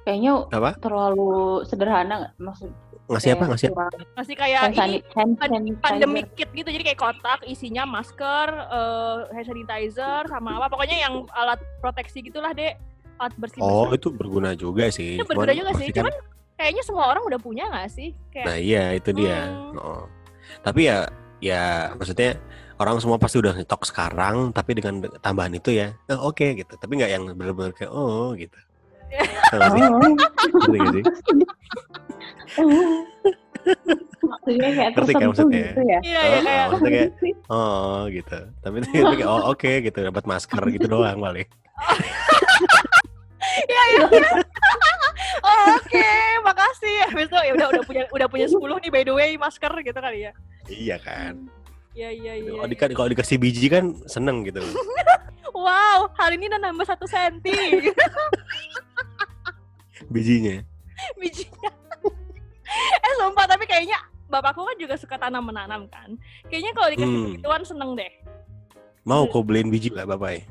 kayaknya 0.05 0.49
Apa? 0.51 0.71
terlalu 0.81 1.63
sederhana 1.69 2.15
nggak 2.27 2.35
maksud 2.41 2.71
Ngasih 3.11 3.31
apa? 3.35 3.45
Ngasih 3.51 3.69
apa? 3.71 3.85
Masih 4.15 4.35
kayak 4.35 4.61
hand, 4.63 4.77
ini 4.87 4.99
hand 5.13 5.33
pandemic 5.83 6.27
kit 6.33 6.47
gitu 6.51 6.71
jadi 6.71 6.85
kayak 6.87 7.01
kotak 7.01 7.41
isinya 7.45 7.83
masker, 7.83 8.49
eh, 8.49 9.19
hand 9.35 9.47
sanitizer 9.47 10.23
sama 10.25 10.57
apa 10.57 10.71
pokoknya 10.71 10.97
yang 11.01 11.27
alat 11.33 11.59
proteksi 11.79 12.23
gitulah 12.23 12.55
deh 12.55 12.71
alat 13.19 13.35
bersih 13.35 13.59
Oh 13.59 13.91
itu 13.91 14.09
berguna 14.09 14.55
juga 14.55 14.87
sih. 14.89 15.19
itu 15.19 15.27
berguna 15.27 15.51
juga 15.51 15.75
sih 15.75 15.91
kan- 15.91 16.07
cuman 16.07 16.15
kayaknya 16.55 16.83
semua 16.85 17.05
orang 17.09 17.25
udah 17.27 17.41
punya 17.41 17.65
nggak 17.67 17.89
sih 17.89 18.15
kayak 18.31 18.47
Nah 18.47 18.57
iya 18.57 18.85
itu 18.95 19.11
dia. 19.11 19.51
Hmm. 19.51 19.77
Oh. 19.77 20.05
Tapi 20.63 20.87
ya 20.87 21.09
ya 21.41 21.63
maksudnya 21.97 22.37
orang 22.77 22.97
semua 23.01 23.17
pasti 23.17 23.41
udah 23.41 23.53
nyetok 23.53 23.85
sekarang 23.85 24.53
tapi 24.53 24.77
dengan 24.77 25.05
tambahan 25.19 25.53
itu 25.53 25.75
ya 25.75 25.93
oh, 26.09 26.31
oke 26.31 26.47
gitu. 26.55 26.73
Tapi 26.77 26.93
nggak 26.95 27.11
yang 27.11 27.25
benar-benar 27.35 27.75
kayak 27.75 27.91
oh 27.91 28.33
gitu. 28.39 28.57
Oh. 29.11 29.59
Ngerti 29.59 30.79
nggak 30.79 30.93
sih? 30.95 31.05
maksudnya 34.21 34.69
kayak 34.75 34.91
Ngerti 34.95 35.13
kan 35.13 35.27
maksudnya? 35.31 35.67
gitu 35.71 35.81
ya 35.83 35.99
iya 36.03 36.21
iya 36.23 36.41
Oh, 36.41 36.43
kayak 36.43 36.61
oh, 36.61 36.71
maksudnya 36.71 36.91
kayak 36.91 37.37
oh 37.55 37.99
gitu. 38.11 38.39
Tapi 38.63 38.77
itu 38.81 38.89
kayak 38.93 39.29
oh 39.29 39.43
oke 39.51 39.71
gitu 39.83 39.99
dapat 40.03 40.25
masker 40.27 40.63
gitu 40.71 40.87
doang 40.87 41.19
paling. 41.19 41.49
iya 43.71 43.83
iya 43.91 44.05
iya. 44.13 44.31
oh, 45.43 45.65
oke 45.75 46.09
makasih 46.45 46.93
ya 46.93 47.07
besok 47.11 47.43
ya 47.43 47.53
udah 47.57 47.67
udah 47.73 47.83
punya 47.83 48.05
udah 48.13 48.27
punya 48.29 48.47
10 48.47 48.61
nih 48.61 48.91
by 48.93 49.03
the 49.03 49.15
way 49.17 49.31
masker 49.35 49.73
gitu 49.81 49.99
kali 49.99 50.29
ya 50.29 50.33
Iya 50.69 50.97
kan. 51.01 51.35
iya 51.91 52.15
iya 52.15 52.33
iya 52.39 52.51
Kalau 52.55 52.69
iya. 52.71 52.95
kalau 52.95 53.09
dikasih 53.11 53.37
biji 53.41 53.67
kan 53.67 53.97
seneng 54.07 54.47
gitu. 54.47 54.61
wow 55.61 56.09
hari 56.15 56.35
ini 56.35 56.49
udah 56.49 56.61
nambah 56.63 56.87
satu 56.87 57.05
senti 57.05 57.53
Bijinya. 60.11 60.65
bijinya 61.17 61.71
eh 63.05 63.13
sumpah 63.17 63.45
tapi 63.45 63.65
kayaknya 63.65 63.97
bapakku 64.27 64.63
kan 64.63 64.77
juga 64.77 64.95
suka 64.95 65.17
tanam 65.17 65.43
menanam 65.43 65.85
kan 65.87 66.17
kayaknya 66.47 66.73
kalau 66.73 66.89
dikasih 66.89 67.09
Hmm. 67.11 67.25
begituan 67.29 67.63
seneng 67.63 67.93
deh 67.95 68.11
Mau 69.03 69.25
kau 69.25 69.41
beliin 69.41 69.69
biji 69.69 69.89
lah 69.89 70.05
bapak 70.05 70.31
ya? 70.31 70.43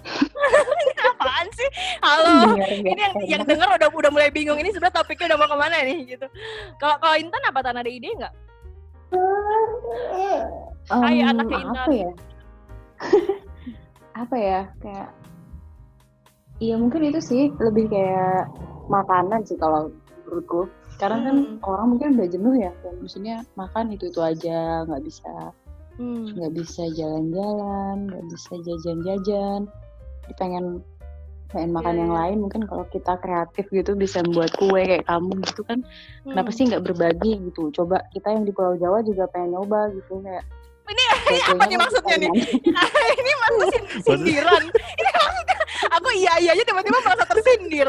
apaan 1.12 1.46
sih 1.52 1.68
halo 2.00 2.56
Bener, 2.56 2.80
ini 2.80 2.96
yang 2.98 3.12
nggak 3.12 3.28
yang 3.28 3.42
enak. 3.42 3.50
denger 3.50 3.68
udah 3.70 3.88
udah 3.92 4.10
mulai 4.10 4.30
bingung 4.30 4.56
ini 4.56 4.70
sebenarnya 4.70 4.96
topiknya 4.96 5.26
udah 5.28 5.38
mau 5.38 5.48
ke 5.48 5.56
mana 5.58 5.76
nih 5.82 5.98
gitu 6.08 6.26
kalau 6.76 6.96
kalau 6.96 7.12
Intan 7.14 7.42
apa 7.44 7.60
Tan 7.60 7.76
ada 7.76 7.88
ide 7.88 8.08
nggak 8.10 8.34
Hai, 10.88 11.18
Em, 11.18 11.28
anaknya 11.28 11.58
Intan. 11.60 11.76
apa 11.78 11.92
ya 11.92 12.10
apa 14.20 14.36
ya 14.36 14.60
kayak 14.84 15.08
Iya 16.60 16.76
mungkin 16.76 17.08
itu 17.08 17.24
sih 17.24 17.48
lebih 17.56 17.88
kayak 17.88 18.52
makanan 18.92 19.48
sih 19.48 19.56
kalau 19.56 19.88
menurutku. 20.28 20.68
Karena 21.00 21.24
kan 21.24 21.36
Hmm. 21.40 21.56
orang 21.64 21.86
mungkin 21.96 22.20
udah 22.20 22.28
jenuh 22.28 22.54
ya, 22.60 22.68
maksudnya 23.00 23.40
makan 23.56 23.96
itu 23.96 24.12
itu 24.12 24.20
aja, 24.20 24.84
nggak 24.84 25.00
bisa 25.00 25.56
hmm. 25.96 26.36
nggak 26.36 26.52
bisa 26.52 26.84
jalan-jalan, 26.92 28.12
nggak 28.12 28.24
bisa 28.28 28.52
jajan-jajan. 28.60 29.60
Pengen 30.36 30.84
pengen 31.50 31.72
makan 31.72 31.96
Iya, 31.96 32.00
yang 32.04 32.12
iya. 32.12 32.18
lain 32.20 32.36
mungkin 32.46 32.62
kalau 32.68 32.84
kita 32.92 33.12
kreatif 33.24 33.64
gitu 33.72 33.96
bisa 33.98 34.20
membuat 34.22 34.52
kue 34.54 34.84
kayak 34.86 35.08
kamu 35.08 35.34
gitu 35.50 35.66
kan 35.66 35.82
kenapa 36.22 36.46
Hmm. 36.52 36.56
sih 36.60 36.64
nggak 36.70 36.84
berbagi 36.86 37.32
gitu 37.42 37.74
coba 37.74 38.06
kita 38.14 38.38
yang 38.38 38.46
di 38.46 38.54
Pulau 38.54 38.78
Jawa 38.78 39.02
juga 39.02 39.26
pengen 39.34 39.58
nyoba 39.58 39.90
gitu 39.90 40.22
kayak 40.22 40.46
Ini- 40.90 41.08
apa 41.50 41.62
nih 41.64 41.78
maksudnya 41.78 42.16
nih? 42.18 42.30
ini 43.20 43.32
maksudnya 43.38 43.68
sin- 43.72 43.88
sindiran. 44.02 44.62
Ini 44.70 45.10
maksudnya 45.12 45.56
aku 45.90 46.08
iya 46.12 46.32
iya 46.38 46.50
aja 46.52 46.62
tiba-tiba 46.62 46.98
merasa 47.00 47.24
tersindir. 47.24 47.88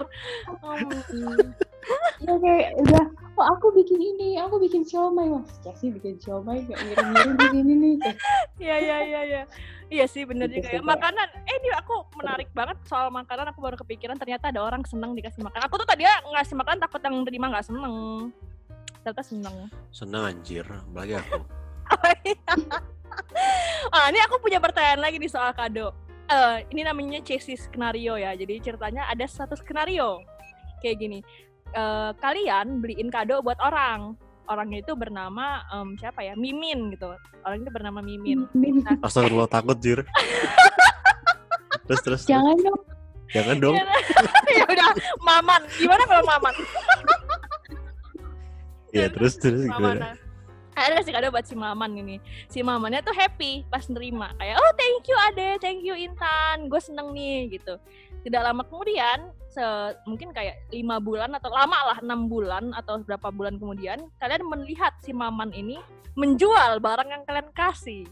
Hmm. 0.62 0.94
ya 2.22 2.34
kayak 2.38 2.78
udah 2.78 3.04
oh 3.42 3.46
aku 3.58 3.74
bikin 3.74 3.98
ini 3.98 4.38
aku 4.38 4.62
bikin 4.62 4.86
siomay 4.86 5.26
mas 5.26 5.50
Casi 5.66 5.90
bikin 5.90 6.14
siomay 6.22 6.62
kayak 6.62 6.78
ngirim-ngirim 6.78 7.34
di 7.34 7.48
sini 7.50 7.74
nih 7.74 7.94
Iya 8.62 8.76
iya 8.78 8.98
iya 9.02 9.22
iya. 9.26 9.42
Iya 9.92 10.06
sih 10.08 10.24
bener 10.24 10.48
Gitu 10.48 10.62
juga 10.64 10.78
ya. 10.78 10.82
Makanan, 10.86 11.28
eh 11.44 11.56
ini 11.60 11.68
aku 11.76 12.06
menarik 12.16 12.48
banget 12.56 12.80
soal 12.88 13.12
makanan. 13.12 13.52
Aku 13.52 13.60
baru 13.60 13.76
kepikiran 13.76 14.16
ternyata 14.16 14.48
ada 14.48 14.64
orang 14.64 14.88
senang 14.88 15.12
dikasih 15.12 15.44
makan. 15.44 15.68
Aku 15.68 15.76
tuh 15.76 15.84
tadi 15.84 16.08
ngasih 16.08 16.56
makan 16.56 16.80
takut 16.80 17.02
yang 17.04 17.18
terima 17.28 17.52
nggak 17.52 17.68
seneng. 17.68 17.96
Ternyata 19.04 19.24
seneng. 19.26 19.56
Senang 19.92 20.24
anjir, 20.32 20.64
apalagi 20.64 21.20
aku. 21.20 21.44
ah 23.96 24.06
ini 24.10 24.20
aku 24.24 24.40
punya 24.40 24.64
pertanyaan 24.64 25.04
lagi 25.04 25.20
nih 25.20 25.32
soal 25.32 25.52
kado. 25.52 25.92
Eh 26.32 26.64
ini 26.72 26.88
namanya 26.88 27.20
chassis 27.24 27.68
skenario 27.68 28.16
ya. 28.16 28.32
Jadi 28.36 28.64
ceritanya 28.64 29.08
ada 29.12 29.28
satu 29.28 29.56
skenario 29.60 30.24
kayak 30.80 30.98
gini. 31.00 31.20
Eh 31.76 32.12
kalian 32.20 32.80
beliin 32.80 33.12
kado 33.12 33.44
buat 33.44 33.60
orang. 33.60 34.16
Orangnya 34.52 34.84
itu 34.84 35.00
bernama 35.00 35.64
em, 35.72 35.96
siapa 35.96 36.28
ya? 36.28 36.36
Mimin 36.36 36.92
gitu. 36.92 37.08
Orang 37.48 37.64
itu 37.64 37.72
bernama 37.72 38.04
Mimin. 38.04 38.52
Min, 38.52 38.84
Astagfirullah 39.06 39.48
takut 39.48 39.80
jir. 39.80 40.04
terus 41.88 42.02
terus. 42.04 42.22
jangan 42.28 42.60
dong 42.60 42.82
Jangan 43.32 43.56
dong. 43.64 43.80
ya 44.52 44.68
udah, 44.68 44.92
Maman. 45.24 45.62
Gimana 45.80 46.04
kalau 46.04 46.24
Maman? 46.28 46.56
Ya 48.92 49.08
terus 49.08 49.40
terus 49.40 49.72
Maman. 49.72 50.20
Ada 50.82 50.94
kasih 51.02 51.14
kado 51.14 51.28
buat 51.30 51.46
si 51.46 51.54
Maman 51.54 51.92
ini. 51.94 52.18
Si 52.50 52.60
Mamannya 52.66 53.06
tuh 53.06 53.14
happy 53.14 53.66
pas 53.70 53.86
nerima. 53.86 54.34
Kayak, 54.42 54.58
oh 54.58 54.72
thank 54.74 55.06
you 55.06 55.18
Ade, 55.30 55.50
thank 55.62 55.82
you 55.86 55.94
Intan. 55.94 56.66
Gue 56.68 56.82
seneng 56.82 57.14
nih 57.14 57.54
gitu. 57.54 57.78
Tidak 58.22 58.42
lama 58.42 58.62
kemudian, 58.66 59.34
se- 59.50 59.96
mungkin 60.06 60.30
kayak 60.30 60.70
lima 60.70 61.02
bulan 61.02 61.34
atau 61.34 61.50
lama 61.50 61.78
lah 61.90 61.98
enam 62.02 62.30
bulan 62.30 62.70
atau 62.78 63.02
berapa 63.02 63.34
bulan 63.34 63.58
kemudian, 63.58 64.10
kalian 64.22 64.46
melihat 64.46 64.94
si 65.02 65.14
Maman 65.14 65.50
ini 65.54 65.82
menjual 66.14 66.78
barang 66.82 67.10
yang 67.10 67.24
kalian 67.26 67.50
kasih. 67.54 68.06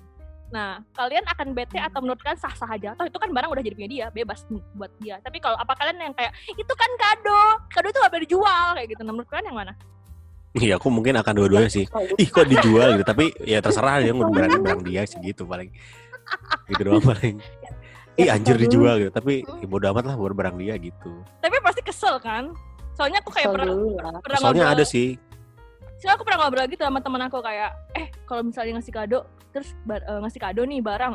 Nah, 0.49 0.81
kalian 0.97 1.21
akan 1.29 1.53
bete 1.53 1.77
atau 1.77 2.01
menurut 2.01 2.17
kalian 2.25 2.41
sah-sah 2.41 2.65
aja? 2.73 2.97
Atau 2.97 3.05
itu 3.05 3.21
kan 3.21 3.29
barang 3.29 3.53
udah 3.53 3.61
jadi 3.61 3.75
punya 3.77 3.89
dia, 3.89 4.05
bebas 4.09 4.49
buat 4.73 4.89
dia. 4.97 5.21
Tapi 5.21 5.37
kalau 5.37 5.53
apa 5.61 5.77
kalian 5.77 6.09
yang 6.09 6.15
kayak 6.17 6.33
itu 6.57 6.73
kan 6.73 6.89
kado, 6.97 7.41
kado 7.69 7.87
itu 7.93 7.99
gak 8.01 8.09
boleh 8.09 8.25
dijual 8.25 8.67
kayak 8.73 8.87
gitu. 8.89 9.01
Nah, 9.05 9.13
menurut 9.13 9.29
kalian 9.29 9.53
yang 9.53 9.59
mana? 9.61 9.73
Iya 10.57 10.81
aku 10.81 10.89
mungkin 10.89 11.13
akan 11.13 11.33
dua-duanya 11.37 11.69
sih. 11.69 11.85
Ih 12.17 12.27
kok 12.29 12.49
dijual 12.49 12.97
gitu, 12.97 13.05
tapi 13.05 13.29
ya 13.45 13.61
terserah 13.61 14.01
dia 14.01 14.13
mau 14.17 14.25
berani 14.33 14.57
barang 14.57 14.81
dia 14.81 15.05
sih 15.05 15.21
gitu 15.21 15.45
paling. 15.45 15.69
Gitu 16.65 16.81
doang 16.81 17.05
paling. 17.05 17.37
Ih 18.17 18.27
Ya, 18.27 18.35
anjir 18.35 18.57
kesel 18.57 18.65
dulu. 18.65 18.65
dijual 18.67 18.95
gitu, 18.99 19.11
tapi 19.13 19.33
ya 19.45 19.67
bodo 19.69 19.85
amat 19.93 20.03
lah 20.09 20.15
buat 20.17 20.33
barang 20.33 20.57
dia 20.57 20.73
gitu. 20.81 21.23
Tapi 21.39 21.55
pasti 21.61 21.81
kesel 21.85 22.17
kan? 22.19 22.51
Soalnya 22.97 23.23
aku 23.23 23.31
kayak 23.31 23.53
pernah, 23.53 23.71
pernah 24.19 24.39
Soalnya 24.41 24.65
ngobrol- 24.67 24.81
ada 24.81 24.83
sih. 24.83 25.15
Soalnya 26.01 26.15
aku 26.19 26.23
pernah 26.27 26.39
ngobrol 26.43 26.65
gitu 26.67 26.83
sama 26.83 26.99
teman 26.99 27.21
aku 27.29 27.39
kayak, 27.39 27.71
eh 27.95 28.07
kalau 28.27 28.43
misalnya 28.43 28.81
ngasih 28.81 28.91
kado, 28.91 29.19
terus 29.55 29.71
bar- 29.87 30.03
eh, 30.03 30.19
ngasih 30.19 30.39
kado 30.41 30.61
nih 30.67 30.81
barang, 30.83 31.13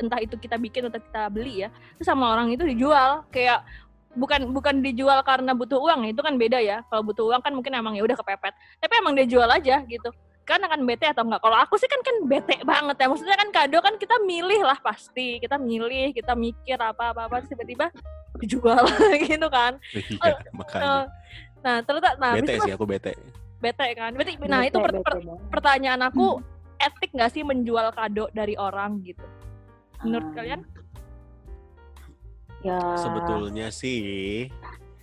entah 0.00 0.20
itu 0.24 0.34
kita 0.40 0.56
bikin 0.56 0.88
atau 0.88 1.00
kita 1.02 1.28
beli 1.28 1.66
ya, 1.66 1.68
terus 2.00 2.08
sama 2.08 2.32
orang 2.32 2.48
itu 2.48 2.64
dijual, 2.64 3.28
kayak 3.28 3.60
bukan 4.16 4.40
bukan 4.52 4.80
dijual 4.80 5.20
karena 5.22 5.52
butuh 5.52 5.76
uang, 5.76 6.08
itu 6.08 6.20
kan 6.22 6.34
beda 6.36 6.58
ya. 6.60 6.80
Kalau 6.88 7.02
butuh 7.04 7.24
uang 7.28 7.40
kan 7.44 7.52
mungkin 7.52 7.72
emang 7.74 7.94
ya 7.98 8.02
udah 8.04 8.16
kepepet, 8.16 8.52
tapi 8.80 8.92
emang 8.96 9.12
dia 9.18 9.26
jual 9.28 9.48
aja 9.48 9.82
gitu. 9.84 10.08
Kan 10.48 10.64
akan 10.64 10.88
bete 10.88 11.04
atau 11.04 11.28
enggak? 11.28 11.44
Kalau 11.44 11.56
aku 11.60 11.76
sih 11.76 11.84
kan 11.84 12.00
kan 12.00 12.16
bete 12.24 12.56
banget 12.64 12.96
ya. 12.96 13.06
Maksudnya 13.12 13.36
kan 13.36 13.48
kado 13.52 13.78
kan 13.84 13.94
kita 14.00 14.16
milih 14.24 14.64
lah 14.64 14.80
pasti, 14.80 15.36
kita 15.38 15.60
milih, 15.60 16.16
kita 16.16 16.32
mikir 16.32 16.80
apa 16.80 17.12
apa 17.12 17.28
apa, 17.28 17.44
terus 17.44 17.52
tiba-tiba 17.52 17.92
dijual 18.40 18.88
gitu 19.28 19.48
kan. 19.52 19.76
Iya 19.92 20.32
Eh, 20.32 20.34
makanya. 20.56 21.12
Nah, 21.58 21.76
ternyata 21.82 22.10
nah 22.16 22.32
Bete 22.38 22.54
sih 22.64 22.72
aku 22.72 22.86
bete. 22.86 23.12
bete 23.58 23.86
kan. 23.92 24.14
Berarti 24.14 24.38
nah 24.46 24.62
Bete, 24.64 24.70
itu 24.72 24.78
per- 24.80 25.02
per- 25.04 25.22
pertanyaan 25.52 26.00
aku 26.06 26.40
etik 26.78 27.10
nggak 27.12 27.30
sih 27.34 27.42
menjual 27.42 27.90
kado 27.92 28.30
dari 28.30 28.54
orang 28.54 29.02
gitu? 29.02 29.26
Menurut 30.06 30.30
Ah, 30.30 30.34
kalian? 30.38 30.60
Ya. 32.60 32.78
Sebetulnya 32.96 33.70
sih 33.70 34.50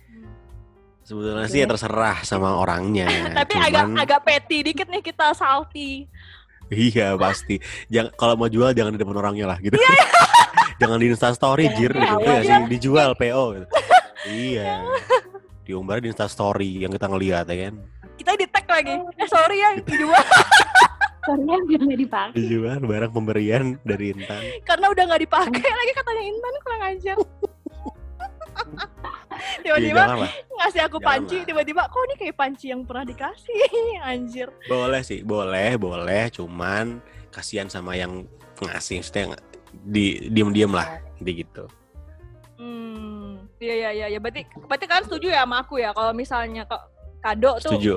Hmm. 0.06 0.28
sebetulnya 1.02 1.46
sih 1.46 1.62
ya 1.62 1.66
terserah 1.66 2.20
sama 2.20 2.52
orangnya. 2.54 3.08
Tapi 3.38 3.54
agak 3.54 3.84
Cuman 3.86 3.98
agak 3.98 4.20
petty 4.22 4.58
dikit 4.62 4.86
nih 4.86 5.00
kita 5.00 5.32
salty. 5.32 6.04
iya 6.68 7.14
pasti. 7.14 7.56
Jangan 7.86 8.10
kalau 8.12 8.34
mau 8.34 8.46
jual 8.46 8.70
jangan 8.70 8.90
di 8.90 8.98
depan 8.98 9.16
orangnya 9.16 9.46
lah 9.46 9.58
gitu. 9.58 9.78
jangan 10.80 10.98
di 10.98 11.06
Insta 11.08 11.30
story 11.30 11.64
Jangan 11.64 11.78
jir 11.78 11.92
gitu 11.94 12.10
tahu, 12.10 12.20
ya 12.22 12.34
iya. 12.34 12.42
sih 12.42 12.62
dijual 12.68 13.10
PO 13.14 13.44
gitu. 13.54 13.66
iya. 14.28 14.82
Diumbar 15.64 15.98
di 15.98 16.10
Insta 16.10 16.26
story 16.26 16.78
yang 16.78 16.90
kita 16.90 17.06
ngelihat 17.06 17.46
ya 17.46 17.70
kan. 17.70 17.74
Kita 18.16 18.32
di 18.34 18.46
tag 18.46 18.66
lagi. 18.66 18.94
Eh 19.16 19.28
sorry 19.28 19.56
ya 19.56 19.70
dijual 19.78 20.24
Soalnya 21.26 21.58
biar 21.66 21.80
nggak 21.82 22.00
dipakai. 22.06 22.36
Dijual 22.38 22.80
barang 22.86 23.12
pemberian 23.12 23.64
dari 23.82 24.14
Intan. 24.14 24.40
karena 24.62 24.86
udah 24.94 25.02
nggak 25.10 25.22
dipakai 25.26 25.66
lagi 25.66 25.92
katanya 25.92 26.22
Intan 26.22 26.54
kurang 26.62 26.82
ajar. 26.86 27.16
Tiba-tiba 29.62 30.02
lah. 30.06 30.30
ngasih 30.62 30.80
aku 30.86 30.98
Jangan 31.02 31.08
panci, 31.10 31.36
tiba-tiba 31.44 31.82
kok 31.90 32.02
ini 32.08 32.14
kayak 32.16 32.36
panci 32.38 32.66
yang 32.72 32.82
pernah 32.86 33.04
dikasih, 33.04 33.60
anjir. 34.10 34.48
Boleh 34.70 35.02
sih, 35.04 35.20
boleh, 35.26 35.76
boleh. 35.76 36.30
Cuman 36.32 37.02
kasihan 37.34 37.68
sama 37.68 37.98
yang 37.98 38.24
ngasih, 38.62 39.02
maksudnya 39.02 39.36
di 39.76 40.32
diem-diem 40.32 40.72
lah, 40.72 41.02
gitu. 41.20 41.68
Hmm, 42.56 43.44
iya 43.60 43.74
iya 43.74 43.90
iya, 43.92 44.06
ya. 44.16 44.18
berarti 44.22 44.48
berarti 44.56 44.86
kan 44.88 45.04
setuju 45.04 45.28
ya 45.28 45.44
sama 45.44 45.60
aku 45.60 45.76
ya 45.82 45.92
kalau 45.92 46.16
misalnya 46.16 46.64
kok 46.64 46.88
kado 47.20 47.60
tuh 47.60 47.76
Setuju. 47.76 47.94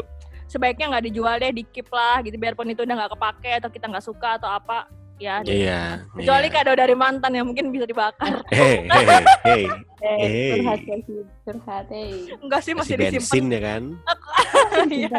Sebaiknya 0.50 0.90
nggak 0.90 1.06
dijual 1.06 1.38
deh, 1.38 1.54
di 1.54 1.64
keep 1.64 1.86
lah 1.90 2.20
gitu 2.20 2.36
biarpun 2.36 2.68
itu 2.68 2.82
udah 2.82 2.96
nggak 2.98 3.14
kepake 3.14 3.52
atau 3.56 3.70
kita 3.70 3.86
nggak 3.86 4.04
suka 4.04 4.36
atau 4.36 4.50
apa 4.50 4.90
ya. 5.16 5.46
Iya. 5.46 6.10
Kecuali 6.12 6.48
iya. 6.48 6.56
kado 6.56 6.72
dari 6.74 6.96
mantan 6.96 7.32
yang 7.32 7.46
mungkin 7.46 7.70
bisa 7.70 7.86
dibakar. 7.86 8.42
Hei, 8.52 8.84
hei, 8.84 9.06
hei. 9.46 9.64
Eh, 10.00 10.16
Eh. 10.16 10.52
curhat 10.58 10.80
sih, 10.80 11.22
curhat 11.44 11.88
eh. 11.92 12.32
Enggak 12.40 12.62
sih 12.64 12.72
Kasih 12.72 12.74
masih 12.80 12.96
disimpan. 12.98 13.20
bensin 13.20 13.46
ya 13.48 13.60
kan? 13.62 13.84
Iya. 14.90 15.18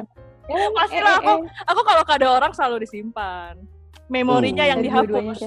Eh, 0.50 0.68
Pastilah 0.74 1.12
eh, 1.12 1.18
aku 1.20 1.32
eh, 1.36 1.68
aku 1.68 1.80
kalau 1.84 2.02
kado 2.02 2.26
orang 2.26 2.52
selalu 2.52 2.82
disimpan. 2.82 3.54
Memorinya 4.10 4.64
Oh. 4.66 4.70
yang 4.72 4.80
eh, 4.80 4.84
dihapus. 4.90 5.38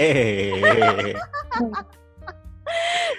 Eh, 0.00 1.12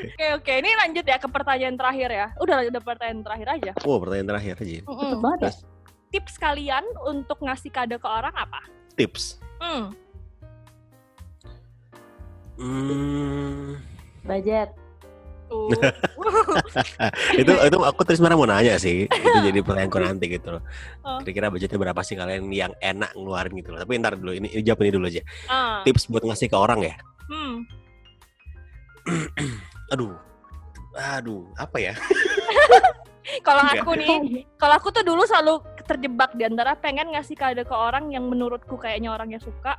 Oke 0.01 0.25
oke, 0.33 0.53
ini 0.55 0.71
lanjut 0.79 1.03
ya 1.03 1.19
ke 1.19 1.27
pertanyaan 1.27 1.75
terakhir 1.75 2.09
ya. 2.09 2.27
Udah 2.39 2.63
udah 2.63 2.81
pertanyaan 2.81 3.21
terakhir 3.21 3.47
aja. 3.51 3.71
wow 3.83 3.99
pertanyaan 3.99 4.29
terakhir 4.31 4.55
aja. 4.57 4.79
Mm-mm. 4.87 4.97
Cepet 5.03 5.19
banget 5.19 5.39
ya. 5.43 5.51
Tips 6.11 6.35
kalian 6.35 6.83
untuk 7.07 7.39
ngasih 7.39 7.71
kado 7.71 7.95
ke 7.95 8.07
orang 8.07 8.35
apa? 8.35 8.59
tips. 8.95 9.39
Hmm. 9.57 9.95
Hmm, 12.61 13.81
Budget. 14.21 14.69
Itu 17.41 17.51
itu 17.51 17.77
aku 17.83 18.07
terus 18.07 18.23
sebenarnya 18.23 18.39
mau 18.39 18.47
nanya 18.47 18.75
sih. 18.79 19.03
Itu 19.03 19.37
jadi 19.43 19.59
pertanyaanku 19.67 19.99
nanti 19.99 20.25
gitu 20.31 20.47
loh. 20.55 20.63
Oh. 21.03 21.19
Kira-kira 21.19 21.51
budgetnya 21.51 21.75
berapa 21.75 21.99
sih 22.07 22.15
kalian 22.15 22.47
yang 22.55 22.71
enak 22.79 23.11
ngeluarin 23.11 23.59
gitu 23.59 23.75
loh. 23.75 23.83
Tapi 23.83 23.99
ntar 23.99 24.15
dulu, 24.15 24.31
ini, 24.31 24.47
ini 24.47 24.63
jawab 24.63 24.79
ini 24.87 24.91
dulu 24.95 25.11
aja. 25.11 25.19
Ah. 25.51 25.83
Tips 25.83 26.07
buat 26.07 26.23
ngasih 26.23 26.47
ke 26.47 26.55
orang 26.55 26.87
ya. 26.87 26.95
Hmm. 27.27 27.67
aduh, 29.91 30.15
aduh, 30.95 31.43
apa 31.59 31.77
ya? 31.83 31.93
Kalau 33.41 33.61
Enggak. 33.65 33.81
aku 33.83 33.91
nih, 33.97 34.15
kalau 34.61 34.73
aku 34.77 34.87
tuh 34.89 35.03
dulu 35.03 35.25
selalu 35.25 35.59
terjebak 35.83 36.31
di 36.37 36.45
antara 36.45 36.77
pengen 36.77 37.11
ngasih 37.11 37.35
kado 37.35 37.61
ke 37.61 37.75
orang 37.75 38.13
yang 38.13 38.23
menurutku 38.25 38.77
kayaknya 38.77 39.11
orangnya 39.11 39.41
suka 39.41 39.75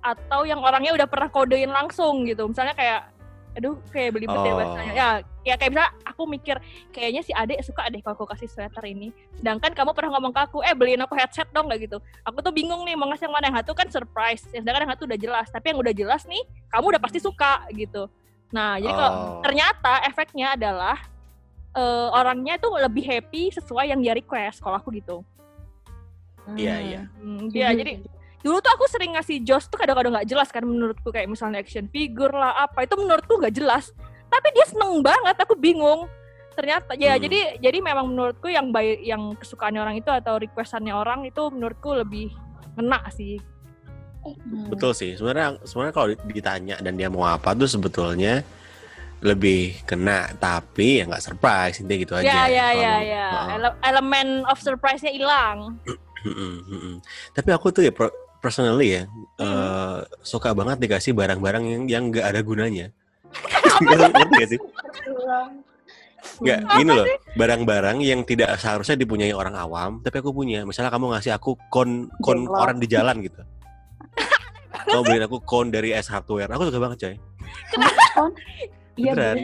atau 0.00 0.44
yang 0.44 0.60
orangnya 0.60 0.96
udah 0.96 1.06
pernah 1.06 1.28
kodein 1.28 1.70
langsung 1.70 2.24
gitu. 2.24 2.48
Misalnya 2.48 2.74
kayak 2.74 3.12
aduh 3.50 3.74
kayak 3.90 4.14
beli 4.14 4.30
beda 4.30 4.46
Oh. 4.46 4.56
bahasanya. 4.56 4.92
Ya, 4.94 5.08
ya 5.42 5.54
kayak 5.58 5.70
misalnya 5.74 5.92
aku 6.06 6.22
mikir 6.24 6.56
kayaknya 6.94 7.22
si 7.26 7.34
Adek 7.34 7.66
suka 7.66 7.90
deh 7.90 7.98
kalau 7.98 8.14
aku 8.14 8.26
kasih 8.30 8.46
sweater 8.46 8.84
ini. 8.86 9.10
Sedangkan 9.34 9.74
kamu 9.74 9.90
pernah 9.90 10.14
ngomong 10.14 10.30
ke 10.30 10.40
aku, 10.40 10.58
"Eh, 10.62 10.70
beliin 10.70 11.02
aku 11.02 11.18
headset 11.18 11.50
dong." 11.50 11.66
kayak 11.66 11.90
gitu. 11.90 11.98
Aku 12.22 12.38
tuh 12.40 12.54
bingung 12.54 12.86
nih 12.86 12.94
mau 12.94 13.10
ngasih 13.10 13.26
yang 13.26 13.34
mana. 13.34 13.50
Yang 13.50 13.56
satu 13.66 13.72
kan 13.74 13.86
surprise, 13.90 14.42
yang 14.54 14.62
sedangkan 14.62 14.86
yang 14.86 14.92
satu 14.94 15.04
udah 15.04 15.18
jelas. 15.18 15.46
Tapi 15.50 15.66
yang 15.74 15.78
udah 15.82 15.94
jelas 15.94 16.22
nih, 16.30 16.42
kamu 16.70 16.84
udah 16.94 17.02
pasti 17.02 17.18
suka 17.18 17.52
gitu. 17.74 18.06
Nah, 18.50 18.78
jadi 18.78 18.94
kalau 18.94 19.10
Oh. 19.10 19.42
ternyata 19.42 19.92
efeknya 20.06 20.54
adalah 20.54 20.96
eh, 21.76 22.08
orangnya 22.10 22.58
tuh 22.58 22.74
lebih 22.78 23.04
happy 23.06 23.54
sesuai 23.54 23.90
yang 23.94 24.00
dia 24.02 24.14
request 24.16 24.62
kalau 24.62 24.78
aku 24.78 24.90
gitu. 24.94 25.22
Iya, 26.58 26.76
iya. 26.82 27.02
Hmm, 27.22 27.46
iya, 27.52 27.70
jadi 27.70 28.02
dulu 28.40 28.58
tuh 28.64 28.72
aku 28.72 28.88
sering 28.88 29.14
ngasih 29.14 29.44
Joss 29.44 29.68
tuh 29.68 29.76
kado-kado 29.76 30.08
nggak 30.10 30.26
jelas 30.26 30.48
kan 30.48 30.64
menurutku 30.64 31.12
kayak 31.12 31.28
misalnya 31.28 31.60
action 31.60 31.86
figure 31.92 32.32
lah 32.32 32.64
apa 32.64 32.88
itu 32.88 32.96
menurutku 32.98 33.38
nggak 33.38 33.54
jelas. 33.54 33.94
Tapi 34.30 34.48
dia 34.54 34.66
seneng 34.66 35.02
banget, 35.02 35.36
aku 35.38 35.54
bingung. 35.54 36.06
Ternyata 36.56 36.98
ya 36.98 37.14
Hmm. 37.14 37.22
jadi 37.22 37.40
jadi 37.62 37.78
memang 37.78 38.10
menurutku 38.10 38.50
yang 38.50 38.74
baik 38.74 39.06
yang 39.06 39.38
kesukaannya 39.38 39.80
orang 39.80 39.96
itu 40.02 40.10
atau 40.10 40.36
requestannya 40.40 40.90
orang 40.90 41.22
itu 41.28 41.42
menurutku 41.52 41.94
lebih 41.94 42.34
ngena 42.74 43.06
sih. 43.14 43.38
Hmm. 44.20 44.68
Betul 44.68 44.92
sih. 44.92 45.14
Sebenarnya 45.14 45.62
sebenarnya 45.64 45.94
kalau 45.94 46.08
ditanya 46.28 46.76
dan 46.82 46.98
dia 46.98 47.08
mau 47.08 47.24
apa 47.24 47.54
tuh 47.54 47.70
sebetulnya 47.70 48.42
lebih 49.20 49.76
kena, 49.84 50.32
tapi 50.40 51.00
ya 51.00 51.04
nggak 51.04 51.20
surprise 51.20 51.76
intinya 51.78 51.98
gitu 52.00 52.12
aja. 52.16 52.24
Ya 52.24 52.42
ya 52.48 52.68
ya 52.72 52.94
ya. 53.04 53.26
Ele- 53.52 53.78
elemen 53.84 54.28
of 54.48 54.56
surprise-nya 54.58 55.12
hilang. 55.12 55.76
Tapi 57.32 57.48
aku 57.52 57.68
tuh 57.68 57.84
ya 57.84 57.92
per- 57.92 58.12
personally 58.40 58.96
ya 58.96 59.02
Hmm. 59.04 59.24
eh, 59.36 59.98
suka 60.20 60.56
banget 60.56 60.80
dikasih 60.80 61.12
barang-barang 61.12 61.64
yang 61.64 61.82
yang 61.84 62.02
nggak 62.08 62.24
ada 62.24 62.40
gunanya. 62.40 62.86
Ngerti 63.84 64.22
gak 64.34 64.48
sih? 64.48 64.60
Nggak, 66.40 66.60
gini 66.76 66.90
loh, 66.92 67.06
barang-barang 67.36 68.00
yang 68.00 68.20
tidak 68.24 68.56
seharusnya 68.56 68.96
dipunyai 68.96 69.32
orang 69.32 69.56
awam, 69.56 70.00
tapi 70.00 70.20
aku 70.20 70.32
punya. 70.32 70.64
Misalnya 70.64 70.92
kamu 70.92 71.12
ngasih 71.12 71.32
aku 71.36 71.56
kon 71.68 72.08
kon 72.20 72.44
koran 72.44 72.80
di 72.80 72.88
jalan 72.88 73.20
gitu. 73.20 73.40
Kamu 74.90 75.04
beliin 75.04 75.24
aku 75.28 75.38
kon 75.44 75.68
dari 75.68 75.92
S 75.92 76.08
Hardware. 76.08 76.48
Aku 76.50 76.64
suka 76.66 76.80
banget 76.80 76.98
coy. 76.98 77.16
Bener. 79.02 79.34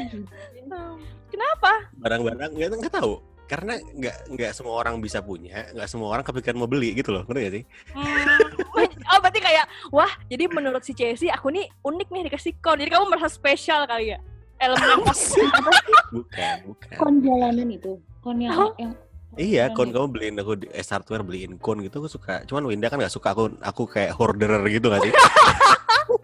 Kenapa? 1.27 1.73
Barang-barang 1.99 2.51
nggak 2.55 2.69
nggak 2.81 2.95
tahu. 2.95 3.19
Karena 3.47 3.79
nggak 3.79 4.17
nggak 4.35 4.51
semua 4.53 4.75
orang 4.83 4.99
bisa 4.99 5.23
punya, 5.23 5.71
nggak 5.71 5.87
semua 5.87 6.11
orang 6.11 6.27
kepikiran 6.27 6.59
mau 6.59 6.67
beli 6.67 6.99
gitu 6.99 7.15
loh, 7.15 7.23
ngerti 7.31 7.41
gak 7.47 7.55
sih? 7.55 7.65
Hmm. 7.95 8.91
oh 9.15 9.19
berarti 9.23 9.39
kayak 9.39 9.65
wah 9.95 10.11
jadi 10.27 10.51
menurut 10.51 10.83
si 10.83 10.93
Chelsea 10.93 11.31
aku 11.31 11.55
nih 11.55 11.71
unik 11.81 12.09
nih 12.11 12.23
dikasih 12.27 12.59
kon 12.59 12.75
jadi 12.77 12.91
kamu 12.91 13.07
merasa 13.07 13.31
spesial 13.31 13.87
kali 13.87 14.13
ya 14.13 14.19
elemen 14.59 14.99
Bukan, 16.17 16.57
bukan. 16.67 16.97
kon 16.99 17.15
jalanan 17.23 17.69
itu 17.71 17.93
kon 18.19 18.39
yang 18.43 18.55
Oh. 18.57 18.73
yang 18.79 18.93
Iya, 19.37 19.69
kon 19.77 19.93
kamu 19.93 20.07
beliin 20.11 20.41
aku 20.41 20.57
di 20.57 20.67
S 20.73 20.89
Hardware 20.89 21.21
beliin 21.21 21.61
kon 21.61 21.85
gitu 21.85 22.01
aku 22.01 22.09
suka. 22.09 22.41
Cuman 22.49 22.65
Winda 22.65 22.89
kan 22.89 22.97
nggak 22.97 23.13
suka 23.13 23.37
aku 23.37 23.53
aku 23.61 23.85
kayak 23.85 24.17
hoarderer 24.17 24.65
gitu 24.73 24.89
gak 24.89 25.05
sih? 25.05 25.13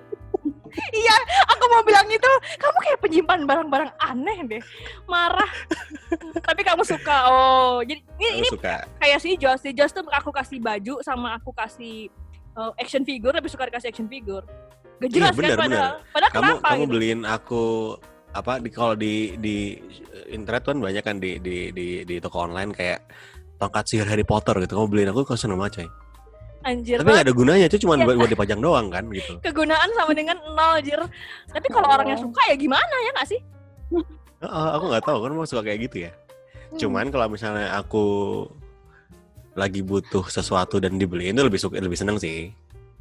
mau 1.73 1.81
bilang 1.81 2.05
itu 2.13 2.33
kamu 2.61 2.79
kayak 2.85 2.99
penyimpan 3.01 3.41
barang-barang 3.49 3.91
aneh 3.97 4.39
deh. 4.45 4.63
Marah. 5.09 5.49
Tapi 6.45 6.61
kamu 6.61 6.85
suka. 6.85 7.17
Oh 7.33 7.81
jadi 7.81 8.05
ini, 8.21 8.45
ini 8.45 8.49
suka. 8.53 8.85
kayak 9.01 9.19
si 9.25 9.41
Joss 9.41 9.65
si 9.65 9.73
Joss 9.73 9.97
tuh 9.97 10.05
aku 10.13 10.29
kasih 10.29 10.61
baju 10.61 11.01
sama 11.01 11.41
aku 11.41 11.51
kasih 11.57 12.13
uh, 12.61 12.77
action 12.77 13.03
figure 13.09 13.33
lebih 13.33 13.49
suka 13.49 13.73
dikasih 13.73 13.89
action 13.89 14.07
figure. 14.13 14.45
Gak 15.01 15.09
Iya, 15.11 15.15
jelas 15.19 15.35
bener, 15.35 15.51
kan 15.57 15.59
padahal 15.67 15.93
padahal 16.15 16.31
Kamu 16.31 16.43
kenapa 16.45 16.69
kamu 16.69 16.85
gitu? 16.85 16.93
beliin 16.93 17.21
aku 17.27 17.63
apa 18.33 18.53
di 18.63 18.71
kalau 18.73 18.95
di 18.97 19.15
di 19.37 19.57
internet 20.31 20.63
kan 20.65 20.77
banyak 20.79 21.05
kan 21.05 21.17
di 21.19 21.37
di 21.43 21.75
di, 21.75 21.87
di 22.07 22.17
toko 22.23 22.47
online 22.49 22.71
kayak 22.73 23.05
tongkat 23.59 23.85
sihir 23.89 24.07
Harry 24.07 24.23
Potter 24.23 24.55
gitu. 24.63 24.79
Kamu 24.79 24.89
beliin 24.89 25.11
aku 25.11 25.27
kok 25.27 25.41
seneng 25.41 25.59
banget 25.59 25.83
coy. 25.83 25.89
Anjir 26.63 26.97
Tapi 26.97 27.05
nggak 27.05 27.15
banget 27.15 27.27
ada 27.27 27.35
gunanya, 27.35 27.67
itu 27.67 27.79
cuma 27.79 27.95
Iya. 27.95 28.05
buat, 28.05 28.17
buat 28.19 28.31
dipajang 28.31 28.61
doang 28.61 28.87
kan 28.89 29.05
gitu. 29.11 29.33
kegunaan 29.47 29.91
sama 29.93 30.13
dengan 30.13 30.37
nol 30.49 30.79
jir 30.81 31.01
tapi 31.49 31.67
kalau 31.69 31.87
Oh. 31.87 31.95
orangnya 31.95 32.17
suka 32.17 32.41
ya 32.47 32.55
gimana 32.55 32.95
ya 33.01 33.11
nggak 33.13 33.29
sih 33.29 33.41
Heeh, 34.43 34.69
aku 34.73 34.85
nggak 34.89 35.05
tahu 35.05 35.19
kan 35.21 35.31
mau 35.33 35.45
suka 35.45 35.63
kayak 35.63 35.87
gitu 35.87 35.97
ya. 36.03 36.11
Hmm. 36.11 36.79
Cuman 36.81 37.07
kalau 37.09 37.29
misalnya 37.29 37.77
aku 37.77 38.05
lagi 39.53 39.81
butuh 39.81 40.27
sesuatu 40.27 40.81
dan 40.81 40.97
dibeliin 40.97 41.31
itu 41.33 41.45
lebih 41.45 41.61
suka 41.61 41.77
lebih 41.77 41.95
seneng 41.95 42.17
sih. 42.17 42.51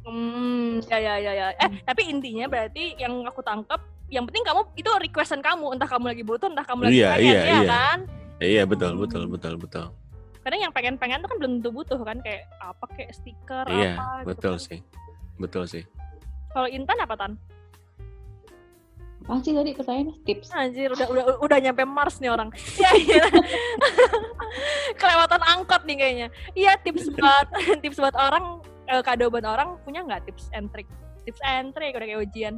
Hmm, 0.02 0.78
ya 0.84 0.98
ya 0.98 1.14
ya 1.16 1.32
ya. 1.32 1.46
Eh, 1.52 1.66
Hmm. 1.66 1.82
tapi 1.82 2.06
intinya 2.06 2.46
berarti 2.46 2.94
yang 2.94 3.24
aku 3.24 3.40
tangkap, 3.40 3.80
yang 4.06 4.22
penting 4.22 4.44
kamu 4.44 4.60
itu 4.76 4.86
requestan 5.00 5.40
kamu, 5.40 5.74
entah 5.74 5.88
kamu 5.88 6.04
lagi 6.10 6.22
butuh, 6.22 6.46
entah 6.46 6.62
kamu 6.62 6.80
lagi 6.86 6.94
Iya, 6.94 7.10
pengen, 7.10 7.24
iya, 7.24 7.40
ya 7.40 7.46
iya. 7.56 7.68
kan? 7.70 7.98
Ya, 8.36 8.46
iya 8.48 8.62
betul 8.62 8.92
betul 8.96 9.22
betul 9.26 9.54
betul. 9.56 9.86
Kadang 10.42 10.60
yang 10.60 10.72
pengen-pengen 10.74 11.22
tuh 11.22 11.28
kan 11.30 11.38
belum 11.38 11.52
tentu 11.62 11.70
butuh 11.70 12.00
kan, 12.02 12.18
kayak 12.18 12.50
apa 12.58 12.84
kayak 12.92 13.14
stiker 13.14 13.66
Iya 13.70 13.94
apa 13.94 14.06
gitu 14.22 14.28
betul 14.28 14.54
kan. 14.58 14.64
sih 14.66 14.78
betul 15.38 15.64
sih. 15.64 15.82
Kalau 16.50 16.68
Intan 16.68 16.98
apa 16.98 17.14
tan? 17.16 17.32
apa 19.22 19.38
sih 19.38 19.54
tadi 19.54 19.70
pertanyaan 19.70 20.18
tips 20.26 20.50
Anjir, 20.50 20.90
udah 20.90 21.06
udah 21.06 21.24
udah 21.38 21.58
nyampe 21.62 21.86
Mars 21.86 22.18
nih 22.18 22.34
orang. 22.34 22.50
Ya 22.74 22.90
iya. 23.06 23.22
Kelewatan 25.00 25.42
angkot 25.46 25.86
nih 25.86 25.94
kayaknya. 25.94 26.28
Iya, 26.52 26.74
tips 26.82 27.06
buat 27.14 27.46
tips 27.86 28.02
buat 28.02 28.18
orang 28.18 28.58
eh, 28.90 28.98
kado 28.98 29.30
buat 29.30 29.46
orang 29.46 29.78
punya 29.86 30.02
nggak 30.02 30.26
tips 30.26 30.50
and 30.50 30.66
trick? 30.74 30.90
Tips 31.22 31.38
and 31.46 31.70
trick 31.70 31.94
udah 31.94 32.02
kayak 32.02 32.22
ujian. 32.26 32.56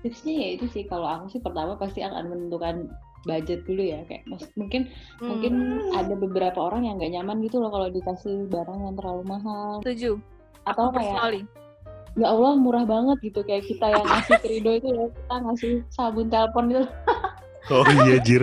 tipsnya 0.00 0.32
ya 0.32 0.48
itu 0.56 0.64
sih 0.72 0.88
kalau 0.88 1.04
aku 1.04 1.28
sih 1.28 1.44
pertama 1.44 1.76
pasti 1.76 2.00
akan 2.00 2.32
menentukan 2.32 2.88
budget 3.22 3.60
dulu 3.62 3.82
ya 3.82 4.00
kayak 4.04 4.24
mas- 4.24 4.48
mungkin 4.54 4.88
Hmm, 5.16 5.28
mungkin 5.28 5.52
ada 5.92 6.14
beberapa 6.14 6.58
orang 6.58 6.82
yang 6.82 6.96
nggak 6.96 7.12
nyaman 7.12 7.36
gitu 7.42 7.56
loh 7.56 7.68
kalau 7.68 7.88
dikasih 7.88 8.46
barang 8.46 8.80
yang 8.82 8.94
terlalu 8.94 9.22
mahal 9.26 9.78
setuju. 9.80 10.16
atau 10.62 10.88
Aku 10.88 10.94
kayak 10.94 11.12
personally. 11.14 11.42
ya 12.12 12.26
Allah 12.26 12.52
murah 12.54 12.84
banget 12.84 13.16
gitu 13.22 13.40
kayak 13.40 13.64
kita 13.64 13.86
yang 13.88 14.02
ngasih 14.02 14.34
Krido 14.42 14.70
itu 14.72 14.88
ya 14.90 15.04
kita 15.10 15.34
ngasih 15.38 15.72
sabun 15.88 16.26
telepon 16.26 16.64
gitu 16.68 16.84
Oh 17.68 17.84
iya 17.86 18.16
jir, 18.18 18.42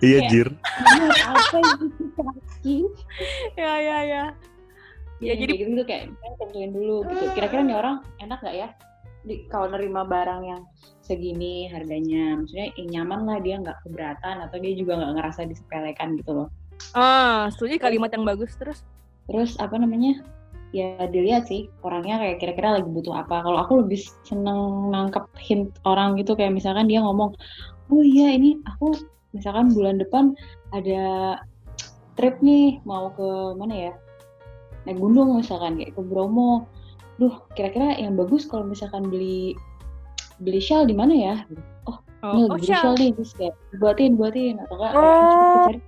iya 0.00 0.18
Iya. 0.18 0.28
jir. 0.28 0.48
apa 1.22 1.56
itu 1.60 1.86
Ya 3.54 3.72
ya 3.78 3.98
ya. 4.02 4.24
Ya, 5.16 5.22
ya, 5.22 5.32
jadi- 5.34 5.54
jadi 5.54 5.64
gitu 5.70 5.82
kayak 5.82 6.02
kita 6.10 6.28
tentuin 6.38 6.70
dulu 6.70 7.00
gitu 7.06 7.24
kira-kira 7.32 7.62
nih 7.62 7.72
orang 7.74 7.96
enak 8.18 8.36
nggak 8.38 8.52
ya 8.54 8.68
di, 9.26 9.44
kalau 9.50 9.74
nerima 9.74 10.06
barang 10.06 10.42
yang 10.46 10.62
segini 11.02 11.66
harganya 11.66 12.38
maksudnya 12.38 12.70
yang 12.78 12.88
nyaman 12.94 13.20
lah 13.26 13.38
dia 13.42 13.58
nggak 13.58 13.78
keberatan 13.82 14.36
atau 14.46 14.56
dia 14.62 14.72
juga 14.78 15.02
nggak 15.02 15.12
ngerasa 15.18 15.40
disepelekan 15.50 16.14
gitu 16.18 16.32
loh. 16.32 16.48
Ah, 16.94 17.50
setuju 17.50 17.82
kalimat 17.82 18.12
yang 18.14 18.24
bagus 18.24 18.54
terus. 18.56 18.86
terus 19.26 19.58
apa 19.58 19.74
namanya? 19.74 20.22
Ya 20.70 20.94
dilihat 21.10 21.50
sih 21.50 21.66
orangnya 21.82 22.22
kayak 22.22 22.36
kira-kira 22.38 22.78
lagi 22.78 22.86
butuh 22.86 23.26
apa. 23.26 23.42
Kalau 23.42 23.58
aku 23.58 23.82
lebih 23.82 23.98
seneng 24.22 24.94
nangkep 24.94 25.26
hint 25.42 25.74
orang 25.82 26.14
gitu 26.14 26.38
kayak 26.38 26.54
misalkan 26.54 26.86
dia 26.86 27.02
ngomong 27.02 27.34
oh 27.90 28.02
iya 28.02 28.34
ini 28.34 28.62
aku 28.66 28.94
misalkan 29.34 29.74
bulan 29.74 29.98
depan 29.98 30.34
ada 30.70 31.36
trip 32.14 32.38
nih 32.38 32.78
mau 32.86 33.10
ke 33.10 33.58
mana 33.58 33.90
ya? 33.90 33.92
Naik 34.86 35.02
gunung 35.02 35.42
misalkan 35.42 35.74
kayak 35.74 35.98
ke 35.98 36.02
Bromo 36.06 36.70
duh 37.16 37.34
kira-kira 37.52 37.96
yang 37.96 38.14
bagus 38.14 38.44
kalau 38.44 38.64
misalkan 38.64 39.08
beli 39.08 39.56
beli 40.38 40.60
shawl 40.60 40.84
di 40.84 40.92
mana 40.92 41.14
ya 41.14 41.34
Oh, 41.86 42.32
ini 42.32 42.44
oh, 42.44 42.48
lagi 42.50 42.64
beli 42.64 42.74
shawl 42.74 42.94
nih 42.96 43.10
terus 43.12 43.32
kayak 43.32 43.54
buatin 43.78 44.12
buatin 44.14 44.54
atau 44.60 44.74
enggak 44.76 44.92
Oh. 44.92 45.00
kayak 45.00 45.64
cari 45.66 45.80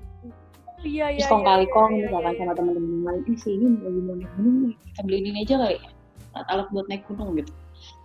Iya, 0.78 1.10
iya, 1.10 1.18
terus 1.18 1.26
kong 1.26 1.42
iya, 1.42 1.48
kali 1.50 1.64
iya, 1.66 1.74
kong 1.74 1.90
iya, 1.90 2.00
misalkan 2.06 2.30
iya, 2.30 2.38
sama 2.38 2.52
temen-temen 2.54 2.94
lain 3.02 3.20
ih 3.26 3.36
sih 3.36 3.52
ini 3.52 3.66
lagi 3.82 3.98
mau 3.98 4.14
naik 4.14 4.30
gunung 4.38 4.56
nih 4.62 4.74
kita 4.86 5.00
beliin 5.02 5.24
ini 5.26 5.38
aja 5.42 5.54
kali 5.58 5.76
alat 6.30 6.46
alat 6.48 6.66
buat 6.70 6.86
naik 6.86 7.02
gunung 7.10 7.30
gitu 7.34 7.52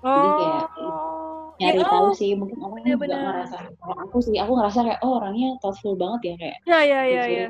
Jadi 0.03 0.29
kayak 0.35 0.65
Oh. 0.73 1.53
nyari 1.61 1.79
Ya, 1.79 1.85
tahu 1.85 2.07
oh, 2.09 2.13
sih 2.13 2.31
mungkin 2.33 2.57
orang 2.59 2.81
juga 2.81 2.97
bener-bener. 2.97 3.21
ngerasa 3.29 3.57
kalau 3.77 3.95
aku 4.01 4.17
sih 4.19 4.35
aku 4.35 4.51
ngerasa 4.53 4.79
kayak 4.83 4.99
oh 5.01 5.11
orangnya 5.21 5.49
thoughtful 5.61 5.93
banget 5.93 6.21
ya 6.25 6.33
kayak 6.41 6.57
Ya, 6.65 6.79
ya, 6.81 7.01
ya, 7.05 7.23
ya. 7.29 7.47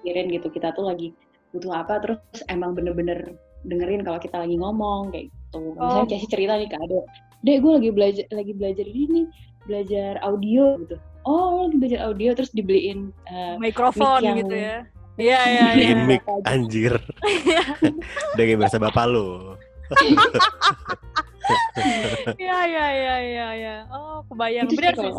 pikirin 0.00 0.26
gitu 0.30 0.46
kita 0.48 0.70
tuh 0.72 0.86
lagi 0.86 1.10
butuh 1.50 1.72
apa 1.74 1.94
terus 1.98 2.18
emang 2.46 2.70
bener-bener 2.72 3.34
dengerin 3.66 4.00
kalau 4.00 4.16
kita 4.16 4.38
lagi 4.38 4.54
ngomong 4.54 5.10
kayak 5.10 5.26
gitu 5.26 5.58
misalnya 5.74 5.98
Oh. 5.98 6.06
Casey 6.06 6.26
cerita 6.26 6.54
nih 6.54 6.66
ke 6.66 6.76
Ade 6.76 7.00
dek 7.42 7.58
gue 7.58 7.72
lagi 7.72 7.90
belajar 7.90 8.24
lagi 8.30 8.52
belajar 8.52 8.84
ini 8.84 9.04
nih 9.06 9.26
belajar 9.62 10.12
audio 10.20 10.78
gitu 10.80 10.96
oh 11.22 11.44
lo 11.48 11.60
lagi 11.66 11.76
belajar 11.76 12.00
audio 12.04 12.30
terus 12.32 12.50
dibeliin 12.50 13.10
eh, 13.26 13.54
Mikrofon 13.58 14.18
Mic 14.18 14.26
yang- 14.26 14.38
gitu 14.40 14.56
ya. 14.56 14.76
Iya, 15.16 15.40
iya, 15.42 15.66
iya. 15.80 15.96
Mic 15.98 16.20
anjir. 16.44 16.92
Udah 18.32 18.44
kayak 18.44 18.60
bahasa 18.60 18.76
bapak 18.76 19.04
lo. 19.08 19.56
Iya 22.36 22.58
iya 22.66 22.86
iya 22.90 23.14
iya 23.22 23.46
iya. 23.54 23.74
Oh, 23.88 24.18
kebayang. 24.26 24.66
Itu 24.66 24.82
sih. 24.82 25.12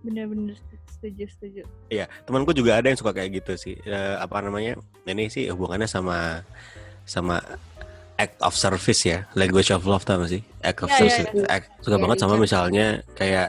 Bener-bener 0.00 0.54
setuju 0.86 1.24
setuju. 1.28 1.62
Iya, 1.88 2.06
temanku 2.24 2.54
juga 2.54 2.78
ada 2.78 2.86
yang 2.86 2.96
suka 2.96 3.10
kayak 3.10 3.42
gitu 3.42 3.52
sih. 3.58 3.76
Eh, 3.82 4.16
apa 4.16 4.38
namanya? 4.38 4.78
Ini 5.04 5.26
sih 5.26 5.44
hubungannya 5.50 5.84
sama 5.84 6.44
sama 7.04 7.40
act 8.14 8.38
of 8.40 8.52
service 8.52 9.02
ya, 9.02 9.26
language 9.32 9.68
of 9.68 9.84
love 9.84 10.02
tau 10.02 10.18
gak 10.18 10.30
sih? 10.30 10.42
Act 10.60 10.80
of 10.80 10.88
Iya, 10.88 10.94
iya, 10.94 11.00
service. 11.10 11.18
iya. 11.34 11.46
Act- 11.50 11.70
suka 11.80 11.96
Iya, 11.96 12.02
banget 12.02 12.18
sama 12.18 12.34
iya. 12.34 12.40
misalnya 12.40 12.86
kayak 13.12 13.48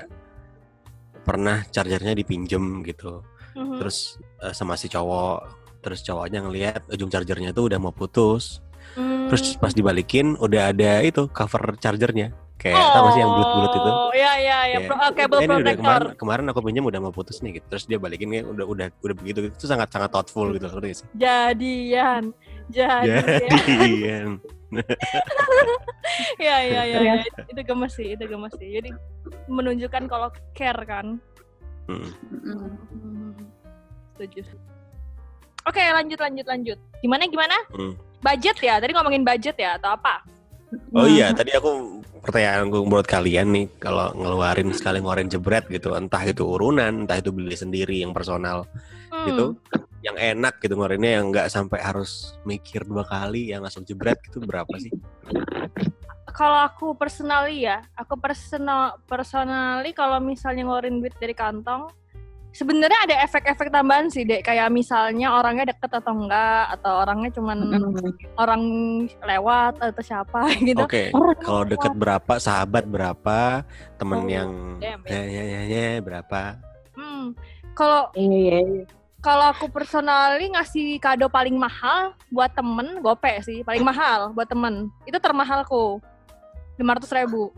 pernah 1.21 1.57
chargernya 1.67 2.13
dipinjem 2.13 2.63
gitu. 2.83 3.21
Mhm. 3.53 3.79
Terus 3.79 3.97
eh, 4.39 4.51
sama 4.51 4.75
si 4.75 4.85
cowok, 4.85 5.39
terus 5.79 6.01
cowoknya 6.01 6.39
ngelihat 6.41 6.81
ujung 6.87 7.07
chargernya 7.07 7.49
tuh 7.49 7.69
udah 7.69 7.79
mau 7.79 7.89
putus. 7.89 8.59
Hmm. 8.93 9.27
Terus 9.27 9.57
pas 9.57 9.71
dibalikin 9.71 10.37
udah 10.37 10.69
ada 10.69 11.01
itu 11.01 11.25
cover 11.27 11.75
chargernya. 11.75 12.31
Kayak 12.55 12.79
tau 12.95 13.03
gak 13.03 13.11
sih 13.11 13.19
yang 13.19 13.31
bulat-bulat 13.31 13.71
itu? 13.73 13.89
Oh, 13.91 14.11
iya 14.15 14.31
iya 14.33 14.57
iya, 14.65 14.77
Kayak, 14.79 14.87
Pro- 14.87 14.95
uh, 14.97 15.11
cable 15.11 15.35
"Eh, 15.35 15.43
ini 15.43 15.45
udah 15.45 15.55
protector. 15.59 15.75
kemarin, 15.75 16.07
kemarin 16.15 16.45
aku 16.47 16.59
pinjam 16.63 16.83
udah 16.87 16.99
mau 16.99 17.11
putus 17.11 17.37
nih 17.43 17.51
gitu. 17.59 17.65
Terus 17.67 17.83
dia 17.85 17.97
balikin 17.99 18.27
kayak 18.31 18.45
udah 18.47 18.65
udah 18.65 18.87
udah 19.03 19.15
begitu 19.15 19.37
gitu. 19.43 19.53
Itu 19.53 19.65
sangat 19.67 19.91
sangat 19.91 20.09
thoughtful 20.09 20.47
gitu 20.49 20.65
nggak 20.65 20.95
sih. 20.95 21.05
Jadian. 21.13 22.31
Jadian. 22.71 23.59
Jadian. 23.61 24.29
Iya 26.39 26.55
iya 26.65 26.81
iya. 26.89 26.95
Ternyata. 26.99 27.25
iya. 27.25 27.51
Itu 27.51 27.61
gemes 27.61 27.93
sih, 27.93 28.07
itu 28.17 28.23
gemes 28.25 28.53
sih. 28.57 28.69
Jadi 28.81 28.89
menunjukkan 29.47 30.03
kalau 30.09 30.29
care 30.57 30.83
kan. 30.85 31.17
Mm. 31.85 32.09
Hmm, 32.41 33.31
setuju. 34.17 34.41
Oke, 35.65 35.81
lanjut 35.81 36.19
lanjut 36.21 36.45
lanjut. 36.45 36.79
Gimana 37.01 37.25
gimana? 37.29 37.57
Hmm. 37.73 37.93
Budget 38.21 38.57
ya? 38.61 38.81
Tadi 38.81 38.93
ngomongin 38.93 39.25
budget 39.25 39.57
ya 39.57 39.77
atau 39.77 39.93
apa? 39.93 40.21
Oh 40.95 41.03
Nah, 41.03 41.11
iya, 41.11 41.35
tadi 41.35 41.51
aku 41.51 41.99
pertanyaan 42.23 42.71
gue 42.71 42.79
buat 42.87 43.03
kalian 43.03 43.51
nih 43.51 43.65
kalau 43.83 44.15
ngeluarin 44.15 44.71
sekali 44.71 45.03
ngeluarin 45.03 45.27
jebret 45.27 45.67
gitu, 45.67 45.91
entah 45.91 46.23
itu 46.23 46.47
urunan, 46.47 47.03
entah 47.03 47.19
itu 47.19 47.35
beli 47.35 47.51
sendiri 47.53 47.99
yang 47.99 48.15
personal 48.15 48.63
Hmm. 49.11 49.27
gitu, 49.27 49.45
yang 50.01 50.15
enak 50.15 50.55
gitu 50.63 50.79
ngeluarinnya 50.79 51.19
yang 51.19 51.35
nggak 51.35 51.51
sampai 51.51 51.83
harus 51.83 52.39
mikir 52.47 52.87
dua 52.87 53.03
kali, 53.03 53.51
yang 53.51 53.59
langsung 53.59 53.83
jebret 53.83 54.23
gitu 54.23 54.39
berapa 54.39 54.71
sih? 54.79 54.95
Kalau 56.31 56.63
aku 56.63 56.95
personally 56.95 57.67
ya, 57.67 57.83
aku 57.95 58.15
personal 58.15 58.95
personally 59.03 59.91
kalau 59.91 60.23
misalnya 60.23 60.63
ngeluarin 60.63 61.03
duit 61.03 61.15
dari 61.19 61.35
kantong, 61.35 61.91
sebenarnya 62.55 62.99
ada 63.03 63.15
efek-efek 63.27 63.67
tambahan 63.67 64.07
sih, 64.07 64.23
dek. 64.23 64.47
Kayak 64.47 64.71
misalnya 64.71 65.35
orangnya 65.35 65.75
deket 65.75 65.91
atau 65.91 66.15
enggak, 66.15 66.71
atau 66.79 67.03
orangnya 67.03 67.29
cuman 67.35 67.57
orang 68.39 68.63
lewat 69.19 69.83
atau 69.83 70.03
siapa 70.03 70.47
gitu. 70.67 70.79
Oke, 70.79 71.11
Orang 71.11 71.35
kalau 71.43 71.63
deket 71.67 71.93
berapa, 71.93 72.33
sahabat 72.39 72.87
berapa, 72.87 73.67
temen 73.99 74.13
Oh, 74.15 74.31
yang 74.31 74.49
damn, 74.79 75.03
ya 75.03 75.21
ya 75.27 75.43
ya 75.43 75.61
ya 75.67 75.85
berapa? 75.99 76.55
Hmm. 76.95 77.35
Kalau 77.75 78.07
Iya, 78.15 78.31
iya, 78.31 78.59
iya. 78.63 78.83
kalau 79.19 79.51
aku 79.51 79.67
personally 79.67 80.47
ngasih 80.55 80.95
kado 81.03 81.27
paling 81.27 81.59
mahal 81.59 82.15
buat 82.31 82.47
temen 82.55 83.03
gope 83.03 83.27
sih 83.43 83.65
paling 83.65 83.83
mahal 83.83 84.31
buat 84.31 84.47
temen 84.47 84.87
itu 85.03 85.17
termahalku 85.19 85.97
lima 86.79 86.95
ratus 86.95 87.11
ribu 87.11 87.49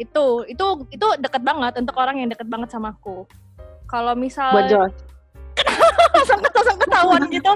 itu 0.00 0.26
itu 0.48 0.66
itu 0.88 1.06
deket 1.20 1.44
banget 1.44 1.76
untuk 1.76 1.92
orang 2.00 2.24
yang 2.24 2.32
deket 2.32 2.48
banget 2.48 2.72
sama 2.72 2.96
aku 2.96 3.28
kalau 3.90 4.14
misal 4.14 4.54
Buat 4.54 4.70
Josh. 4.70 4.96
langsung 6.14 6.78
ketahuan 6.78 7.22
gitu. 7.28 7.52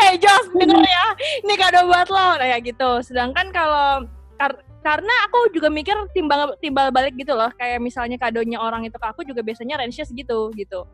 Eh 0.00 0.16
Jos 0.18 0.46
denger 0.56 0.80
ya. 0.80 1.06
Ini 1.44 1.54
kado 1.60 1.86
buat 1.86 2.08
lo 2.08 2.40
kayak 2.40 2.60
gitu. 2.64 2.90
Sedangkan 3.04 3.52
kalau 3.52 4.08
kar- 4.40 4.64
karena 4.80 5.12
aku 5.28 5.52
juga 5.52 5.68
mikir 5.68 5.94
timbang 6.16 6.56
timbal 6.58 6.88
balik 6.88 7.14
gitu 7.14 7.36
loh. 7.36 7.52
Kayak 7.60 7.84
misalnya 7.84 8.16
kadonya 8.16 8.58
orang 8.60 8.88
itu 8.88 8.96
ke 8.96 9.06
aku 9.06 9.20
juga 9.22 9.44
biasanya 9.44 9.78
range-nya 9.80 10.08
segitu 10.08 10.50
gitu. 10.56 10.88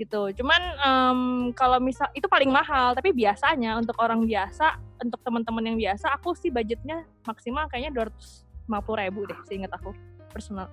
Gitu. 0.00 0.20
Cuman 0.42 0.60
em, 0.82 1.20
kalau 1.54 1.78
misal 1.78 2.10
itu 2.12 2.26
paling 2.26 2.50
mahal. 2.50 2.92
Tapi 2.98 3.14
biasanya 3.14 3.78
untuk 3.78 3.94
orang 4.02 4.26
biasa 4.26 4.78
untuk 5.02 5.18
teman-teman 5.22 5.74
yang 5.74 5.76
biasa 5.78 6.14
aku 6.14 6.34
sih 6.38 6.50
budgetnya 6.50 7.06
maksimal 7.26 7.66
kayaknya 7.70 7.90
dua 7.94 8.04
ratus 8.10 8.46
ribu 8.72 9.26
deh 9.26 9.38
seingat 9.50 9.74
aku 9.74 9.90
personal. 10.30 10.70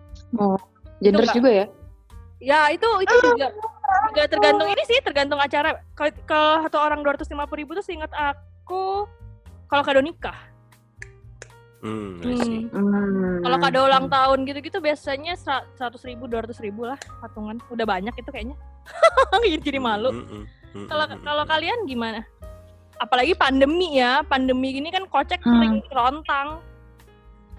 Genders 1.02 1.34
enggak. 1.34 1.38
juga 1.38 1.50
ya? 1.52 1.66
Ya 2.40 2.72
itu 2.72 2.88
itu 3.04 3.16
juga 3.20 3.52
juga 4.10 4.24
tergantung 4.32 4.70
ini 4.72 4.84
sih 4.88 5.00
tergantung 5.04 5.40
acara. 5.40 5.84
Kalau 6.24 6.64
satu 6.64 6.78
orang 6.80 7.04
dua 7.04 7.20
ratus 7.20 7.28
lima 7.28 7.44
puluh 7.46 7.68
ribu 7.68 7.72
tuh 7.76 7.84
seingat 7.84 8.12
aku 8.16 9.04
kalau 9.68 9.84
kado 9.84 10.00
nikah. 10.00 10.36
Hmm. 11.80 12.20
Hmm. 12.20 12.68
Hmm. 12.72 13.40
Kalau 13.44 13.58
kado 13.60 13.80
ulang 13.88 14.08
tahun 14.12 14.48
gitu-gitu 14.48 14.80
biasanya 14.84 15.36
seratus 15.76 16.04
ribu 16.08 16.28
dua 16.28 16.44
ratus 16.48 16.60
ribu 16.64 16.88
lah 16.88 17.00
patungan. 17.20 17.60
Udah 17.72 17.84
banyak 17.88 18.16
itu 18.16 18.30
kayaknya. 18.32 18.56
jadi, 19.46 19.62
jadi 19.62 19.80
malu. 19.80 20.10
Mm, 20.12 20.26
mm, 20.26 20.44
mm, 20.76 20.88
Kalau 20.88 21.06
kalau 21.24 21.44
kalian 21.44 21.88
gimana? 21.88 22.24
Apalagi 23.00 23.32
pandemi 23.32 23.96
ya, 24.00 24.24
pandemi 24.28 24.76
gini 24.76 24.92
kan 24.92 25.08
kocek 25.08 25.40
Hmm. 25.44 25.56
sering 25.60 25.76
kerontang. 25.88 26.60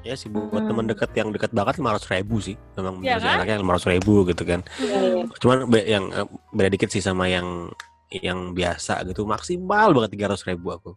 Ya 0.00 0.16
sih 0.16 0.26
buat 0.26 0.48
Hmm. 0.50 0.64
teman 0.66 0.86
dekat 0.86 1.12
yang 1.12 1.28
dekat 1.28 1.52
banget 1.52 1.76
lima 1.76 1.92
ratus 1.92 2.08
ribu 2.08 2.40
sih, 2.40 2.56
memang 2.72 2.98
biasanya 2.98 3.20
kan? 3.26 3.38
anaknya 3.38 3.56
lima 3.60 3.72
ratus 3.76 3.88
ribu 3.90 4.14
gitu 4.24 4.42
kan. 4.42 4.60
Iya. 4.78 5.28
Cuman 5.36 5.58
be- 5.66 5.84
yang 5.86 6.04
eh, 6.08 6.24
beda 6.50 6.68
dikit 6.68 6.88
sih 6.88 7.00
sama 7.00 7.26
yang 7.26 7.68
yang 8.10 8.52
biasa 8.52 9.04
gitu 9.04 9.22
maksimal 9.22 9.92
banget 9.92 10.10
tiga 10.12 10.26
ratus 10.26 10.42
ribu 10.44 10.72
aku. 10.72 10.90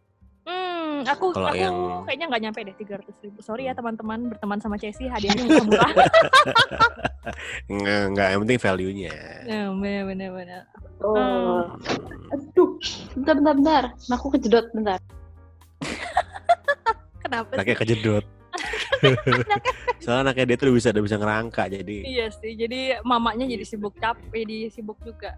Hmm, 0.44 1.04
aku 1.04 1.30
Kalau 1.30 1.52
aku 1.52 1.60
yang- 1.60 2.08
kayaknya 2.08 2.26
nggak 2.26 2.42
nyampe 2.42 2.60
deh 2.64 2.76
tiga 2.76 2.94
ratus 2.96 3.16
ribu. 3.20 3.38
Sorry 3.40 3.68
ya 3.68 3.76
teman-teman 3.76 4.32
berteman 4.32 4.60
sama 4.60 4.76
Chelsea 4.78 5.06
hadiahnya 5.06 5.44
murah-murah. 5.44 5.92
Nggak, 7.66 8.02
nggak 8.10 8.28
yang 8.30 8.42
penting 8.42 8.60
value-nya. 8.62 9.16
Ya, 9.46 9.62
bener 9.70 10.02
bener 10.06 10.30
bener. 10.34 10.62
Oh. 11.00 11.16
Hmm. 11.16 11.64
Aduh, 12.30 12.76
bentar, 13.16 13.36
bentar, 13.36 13.54
bentar. 13.56 13.84
Aku 14.10 14.28
kejedot, 14.30 14.68
bentar. 14.72 15.00
Kenapa 17.24 17.48
sih? 17.48 17.56
Anaknya 17.56 17.76
kejedot. 17.78 18.26
Soalnya 20.04 20.32
anaknya 20.32 20.46
dia 20.54 20.58
tuh 20.60 20.66
udah 20.70 20.76
bisa 20.76 20.90
udah 20.92 21.04
bisa 21.04 21.18
ngerangka 21.18 21.64
jadi 21.72 21.98
Iya 22.04 22.26
sih, 22.32 22.52
jadi 22.56 23.02
mamanya 23.02 23.46
jadi 23.48 23.64
sibuk 23.66 23.96
capek, 23.98 24.44
jadi 24.46 24.58
sibuk 24.70 25.00
juga. 25.02 25.36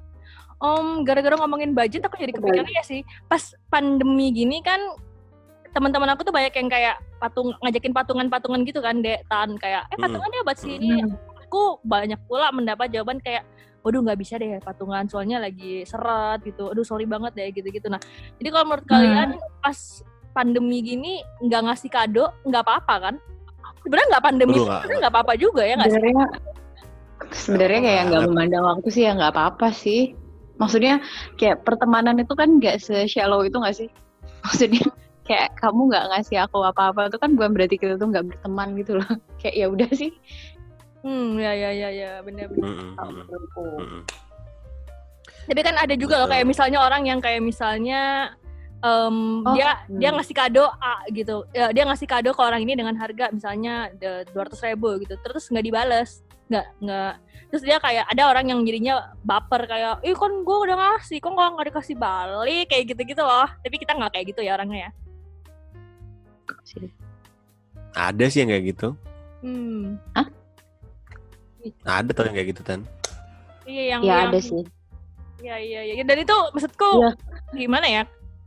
Om, 0.55 1.03
gara-gara 1.03 1.35
ngomongin 1.35 1.75
budget 1.75 2.07
aku 2.07 2.15
jadi 2.15 2.31
kepikiran 2.31 2.67
ya 2.71 2.83
sih. 2.83 3.03
Pas 3.27 3.43
pandemi 3.67 4.31
gini 4.31 4.63
kan 4.63 4.79
teman-teman 5.75 6.15
aku 6.15 6.23
tuh 6.23 6.31
banyak 6.31 6.55
yang 6.55 6.71
kayak 6.71 6.95
patung 7.19 7.51
ngajakin 7.59 7.91
patungan-patungan 7.91 8.63
gitu 8.63 8.79
kan, 8.79 9.03
Dek, 9.03 9.27
Tan 9.27 9.59
kayak 9.59 9.83
eh 9.91 9.95
Hmm. 9.99 10.03
patungan 10.07 10.29
ya 10.31 10.41
buat 10.47 10.59
sini. 10.59 10.89
Hmm. 11.03 11.11
Aku 11.45 11.83
banyak 11.83 12.19
pula 12.25 12.49
mendapat 12.55 12.87
jawaban 12.89 13.19
kayak 13.19 13.43
waduh 13.85 14.01
nggak 14.01 14.17
bisa 14.17 14.41
deh 14.41 14.57
patungan 14.65 15.05
soalnya 15.05 15.37
lagi 15.37 15.85
seret 15.85 16.41
gitu. 16.41 16.71
Aduh 16.71 16.81
sorry 16.81 17.05
banget 17.05 17.35
deh 17.35 17.51
gitu-gitu. 17.51 17.85
Nah, 17.85 17.99
jadi 18.39 18.49
kalau 18.49 18.65
menurut 18.65 18.87
Hmm. 18.87 18.93
kalian 18.95 19.29
pas 19.61 19.77
pandemi 20.35 20.83
gini 20.83 21.23
nggak 21.39 21.61
ngasih 21.71 21.87
kado 21.87 22.35
nggak 22.43 22.63
apa-apa 22.67 22.95
kan? 22.99 23.15
Sebenarnya 23.87 24.07
nggak 24.11 24.25
pandemi, 24.25 24.57
sebenarnya 24.59 24.99
nggak 25.07 25.13
apa-apa 25.15 25.33
juga 25.39 25.61
ya 25.63 25.73
nggak 25.79 25.87
sih? 25.87 25.95
Sebenarnya, 25.95 26.25
sebenarnya 27.31 27.81
kayak 27.87 28.03
nggak 28.11 28.23
memandang 28.27 28.63
waktu 28.67 28.87
sih 28.91 29.03
ya 29.07 29.11
nggak 29.15 29.31
apa-apa 29.31 29.67
sih. 29.71 30.01
Maksudnya 30.59 30.99
kayak 31.39 31.63
pertemanan 31.63 32.19
itu 32.19 32.33
kan 32.35 32.59
nggak 32.59 32.83
se-shallow 32.83 33.47
itu 33.47 33.55
nggak 33.55 33.77
sih? 33.77 33.89
Maksudnya 34.45 34.83
kayak 35.25 35.57
kamu 35.57 35.89
nggak 35.89 36.05
ngasih 36.11 36.37
aku 36.43 36.61
apa-apa 36.61 37.09
itu 37.09 37.17
kan 37.17 37.33
bukan 37.33 37.49
berarti 37.55 37.75
kita 37.79 37.95
tuh 37.95 38.11
nggak 38.11 38.25
berteman 38.35 38.75
gitu 38.77 39.01
loh. 39.01 39.09
Kayak 39.41 39.55
ya 39.57 39.65
udah 39.71 39.89
sih. 39.95 40.11
Hmm, 41.05 41.37
ya 41.37 41.53
ya 41.53 41.69
ya 41.69 41.89
ya 41.93 42.11
benar-benar. 42.25 42.65
Mm, 42.65 42.97
mm, 42.97 42.97
mm, 42.97 43.25
mm, 43.29 43.77
mm. 43.77 44.01
Tapi 45.45 45.61
kan 45.61 45.77
ada 45.77 45.93
juga 45.93 46.17
loh 46.17 46.29
kayak 46.29 46.49
misalnya 46.49 46.81
orang 46.81 47.05
yang 47.05 47.21
kayak 47.21 47.45
misalnya 47.45 48.33
em, 48.83 49.17
Oh, 49.45 49.53
dia 49.55 49.85
hmm. 49.87 49.99
dia 50.01 50.09
ngasih 50.11 50.35
kado 50.35 50.65
A 50.81 51.05
gitu. 51.13 51.45
Ya, 51.55 51.71
dia 51.71 51.83
ngasih 51.87 52.07
kado 52.09 52.29
ke 52.33 52.41
orang 52.41 52.61
ini 52.63 52.73
dengan 52.75 52.95
harga 52.97 53.31
misalnya 53.31 53.93
dua 53.99 54.43
ratus 54.47 54.63
ribu 54.65 54.99
gitu. 54.99 55.15
Terus 55.21 55.47
nggak 55.51 55.65
dibales, 55.65 56.25
nggak 56.51 56.65
nggak. 56.83 57.13
Terus 57.53 57.63
dia 57.63 57.77
kayak 57.79 58.05
ada 58.09 58.23
orang 58.27 58.45
yang 58.51 58.59
jadinya 58.65 59.15
baper 59.23 59.63
kayak, 59.69 60.01
ih 60.03 60.17
kan 60.17 60.33
gue 60.43 60.57
udah 60.65 60.75
ngasih, 60.75 61.21
kok 61.23 61.31
nggak 61.31 61.49
nggak 61.55 61.67
dikasih 61.71 61.95
balik 61.95 62.65
kayak 62.67 62.83
gitu-gitu 62.91 63.23
loh. 63.23 63.47
Tapi 63.63 63.75
kita 63.79 63.95
nggak 63.95 64.11
kayak 64.11 64.25
gitu 64.33 64.41
ya 64.43 64.57
orangnya 64.59 64.89
ya. 64.89 64.91
Ada 67.95 68.25
sih 68.27 68.43
yang 68.43 68.51
kayak 68.51 68.65
gitu. 68.75 68.87
Hmm. 69.45 69.95
Ada 71.85 72.11
tau 72.11 72.27
yang 72.27 72.35
kayak 72.35 72.49
gitu 72.51 72.61
kan. 72.65 72.79
Iya 73.65 73.83
yang 73.97 74.01
Ya 74.03 74.13
yang, 74.13 74.29
ada 74.29 74.39
sih. 74.41 74.63
Iya 75.41 75.55
iya 75.61 75.81
iya. 75.85 76.03
Dan 76.03 76.17
itu 76.21 76.35
maksudku 76.53 76.89
Iya. 77.01 77.11
gimana 77.55 77.87
ya? 77.87 78.03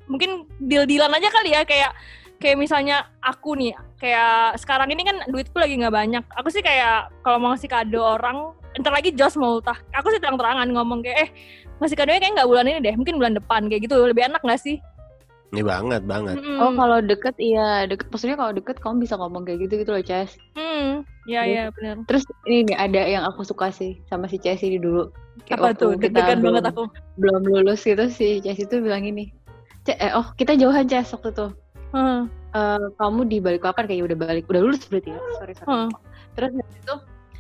Mungkin 0.08 0.48
deal-dealan 0.58 1.12
aja 1.12 1.28
kali 1.28 1.52
ya 1.52 1.62
kayak 1.68 1.92
kayak 2.38 2.56
misalnya 2.56 3.06
aku 3.18 3.58
nih 3.58 3.74
kayak 3.98 4.56
sekarang 4.62 4.88
ini 4.94 5.02
kan 5.02 5.16
duitku 5.28 5.58
lagi 5.58 5.74
nggak 5.78 5.94
banyak. 5.94 6.24
Aku 6.38 6.48
sih 6.48 6.62
kayak 6.62 7.12
kalau 7.26 7.38
mau 7.38 7.52
ngasih 7.52 7.70
kado 7.70 8.00
orang, 8.00 8.54
entar 8.78 8.94
lagi 8.94 9.12
Jos 9.12 9.36
mau 9.36 9.58
ultah. 9.58 9.76
Aku 9.94 10.08
sih 10.14 10.22
terang-terangan 10.22 10.70
ngomong 10.70 11.02
kayak 11.02 11.28
eh 11.28 11.30
ngasih 11.82 11.98
kadonya 11.98 12.20
kayak 12.22 12.34
nggak 12.38 12.48
bulan 12.50 12.66
ini 12.70 12.78
deh, 12.82 12.94
mungkin 12.94 13.18
bulan 13.18 13.34
depan 13.36 13.66
kayak 13.66 13.86
gitu. 13.86 13.98
Lebih 13.98 14.30
enak 14.30 14.42
nggak 14.42 14.62
sih? 14.62 14.78
Ini 15.48 15.64
banget 15.64 16.04
banget. 16.04 16.36
Mm-mm. 16.36 16.60
Oh 16.60 16.72
kalau 16.76 17.00
deket 17.00 17.32
iya 17.40 17.88
deket. 17.88 18.12
Maksudnya 18.12 18.36
kalau 18.36 18.52
deket 18.52 18.76
kamu 18.84 19.08
bisa 19.08 19.16
ngomong 19.16 19.48
kayak 19.48 19.64
gitu 19.64 19.80
gitu 19.80 19.90
loh 19.96 20.04
Ces. 20.04 20.36
Hmm, 20.54 21.08
ya 21.24 21.42
ya 21.48 21.72
benar. 21.72 22.04
Terus 22.04 22.28
ini 22.44 22.68
nih 22.68 22.76
ada 22.76 23.00
yang 23.08 23.24
aku 23.24 23.48
suka 23.48 23.72
sih 23.72 23.96
sama 24.12 24.28
si 24.28 24.36
Ces 24.36 24.60
ini 24.60 24.76
dulu. 24.76 25.08
Apa 25.48 25.72
waktu 25.72 25.80
tuh? 25.80 25.90
Deg-degan 25.96 26.44
belum, 26.44 26.60
banget 26.60 26.76
aku. 26.76 26.84
belum 27.16 27.42
lulus 27.48 27.80
gitu 27.80 28.12
si 28.12 28.44
Ces 28.44 28.60
itu 28.60 28.76
bilang 28.84 29.08
gini. 29.08 29.32
"Ce- 29.88 29.96
eh, 29.96 30.12
oh 30.12 30.28
kita 30.36 30.52
jauhan 30.54 30.84
Ces 30.84 31.08
waktu 31.08 31.32
itu. 31.32 31.46
Hmm. 31.88 32.28
Eh, 32.52 32.86
kamu 32.94 33.20
di 33.24 33.40
balik 33.40 33.64
papan 33.64 33.88
kayak 33.88 34.12
udah 34.12 34.18
balik 34.18 34.44
udah 34.44 34.60
lulus 34.60 34.84
berarti 34.84 35.16
ya. 35.16 35.20
Sorry 35.40 35.54
sorry. 35.56 35.68
Hmm. 35.68 35.88
Terus 36.36 36.52
itu 36.60 36.94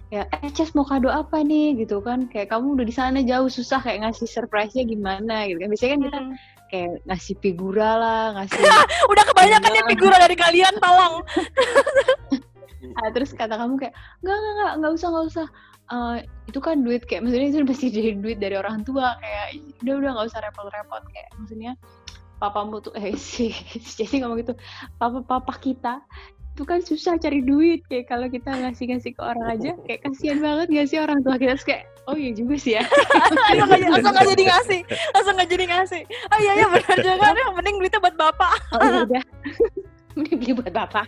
ya 0.08 0.24
eh 0.32 0.48
Ces 0.48 0.72
mau 0.72 0.82
kado 0.82 1.12
apa 1.12 1.44
nih 1.44 1.76
gitu 1.76 2.00
kan 2.00 2.24
kayak 2.26 2.48
kamu 2.48 2.80
udah 2.80 2.86
di 2.88 2.94
sana 2.96 3.20
jauh 3.20 3.44
susah 3.46 3.76
kayak 3.78 4.08
ngasih 4.08 4.24
surprise-nya 4.24 4.88
gimana 4.88 5.44
gitu 5.44 5.60
kan 5.60 5.68
biasanya 5.68 5.92
kan 5.92 6.00
kita 6.02 6.18
Hmm. 6.18 6.32
kayak 6.68 6.92
ngasih 7.04 7.34
figura 7.40 7.90
lah 7.94 8.22
ngasih 8.40 8.56
Udah 9.12 9.24
kebanyakan 9.26 9.68
Enggak. 9.68 9.88
figura 9.92 10.16
dari 10.16 10.36
kalian, 10.36 10.74
tolong. 10.80 11.14
Ah, 12.98 13.10
terus 13.10 13.30
kata 13.30 13.54
kamu 13.54 13.78
kayak 13.78 13.94
nggak 14.22 14.34
nggak 14.34 14.54
nggak 14.54 14.72
nggak 14.80 14.92
usah 14.94 15.08
nggak 15.10 15.26
usah 15.28 15.46
Eh, 15.88 16.16
itu 16.44 16.60
kan 16.60 16.84
duit 16.84 17.00
kayak 17.08 17.24
maksudnya 17.24 17.48
itu 17.48 17.64
pasti 17.64 17.88
dari 17.88 18.12
duit 18.12 18.36
dari 18.36 18.60
orang 18.60 18.84
tua 18.84 19.16
kayak 19.16 19.56
udah 19.80 19.94
udah 19.96 20.10
nggak 20.14 20.26
usah 20.28 20.40
repot-repot 20.44 21.00
kayak 21.08 21.28
maksudnya 21.40 21.72
papamu 22.38 22.80
tuh 22.80 22.94
eh 22.94 23.14
si 23.20 23.50
si 23.52 24.02
Jessie 24.02 24.22
ngomong 24.22 24.40
gitu 24.40 24.54
papa 24.96 25.20
papa 25.22 25.54
kita 25.58 26.02
itu 26.58 26.66
kan 26.66 26.82
susah 26.82 27.14
cari 27.22 27.38
duit. 27.38 27.86
Kayak 27.86 28.10
kalau 28.10 28.26
kita 28.26 28.50
ngasih 28.50 28.90
ngasih 28.90 29.14
ke 29.14 29.22
orang 29.22 29.46
aja 29.46 29.78
kayak 29.86 30.02
kasihan 30.02 30.42
banget 30.42 30.66
gak 30.74 30.86
sih 30.90 30.98
orang 30.98 31.22
tua 31.22 31.38
kita? 31.38 31.54
Terus 31.54 31.66
kayak 31.70 31.82
oh 32.10 32.18
iya 32.18 32.34
juga 32.34 32.54
sih 32.58 32.74
ya. 32.74 32.82
Langsung 33.54 33.68
nggak 33.70 33.80
langsung 33.94 34.10
nggak 34.10 34.28
jadi 34.34 34.44
ngasih 34.50 34.80
langsung 35.14 35.34
nggak 35.38 35.50
jadi 35.54 35.64
ngasih 35.70 36.02
oh 36.02 36.38
iya 36.42 36.52
iya 36.58 36.66
benar 36.66 36.96
juga 36.98 37.26
yang 37.46 37.54
penting 37.62 37.74
duitnya 37.78 38.00
buat 38.02 38.16
bapak. 38.18 38.52
Oh 38.74 38.80
iya 38.82 39.00
udah. 39.06 39.24
Ini 40.18 40.34
beli 40.34 40.52
buat 40.58 40.72
bapak. 40.74 41.06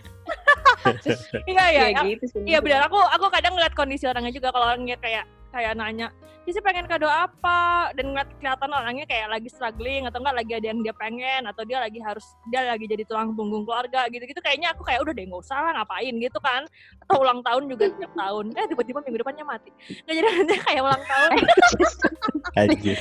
Iya 1.43 1.65
iya 1.67 1.83
kayak 1.83 1.99
ya, 1.99 2.01
gitu 2.15 2.25
sih. 2.31 2.41
Iya 2.47 2.59
benar 2.63 2.87
aku 2.87 2.95
aku 2.95 3.27
kadang 3.27 3.51
ngeliat 3.59 3.75
kondisi 3.75 4.07
orangnya 4.07 4.31
juga 4.31 4.55
kalau 4.55 4.71
orangnya 4.71 4.95
kayak 5.03 5.27
kayak 5.51 5.77
nanya 5.77 6.09
sih 6.51 6.59
pengen 6.59 6.85
kado 6.85 7.07
apa? 7.07 7.89
Dan 7.95 8.11
ngeliat 8.11 8.29
kelihatan 8.37 8.69
orangnya 8.69 9.05
kayak 9.07 9.31
lagi 9.31 9.47
struggling 9.47 10.05
atau 10.05 10.19
enggak 10.19 10.37
lagi 10.43 10.51
ada 10.59 10.67
yang 10.67 10.79
dia 10.83 10.93
pengen 10.93 11.41
atau 11.47 11.63
dia 11.63 11.79
lagi 11.79 11.99
harus 12.03 12.25
dia 12.51 12.67
lagi 12.67 12.85
jadi 12.85 13.03
tulang 13.07 13.33
punggung 13.33 13.63
keluarga 13.63 14.05
gitu 14.11 14.27
gitu 14.27 14.41
kayaknya 14.43 14.75
aku 14.75 14.83
kayak 14.83 14.99
udah 15.01 15.13
deh 15.15 15.25
nggak 15.25 15.41
usah 15.41 15.57
lah 15.57 15.71
ngapain? 15.81 16.13
gitu 16.19 16.39
kan. 16.43 16.61
Atau 17.07 17.15
ulang 17.23 17.39
tahun 17.41 17.63
juga 17.71 17.83
tiap 17.95 18.13
tahun. 18.13 18.45
Eh 18.53 18.65
tiba-tiba 18.67 18.99
minggu 19.01 19.19
depannya 19.23 19.45
mati. 19.47 19.71
Nggak 20.05 20.15
jadi 20.19 20.27
nanti 20.27 20.53
kayak 20.59 20.81
ulang 20.83 21.03
tahun. 21.07 21.31
Anjir, 22.59 22.97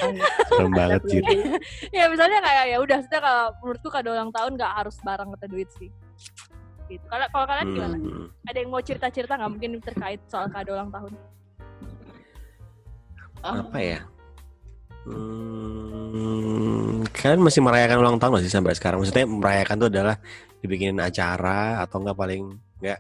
serem 0.47 0.73
banget 0.73 1.03
Jir. 1.11 1.25
ya 1.99 2.05
misalnya 2.07 2.39
kayak 2.39 2.65
ya 2.71 2.79
udah 2.79 2.99
setiap 3.03 3.23
kalau 3.27 3.47
menurutku 3.61 3.89
kado 3.91 4.09
ulang 4.15 4.31
tahun 4.31 4.51
nggak 4.55 4.73
harus 4.85 4.97
barang 5.03 5.29
atau 5.35 5.49
duit 5.51 5.69
sih. 5.75 5.91
Gitu. 6.87 7.03
Kalau 7.07 7.27
kalau 7.31 7.47
kalian 7.47 7.67
gimana? 7.71 7.97
Hmm. 7.99 8.27
ada 8.51 8.59
yang 8.59 8.71
mau 8.75 8.83
cerita-cerita 8.83 9.39
nggak 9.39 9.51
mungkin 9.51 9.71
terkait 9.79 10.21
soal 10.27 10.51
kado 10.51 10.75
ulang 10.75 10.91
tahun 10.91 11.15
Apa 13.43 13.79
ya? 13.79 13.99
Hmm, 15.03 17.03
kalian 17.11 17.41
masih 17.41 17.61
merayakan 17.61 17.99
ulang 17.99 18.17
tahun 18.17 18.37
masih 18.37 18.49
sampai 18.49 18.75
sekarang? 18.75 19.01
Maksudnya 19.01 19.25
merayakan 19.25 19.77
itu 19.77 19.87
adalah 19.89 20.15
dibikinin 20.61 20.99
acara 20.99 21.81
atau 21.81 21.99
enggak 21.99 22.15
paling 22.15 22.43
enggak 22.79 22.99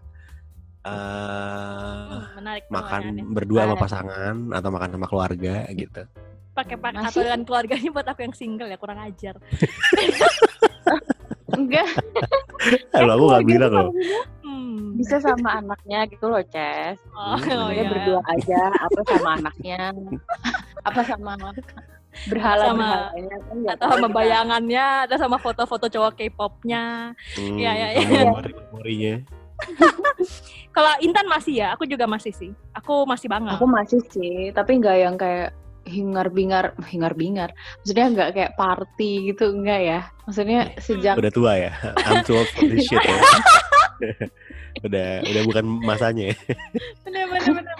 eh 0.80 0.80
Hmm, 0.80 2.18
menarik 2.34 2.64
makan 2.66 3.00
pertanyaannya. 3.04 3.22
berdua 3.30 3.60
sama 3.62 3.74
pasangan 3.76 4.34
atau 4.50 4.68
makan 4.70 4.88
sama 4.90 5.06
keluarga 5.06 5.54
gitu. 5.70 6.02
pakai 6.50 6.74
pakai 6.74 6.98
Masih? 6.98 7.06
atau 7.06 7.20
dengan 7.22 7.40
keluarganya 7.44 7.88
buat 7.90 8.06
aku 8.06 8.20
yang 8.22 8.32
single 8.32 8.66
ya 8.66 8.76
kurang 8.76 8.98
ajar 8.98 9.34
enggak 11.52 11.86
Kalau 12.90 13.10
aku 13.12 13.24
nggak 13.28 13.44
bilang 13.46 13.70
tuh 13.70 13.82
loh. 13.82 13.92
Bisa- 15.00 15.24
sama 15.24 15.50
anaknya 15.58 15.98
gitu 16.06 16.24
loh 16.28 16.42
Ces 16.44 17.00
oh, 17.16 17.36
oh, 17.36 17.68
iya. 17.72 17.84
berdua 17.88 18.20
aja, 18.28 18.62
apa 18.76 19.00
sama 19.08 19.28
anaknya, 19.40 19.80
apa 20.88 21.00
sama 21.04 21.32
berhala 22.26 22.74
berhalanya 22.74 23.36
kan 23.38 23.58
atau 23.70 23.86
sama 23.94 24.08
kita. 24.10 24.16
bayangannya 24.18 24.86
atau 25.06 25.16
sama 25.16 25.36
foto-foto 25.38 25.86
cowok 25.86 26.12
K-popnya 26.18 27.14
Hmm, 27.38 27.54
Iya, 27.54 27.70
iya, 27.70 27.86
sama 27.94 28.10
iya. 28.10 28.22
memori-memorinya. 28.26 29.14
kalau 30.76 30.92
Intan 31.00 31.26
masih 31.28 31.54
ya 31.60 31.76
aku 31.76 31.84
juga 31.84 32.08
masih 32.08 32.32
sih 32.32 32.50
aku 32.72 33.04
masih 33.04 33.28
banget 33.28 33.54
Aku 33.60 33.68
masih 33.68 34.00
sih, 34.08 34.50
tapi 34.50 34.80
nggak 34.80 34.96
yang 34.98 35.14
kayak 35.14 35.52
hingar 35.86 36.28
bingar, 36.28 36.76
hingar 36.86 37.16
bingar. 37.16 37.50
Maksudnya 37.82 38.06
nggak 38.12 38.30
kayak 38.36 38.52
party 38.54 39.32
gitu, 39.32 39.50
enggak 39.50 39.80
ya. 39.80 40.00
Maksudnya 40.28 40.60
sejak 40.76 41.16
Udah 41.18 41.32
tua 41.32 41.52
ya. 41.56 41.72
I'm 42.06 42.20
too 42.22 42.36
old 42.36 42.46
for 42.52 42.62
this 42.68 42.84
shit 42.84 43.00
ya. 43.00 43.16
Udah 44.80 45.08
udah 45.22 45.42
bukan 45.46 45.64
masanya 45.82 46.32
ya. 46.32 46.36
bener 47.04 47.24
bener 47.28 47.50
bener 47.62 47.74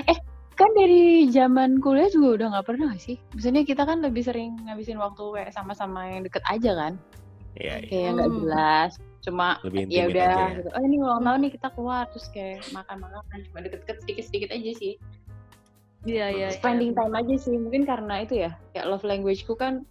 kan 0.55 0.69
dari 0.77 1.25
zaman 1.33 1.81
kuliah 1.81 2.13
juga 2.13 2.29
udah 2.37 2.47
nggak 2.53 2.67
pernah 2.69 2.93
sih. 3.01 3.17
Maksudnya 3.33 3.65
kita 3.65 3.89
kan 3.89 4.05
lebih 4.05 4.21
sering 4.21 4.61
ngabisin 4.69 5.01
waktu 5.01 5.25
kayak 5.33 5.57
sama-sama 5.57 6.05
yang 6.05 6.21
deket 6.21 6.45
aja 6.45 6.77
kan, 6.77 6.93
Iya, 7.57 7.81
iya. 7.81 7.89
kayak 7.89 8.11
nggak 8.13 8.29
Hmm. 8.29 8.39
jelas. 8.45 8.91
Cuma 9.25 9.57
lebih 9.65 9.89
ya 9.89 10.05
intimate 10.05 10.13
udah 10.13 10.29
aja 10.29 10.37
ya. 10.37 10.57
gitu. 10.61 10.69
Oh 10.77 10.83
ini 10.85 10.97
ulang 11.01 11.23
tahun 11.25 11.39
nih 11.41 11.53
kita 11.57 11.69
keluar 11.73 12.03
terus 12.13 12.27
kayak 12.29 12.61
makan-makan 12.73 13.39
cuma 13.49 13.59
deket-deket 13.61 13.97
sedikit-sedikit 14.05 14.51
aja 14.53 14.73
sih. 14.77 14.95
iya 16.01 16.33
iya 16.33 16.49
iya. 16.49 16.57
spending 16.57 16.97
time 16.97 17.13
aja 17.13 17.35
sih 17.37 17.57
mungkin 17.57 17.85
karena 17.85 18.25
itu 18.25 18.41
ya 18.41 18.57
kayak 18.73 18.89
love 18.89 19.05
language-ku 19.05 19.53
kan 19.53 19.85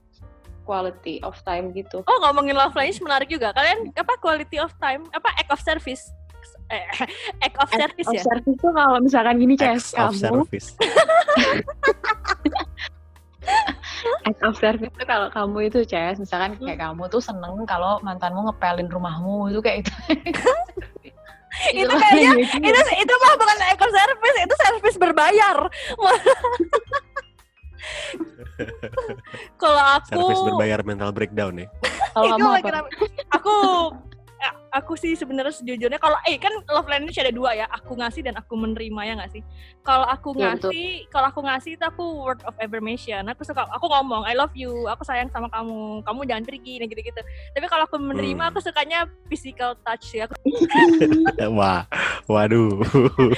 quality 0.66 1.22
of 1.22 1.38
time 1.46 1.70
gitu 1.70 2.02
oh 2.02 2.18
ngomongin 2.26 2.58
love 2.58 2.74
language 2.74 2.98
menarik 2.98 3.30
juga 3.30 3.54
kalian 3.54 3.94
apa 3.94 4.18
quality 4.18 4.58
of 4.58 4.74
time 4.82 5.06
apa 5.14 5.30
act 5.38 5.54
of 5.54 5.62
service 5.62 6.10
eh, 6.70 6.86
act 7.40 7.58
of 7.58 7.70
service 7.72 8.06
of 8.06 8.14
ya 8.14 8.24
service 8.24 8.58
tuh 8.58 8.72
kalau 8.72 8.98
misalkan 9.00 9.36
gini 9.38 9.54
Ces 9.54 9.92
of 9.92 10.14
kamu 10.14 10.46
service. 10.46 10.68
act 14.22 14.42
of 14.42 14.54
service 14.56 14.92
tuh 14.92 15.06
kalau 15.06 15.28
kamu 15.30 15.58
itu 15.68 15.80
Ces 15.84 16.16
misalkan 16.18 16.54
Hmm. 16.54 16.64
kayak 16.64 16.80
kamu 16.84 17.04
tuh 17.08 17.20
seneng 17.20 17.66
kalau 17.66 17.98
mantanmu 18.00 18.46
ngepelin 18.46 18.88
rumahmu 18.88 19.50
itu 19.50 19.60
kayak 19.60 19.82
itu 20.16 21.76
Itu 21.76 21.84
love 21.84 22.00
kayaknya- 22.00 22.30
language-nya. 22.32 22.70
itu 22.70 22.82
itu 23.00 23.14
mah 23.16 23.34
bukan 23.36 23.58
act 23.66 23.82
of 23.82 23.92
service 23.92 24.38
itu 24.40 24.56
service 24.60 24.98
berbayar 24.98 25.58
kalau 29.58 29.84
aku 29.96 30.20
Service 30.20 30.44
berbayar 30.46 30.80
mental 30.84 31.10
breakdown 31.10 31.58
ya. 31.58 31.68
kalau 32.12 32.26
Itu 32.28 32.34
kamu 32.38 32.48
lagi 32.54 32.70
apa. 32.70 32.90
Aku 33.34 33.56
aku 34.80 34.96
sih 34.96 35.14
sebenarnya 35.14 35.52
sejujurnya 35.52 36.00
kalau 36.00 36.16
eh 36.24 36.36
kan 36.36 36.52
love 36.68 36.88
language 36.88 37.20
ada 37.20 37.30
dua 37.30 37.52
ya, 37.54 37.68
aku 37.68 37.94
ngasih 37.94 38.24
dan 38.24 38.36
aku 38.36 38.56
menerima 38.56 39.02
ya 39.04 39.14
nggak 39.16 39.32
sih. 39.32 39.44
Kalau 39.82 40.06
aku 40.06 40.32
Iya, 40.34 40.56
ngasih, 40.56 40.82
kalau 41.08 41.28
aku 41.28 41.42
ngasih 41.44 41.72
itu 41.76 41.84
aku 41.84 42.04
word 42.20 42.40
of 42.44 42.56
affirmation. 42.58 43.22
Aku 43.28 43.44
suka 43.44 43.68
aku 43.68 43.86
ngomong 43.86 44.24
I 44.24 44.34
love 44.34 44.54
you, 44.54 44.72
aku 44.88 45.04
sayang 45.04 45.28
sama 45.30 45.48
kamu, 45.50 46.02
kamu 46.02 46.20
jangan 46.24 46.44
pergi 46.44 46.74
nah 46.78 46.88
gitu-gitu. 46.88 47.22
Tapi 47.52 47.66
kalau 47.68 47.84
aku 47.84 47.98
menerima 47.98 48.40
Hmm. 48.40 48.50
aku 48.50 48.60
sukanya 48.60 49.00
physical 49.28 49.76
touch 49.82 50.14
ya. 50.14 50.26
Aku, 50.26 50.36
Wah, 51.58 51.84
waduh. 52.26 52.80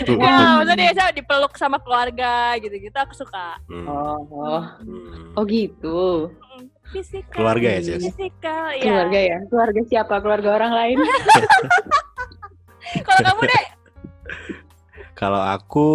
ya, 0.05 0.59
maksudnya 0.59 0.75
dia 0.77 0.91
saya 0.93 1.11
dipeluk 1.11 1.53
sama 1.55 1.77
keluarga 1.77 2.53
gitu-gitu 2.57 2.93
aku 2.93 3.13
suka. 3.13 3.57
Hmm. 3.65 3.85
oh 3.87 4.19
oh 4.29 4.63
Hmm. 4.81 5.33
oh 5.33 5.43
gitu 5.43 6.29
Physical. 6.91 7.31
Keluarga 7.33 7.67
ya, 7.71 7.79
Cis? 7.81 8.03
Physical, 8.03 8.63
ya. 8.75 8.83
keluarga 8.83 9.19
ya 9.19 9.37
keluarga 9.47 9.81
siapa 9.87 10.15
keluarga 10.19 10.49
orang 10.59 10.71
lain 10.75 10.97
Kalau 13.07 13.19
kamu 13.23 13.41
deh, 13.47 13.65
Kalau 15.21 15.37
aku 15.39 15.87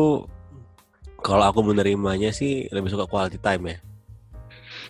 kalau 1.19 1.43
aku 1.43 1.61
menerimanya 1.67 2.31
sih 2.31 2.71
lebih 2.71 2.87
suka 2.89 3.11
quality 3.11 3.43
time 3.43 3.75
ya. 3.75 3.79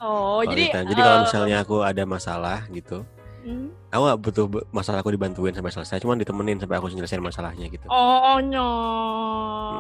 oh 0.05 0.45
Quality 0.45 0.53
jadi 0.53 0.65
time. 0.69 0.87
Jadi 0.93 1.01
kalau 1.01 1.17
eh, 1.17 1.23
misalnya 1.25 1.57
aku 1.65 1.77
ada 1.81 2.03
masalah 2.05 2.59
gitu, 2.69 3.01
hmm. 3.43 3.73
aku 3.89 4.03
gak 4.05 4.21
butuh 4.21 4.45
masalah 4.69 5.01
aku 5.01 5.17
dibantuin 5.17 5.57
sampai 5.57 5.73
selesai, 5.73 6.05
cuman 6.05 6.21
ditemenin 6.21 6.61
sampai 6.61 6.77
aku 6.77 6.93
nyelesain 6.93 7.25
masalahnya 7.25 7.73
gitu. 7.73 7.89
Oh, 7.89 8.37
no. 8.45 8.69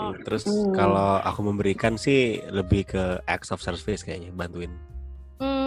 Hmm, 0.08 0.24
Terus 0.24 0.48
Hmm. 0.48 0.72
kalau 0.72 1.20
aku 1.20 1.40
memberikan 1.44 2.00
sih 2.00 2.40
lebih 2.48 2.88
ke 2.88 3.20
acts 3.28 3.52
of 3.52 3.60
service 3.60 4.00
kayaknya, 4.00 4.32
bantuin. 4.32 4.72
Hmm. 5.36 5.65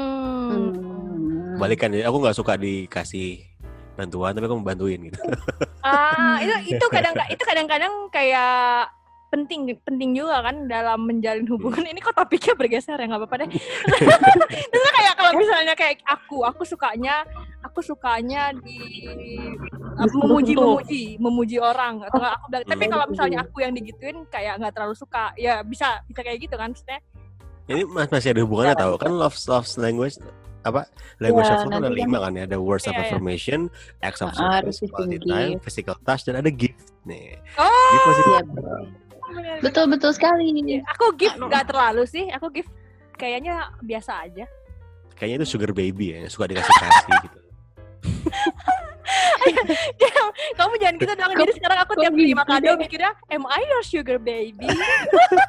Hmm. 1.60 1.64
Balikan, 1.68 1.92
aku 1.92 2.18
nggak 2.24 2.38
suka 2.40 2.56
dikasih 2.56 3.44
bantuan, 3.94 4.32
tapi 4.32 4.48
aku 4.48 4.56
mau 4.56 4.68
bantuin 4.68 5.12
gitu. 5.12 5.20
Ah, 5.80 6.40
itu 6.44 6.76
itu 6.76 6.86
kadang 6.92 7.16
itu 7.28 7.40
kadang-kadang 7.40 8.12
kayak 8.12 8.92
penting 9.32 9.72
penting 9.88 10.12
juga 10.12 10.44
kan 10.44 10.68
dalam 10.68 11.08
menjalin 11.08 11.48
hubungan. 11.48 11.88
Ini 11.88 12.00
kok 12.00 12.16
topiknya 12.16 12.52
bergeser 12.56 13.00
ya 13.00 13.08
nggak 13.08 13.22
apa-apa 13.24 13.36
deh. 13.44 13.50
Terus 14.72 14.92
kayak 14.92 15.14
kalau 15.16 15.32
misalnya 15.40 15.74
kayak 15.80 16.04
aku, 16.04 16.44
aku 16.44 16.68
sukanya 16.68 17.24
aku 17.60 17.80
sukanya 17.80 18.52
di 18.60 18.80
Disentuh-sentuh. 20.00 20.20
memuji 20.24 20.54
memuji 20.56 21.04
memuji 21.20 21.58
orang 21.60 22.00
atau 22.08 22.20
nggak 22.20 22.36
aku 22.40 22.46
bilang 22.48 22.66
tapi 22.66 22.84
Hmm. 22.88 22.92
kalau 22.96 23.06
misalnya 23.12 23.38
aku 23.44 23.58
yang 23.60 23.74
digituin 23.76 24.18
kayak 24.32 24.54
nggak 24.60 24.72
terlalu 24.72 24.96
suka 24.96 25.36
ya 25.36 25.60
bisa 25.60 26.00
bisa 26.08 26.22
kayak 26.24 26.40
gitu 26.40 26.56
kan 26.56 26.72
maksudnya 26.72 27.00
Ini 27.68 27.84
mas 27.86 28.08
masih 28.08 28.32
ada 28.32 28.42
hubungannya 28.42 28.76
tahu 28.80 28.96
kan 28.96 29.12
love 29.12 29.36
love 29.46 29.68
language 29.76 30.16
apa 30.60 30.92
language 31.18 31.46
Ya, 31.46 31.56
of 31.56 31.60
love 31.62 31.72
kan 31.72 31.80
ada 31.80 31.88
kan- 31.88 31.96
lima 31.96 32.18
kan 32.20 32.32
ya 32.34 32.44
ada 32.44 32.58
words 32.58 32.84
of 32.84 32.92
Iya, 32.92 32.98
iya. 32.98 33.06
affirmation, 33.08 33.60
acts 34.00 34.20
of 34.20 34.30
Ah, 34.30 34.60
service, 34.60 34.84
receiving 34.84 34.92
quality 34.92 35.18
time, 35.24 35.52
gift. 35.54 35.64
physical 35.64 35.96
touch 36.02 36.22
dan 36.24 36.36
ada 36.36 36.50
gift 36.50 36.76
nih. 37.04 37.40
Oh, 37.56 37.68
Gift 37.90 38.06
masih 38.06 38.24
Iya, 38.26 38.40
bener. 38.46 38.82
betul 39.62 39.86
betul 39.88 40.12
sekali. 40.12 40.46
Iya, 40.52 40.84
Aku 40.90 41.16
gift 41.16 41.38
nggak 41.38 41.66
terlalu 41.66 42.04
sih. 42.06 42.28
Aku 42.30 42.50
gift 42.50 42.72
kayaknya 43.16 43.56
biasa 43.80 44.26
aja. 44.26 44.46
kayaknya 45.12 45.44
itu 45.44 45.52
sugar 45.52 45.72
baby 45.72 46.16
ya 46.16 46.28
suka 46.28 46.48
dikasih 46.48 46.72
kasih 46.72 47.16
gitu. 47.22 47.40
Kamu 50.56 50.74
jangan 50.78 50.96
gitu 50.96 51.12
dong. 51.14 51.32
Jadi 51.36 51.52
sekarang 51.56 51.78
aku 51.84 51.94
tiap 51.98 52.14
terima 52.14 52.44
gitu 52.44 52.52
kado 52.52 52.72
mikirnya, 52.78 53.12
am 53.28 53.44
I 53.46 53.60
your 53.66 53.84
sugar 53.84 54.16
baby? 54.16 54.64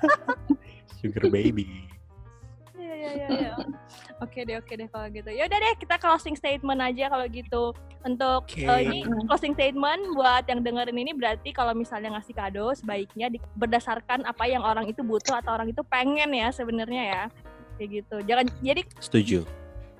Sugar 1.01 1.31
baby. 1.31 1.87
Iya, 2.75 2.93
iya, 2.93 3.11
iya, 3.15 3.27
iya. 3.31 3.53
Oke 4.21 4.45
deh, 4.45 4.61
oke 4.61 4.69
deh 4.77 4.89
kalau 4.93 5.09
gitu. 5.09 5.33
Ya 5.33 5.49
udah 5.49 5.59
deh, 5.59 5.75
kita 5.81 5.97
closing 5.97 6.37
statement 6.37 6.77
aja 6.85 7.09
kalau 7.09 7.25
gitu. 7.25 7.73
Untuk 8.05 8.45
Oke. 8.45 8.69
eh, 8.69 8.81
ini 8.85 8.99
closing 9.25 9.57
statement 9.57 10.13
buat 10.13 10.45
yang 10.45 10.61
dengerin 10.61 10.97
ini 10.97 11.13
berarti 11.17 11.57
kalau 11.57 11.73
misalnya 11.73 12.13
ngasih 12.13 12.37
kado 12.37 12.77
sebaiknya 12.77 13.33
di- 13.33 13.41
berdasarkan 13.57 14.29
apa 14.29 14.45
yang 14.45 14.61
orang 14.61 14.85
itu 14.93 15.01
butuh 15.01 15.41
atau 15.41 15.57
orang 15.57 15.73
itu 15.73 15.81
pengen 15.89 16.37
ya 16.37 16.53
sebenarnya 16.53 17.03
ya. 17.09 17.23
Kayak 17.81 17.89
gitu. 18.05 18.17
Jangan 18.29 18.47
jadi 18.61 18.83
Setuju. 19.01 19.41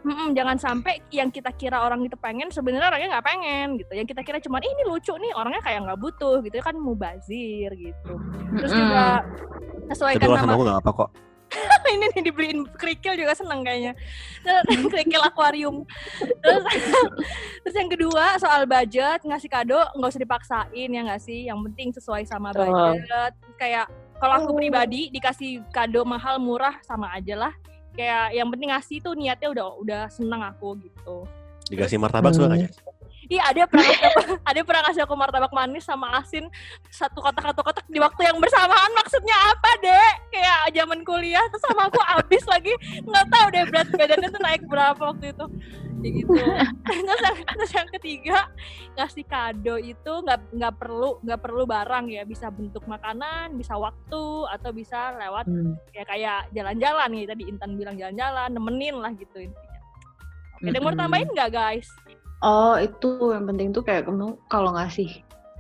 mm-mm, 0.05 0.37
jangan 0.37 0.57
sampai 0.61 1.01
yang 1.13 1.33
kita 1.33 1.53
kira 1.57 1.81
orang 1.81 2.05
itu 2.05 2.17
pengen 2.21 2.53
sebenarnya 2.53 2.93
orangnya 2.93 3.09
nggak 3.17 3.27
pengen 3.27 3.67
gitu. 3.81 3.93
Yang 3.97 4.13
kita 4.13 4.21
kira 4.21 4.39
cuman 4.45 4.61
"Ih, 4.61 4.73
ini 4.73 4.85
lucu 4.85 5.13
nih, 5.17 5.33
orangnya 5.33 5.65
kayak 5.65 5.81
nggak 5.89 6.01
butuh 6.01 6.45
gitu 6.45 6.61
kan 6.61 6.77
mubazir 6.77 7.73
gitu. 7.73 8.13
Terus 8.53 8.73
juga 8.77 9.25
sesuaikan 9.89 10.29
sama 10.29 10.41
sama 10.45 10.53
aku 10.57 10.63
nggak 10.69 10.81
apa 10.85 10.93
kok. 10.93 11.11
ini 11.95 12.05
nih 12.15 12.23
dibeliin 12.31 12.61
kerikil 12.79 13.19
juga 13.19 13.35
seneng 13.35 13.67
kayaknya. 13.67 13.93
Terus, 14.43 14.65
kerikil 14.93 15.23
akuarium. 15.23 15.77
Terus 16.19 16.65
terus 17.63 17.77
yang 17.77 17.91
kedua 17.91 18.39
soal 18.39 18.65
budget 18.65 19.21
ngasih 19.27 19.51
kado 19.51 19.81
nggak 19.97 20.11
usah 20.11 20.23
dipaksain 20.23 20.89
ya 20.91 21.01
nggak 21.07 21.23
sih? 21.23 21.51
Yang 21.51 21.59
penting 21.71 21.89
sesuai 21.95 22.23
sama 22.27 22.55
budget. 22.55 23.33
Kayak 23.59 23.91
kalau 24.21 24.35
aku 24.45 24.53
pribadi 24.57 25.09
dikasih 25.11 25.65
kado 25.73 26.05
mahal 26.05 26.39
murah 26.39 26.79
sama 26.85 27.11
aja 27.15 27.49
lah. 27.49 27.53
Kayak 27.97 28.37
yang 28.37 28.49
penting 28.49 28.71
ngasih 28.71 28.97
tuh 29.03 29.15
niatnya 29.19 29.49
udah 29.51 29.67
udah 29.83 30.03
seneng 30.09 30.41
aku 30.47 30.79
gitu. 30.79 31.27
Dikasih 31.71 31.99
martabak 31.99 32.35
suka 32.35 32.51
nggak? 32.51 32.90
Iya 33.31 33.43
ada 33.47 33.61
aku, 33.63 33.79
ada 34.51 34.61
pernah 34.67 34.83
ngasih 34.91 35.03
aku 35.07 35.15
martabak 35.15 35.55
manis 35.55 35.87
sama 35.87 36.19
asin. 36.19 36.51
Satu 36.91 37.23
kotak 37.23 37.47
satu 37.47 37.63
kotak 37.63 37.87
di 37.87 38.03
waktu 38.03 38.27
yang 38.27 38.43
bersamaan. 38.43 38.91
Maksudnya 38.91 39.37
apa 39.55 39.71
dek? 39.79 40.15
Kayak 40.35 40.59
zaman 40.75 41.07
kuliah 41.07 41.47
terus 41.47 41.63
sama 41.63 41.87
aku 41.87 42.03
habis 42.03 42.43
lagi. 42.51 42.75
Nggak 43.07 43.27
tahu 43.31 43.47
deh 43.55 43.65
berat 43.71 43.89
badannya 43.95 44.29
tuh 44.35 44.43
naik 44.43 44.63
berapa 44.67 44.99
waktu 44.99 45.31
itu. 45.31 45.47
Kayak 46.01 46.15
gitu. 46.17 46.33
Terus 46.91 47.21
yang, 47.23 47.39
terus 47.45 47.73
yang 47.77 47.89
ketiga 47.93 48.39
ngasih 48.97 49.25
kado 49.29 49.77
itu 49.77 50.13
nggak 50.25 50.41
nggak 50.57 50.75
perlu 50.81 51.21
nggak 51.23 51.41
perlu 51.45 51.63
barang 51.71 52.05
ya. 52.11 52.23
Bisa 52.27 52.51
bentuk 52.51 52.83
makanan 52.91 53.55
bisa 53.55 53.79
waktu 53.79 54.25
atau 54.51 54.71
bisa 54.75 55.15
lewat 55.15 55.47
Hmm. 55.47 55.79
ya 55.95 56.03
kayak 56.03 56.51
jalan-jalan. 56.51 57.09
Nih 57.15 57.31
tadi 57.31 57.47
Intan 57.47 57.79
bilang 57.79 57.95
jalan-jalan 57.95 58.49
nemenin 58.51 58.97
lah 58.99 59.15
gitu 59.15 59.39
intinya. 59.39 59.79
Oke 60.59 60.73
ada 60.73 60.77
yang 60.77 60.85
mau 60.89 60.97
tambahin 60.99 61.29
nggak 61.31 61.51
guys 61.53 61.89
Oh 62.41 62.75
itu 62.77 63.37
yang 63.37 63.45
penting 63.45 63.69
tuh 63.71 63.85
kayak 63.85 64.09
kamu 64.09 64.37
kalau 64.49 64.73
ngasih 64.73 65.09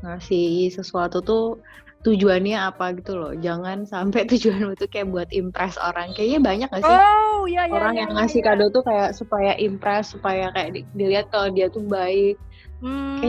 ngasih 0.00 0.72
sesuatu 0.72 1.20
tuh 1.20 1.60
tujuannya 2.00 2.56
apa 2.56 2.96
gitu 2.96 3.20
loh. 3.20 3.36
Jangan 3.36 3.84
sampai 3.84 4.24
tujuanmu 4.32 4.72
tuh 4.80 4.88
kayak 4.88 5.12
buat 5.12 5.28
impress 5.30 5.76
orang. 5.76 6.16
Kayaknya 6.16 6.40
banyak 6.40 6.68
gak 6.72 6.82
sih 6.82 6.96
Oh 6.96 7.44
iya 7.44 7.68
iya. 7.68 7.76
orang 7.76 7.94
iya, 7.94 8.00
yang 8.04 8.10
iya, 8.12 8.16
ngasih 8.24 8.40
iya. 8.40 8.46
kado 8.48 8.64
tuh 8.72 8.82
kayak 8.84 9.10
supaya 9.12 9.52
impress, 9.60 10.16
supaya 10.16 10.48
kayak 10.52 10.70
di- 10.72 10.88
dilihat 10.96 11.28
kalau 11.28 11.52
dia 11.52 11.68
tuh 11.68 11.84
baik, 11.84 12.40
Hmm. 12.80 13.20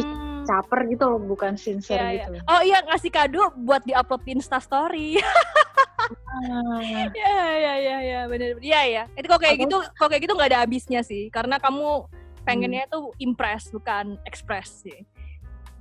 caper 0.47 0.87
gitu 0.87 1.03
loh, 1.03 1.19
bukan 1.19 1.59
sincere 1.59 1.99
Iya, 1.99 2.07
iya. 2.07 2.23
gitu. 2.23 2.39
Oh 2.47 2.61
iya 2.63 2.79
ngasih 2.87 3.11
kado 3.11 3.51
buat 3.59 3.83
diupload 3.83 4.21
di 4.23 4.31
Insta 4.31 4.63
Story. 4.63 5.19
Ah, 5.19 6.79
Iya 7.11 7.35
iya 7.59 7.73
iya 7.75 7.97
iya 7.99 8.19
benar. 8.31 8.55
Iya 8.63 8.81
ya. 8.87 9.03
Itu 9.11 9.27
kok 9.27 9.43
kayak 9.43 9.59
Apa? 9.59 9.63
gitu 9.67 9.77
kok 9.83 10.07
kayak 10.07 10.23
gitu 10.23 10.33
nggak 10.39 10.49
ada 10.55 10.59
habisnya 10.63 11.03
sih. 11.03 11.27
Karena 11.27 11.59
kamu 11.59 12.07
pengennya 12.43 12.85
Hmm. 12.85 12.91
tuh 12.91 13.03
impress 13.17 13.69
bukan 13.69 14.17
express 14.23 14.81
sih. 14.81 15.05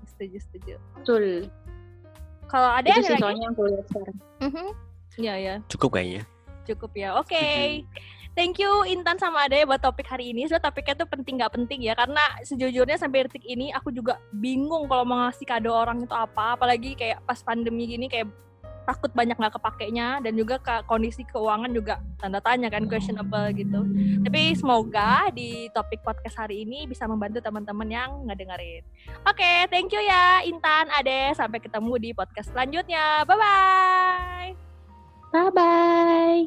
Setuju 0.06 0.38
setuju. 0.40 0.74
betul. 0.94 1.26
Kalau 2.46 2.68
ada 2.68 2.84
Itu 2.84 2.92
ada 2.92 3.02
sih 3.02 3.12
lagi? 3.12 3.22
soalnya 3.22 3.42
yang 3.42 3.52
aku 3.52 3.62
lihat 3.64 3.86
sekarang. 3.86 4.16
Mhm. 4.40 4.66
Iya 5.16 5.34
ya. 5.36 5.54
Cukup 5.66 5.90
kayaknya. 5.92 6.22
Cukup 6.64 6.90
ya. 6.94 7.08
Oke. 7.14 7.44
Thank 8.30 8.58
you 8.58 8.70
Intan 8.84 9.18
sama 9.18 9.44
Ade 9.44 9.62
buat 9.64 9.78
topik 9.78 10.06
hari 10.06 10.30
ini. 10.30 10.46
Sebenarnya 10.46 10.66
topiknya 10.66 10.94
tuh 10.96 11.08
penting 11.08 11.34
nggak 11.36 11.50
penting 11.52 11.82
ya 11.82 11.94
karena 11.94 12.20
sejujurnya 12.40 12.94
sampai 12.94 13.26
detik 13.26 13.42
ini 13.44 13.70
aku 13.70 13.90
juga 13.90 14.18
bingung 14.30 14.86
kalau 14.86 15.02
mau 15.02 15.24
ngasih 15.24 15.44
kado 15.44 15.70
orang 15.70 15.98
itu 16.00 16.12
apa. 16.12 16.54
Apalagi 16.54 16.94
kayak 16.94 17.22
pas 17.24 17.38
pandemi 17.40 17.86
gini 17.86 18.06
kayak 18.06 18.30
takut 18.90 19.14
banyak 19.14 19.38
nggak 19.38 19.54
kepakainya 19.54 20.18
dan 20.18 20.34
juga 20.34 20.58
ke 20.58 20.82
kondisi 20.90 21.22
keuangan 21.22 21.70
juga 21.70 22.02
tanda 22.18 22.42
tanya 22.42 22.66
kan 22.66 22.90
questionable 22.90 23.54
gitu. 23.54 23.86
Tapi 24.26 24.58
semoga 24.58 25.30
di 25.30 25.70
topik 25.70 26.02
podcast 26.02 26.42
hari 26.42 26.66
ini 26.66 26.90
bisa 26.90 27.06
membantu 27.06 27.38
teman-teman 27.38 27.86
yang 27.86 28.10
nggak 28.26 28.38
dengerin 28.42 28.82
oke 29.26 29.34
okay, 29.36 29.66
thank 29.68 29.92
you 29.92 30.00
ya 30.02 30.40
Intan 30.44 30.88
Ade. 30.94 31.34
Sampai 31.36 31.60
ketemu 31.60 31.98
di 31.98 32.10
podcast 32.16 32.50
selanjutnya. 32.52 33.24
Bye 33.24 33.36
bye 33.36 34.54
bye 35.30 35.50
bye 35.54 36.42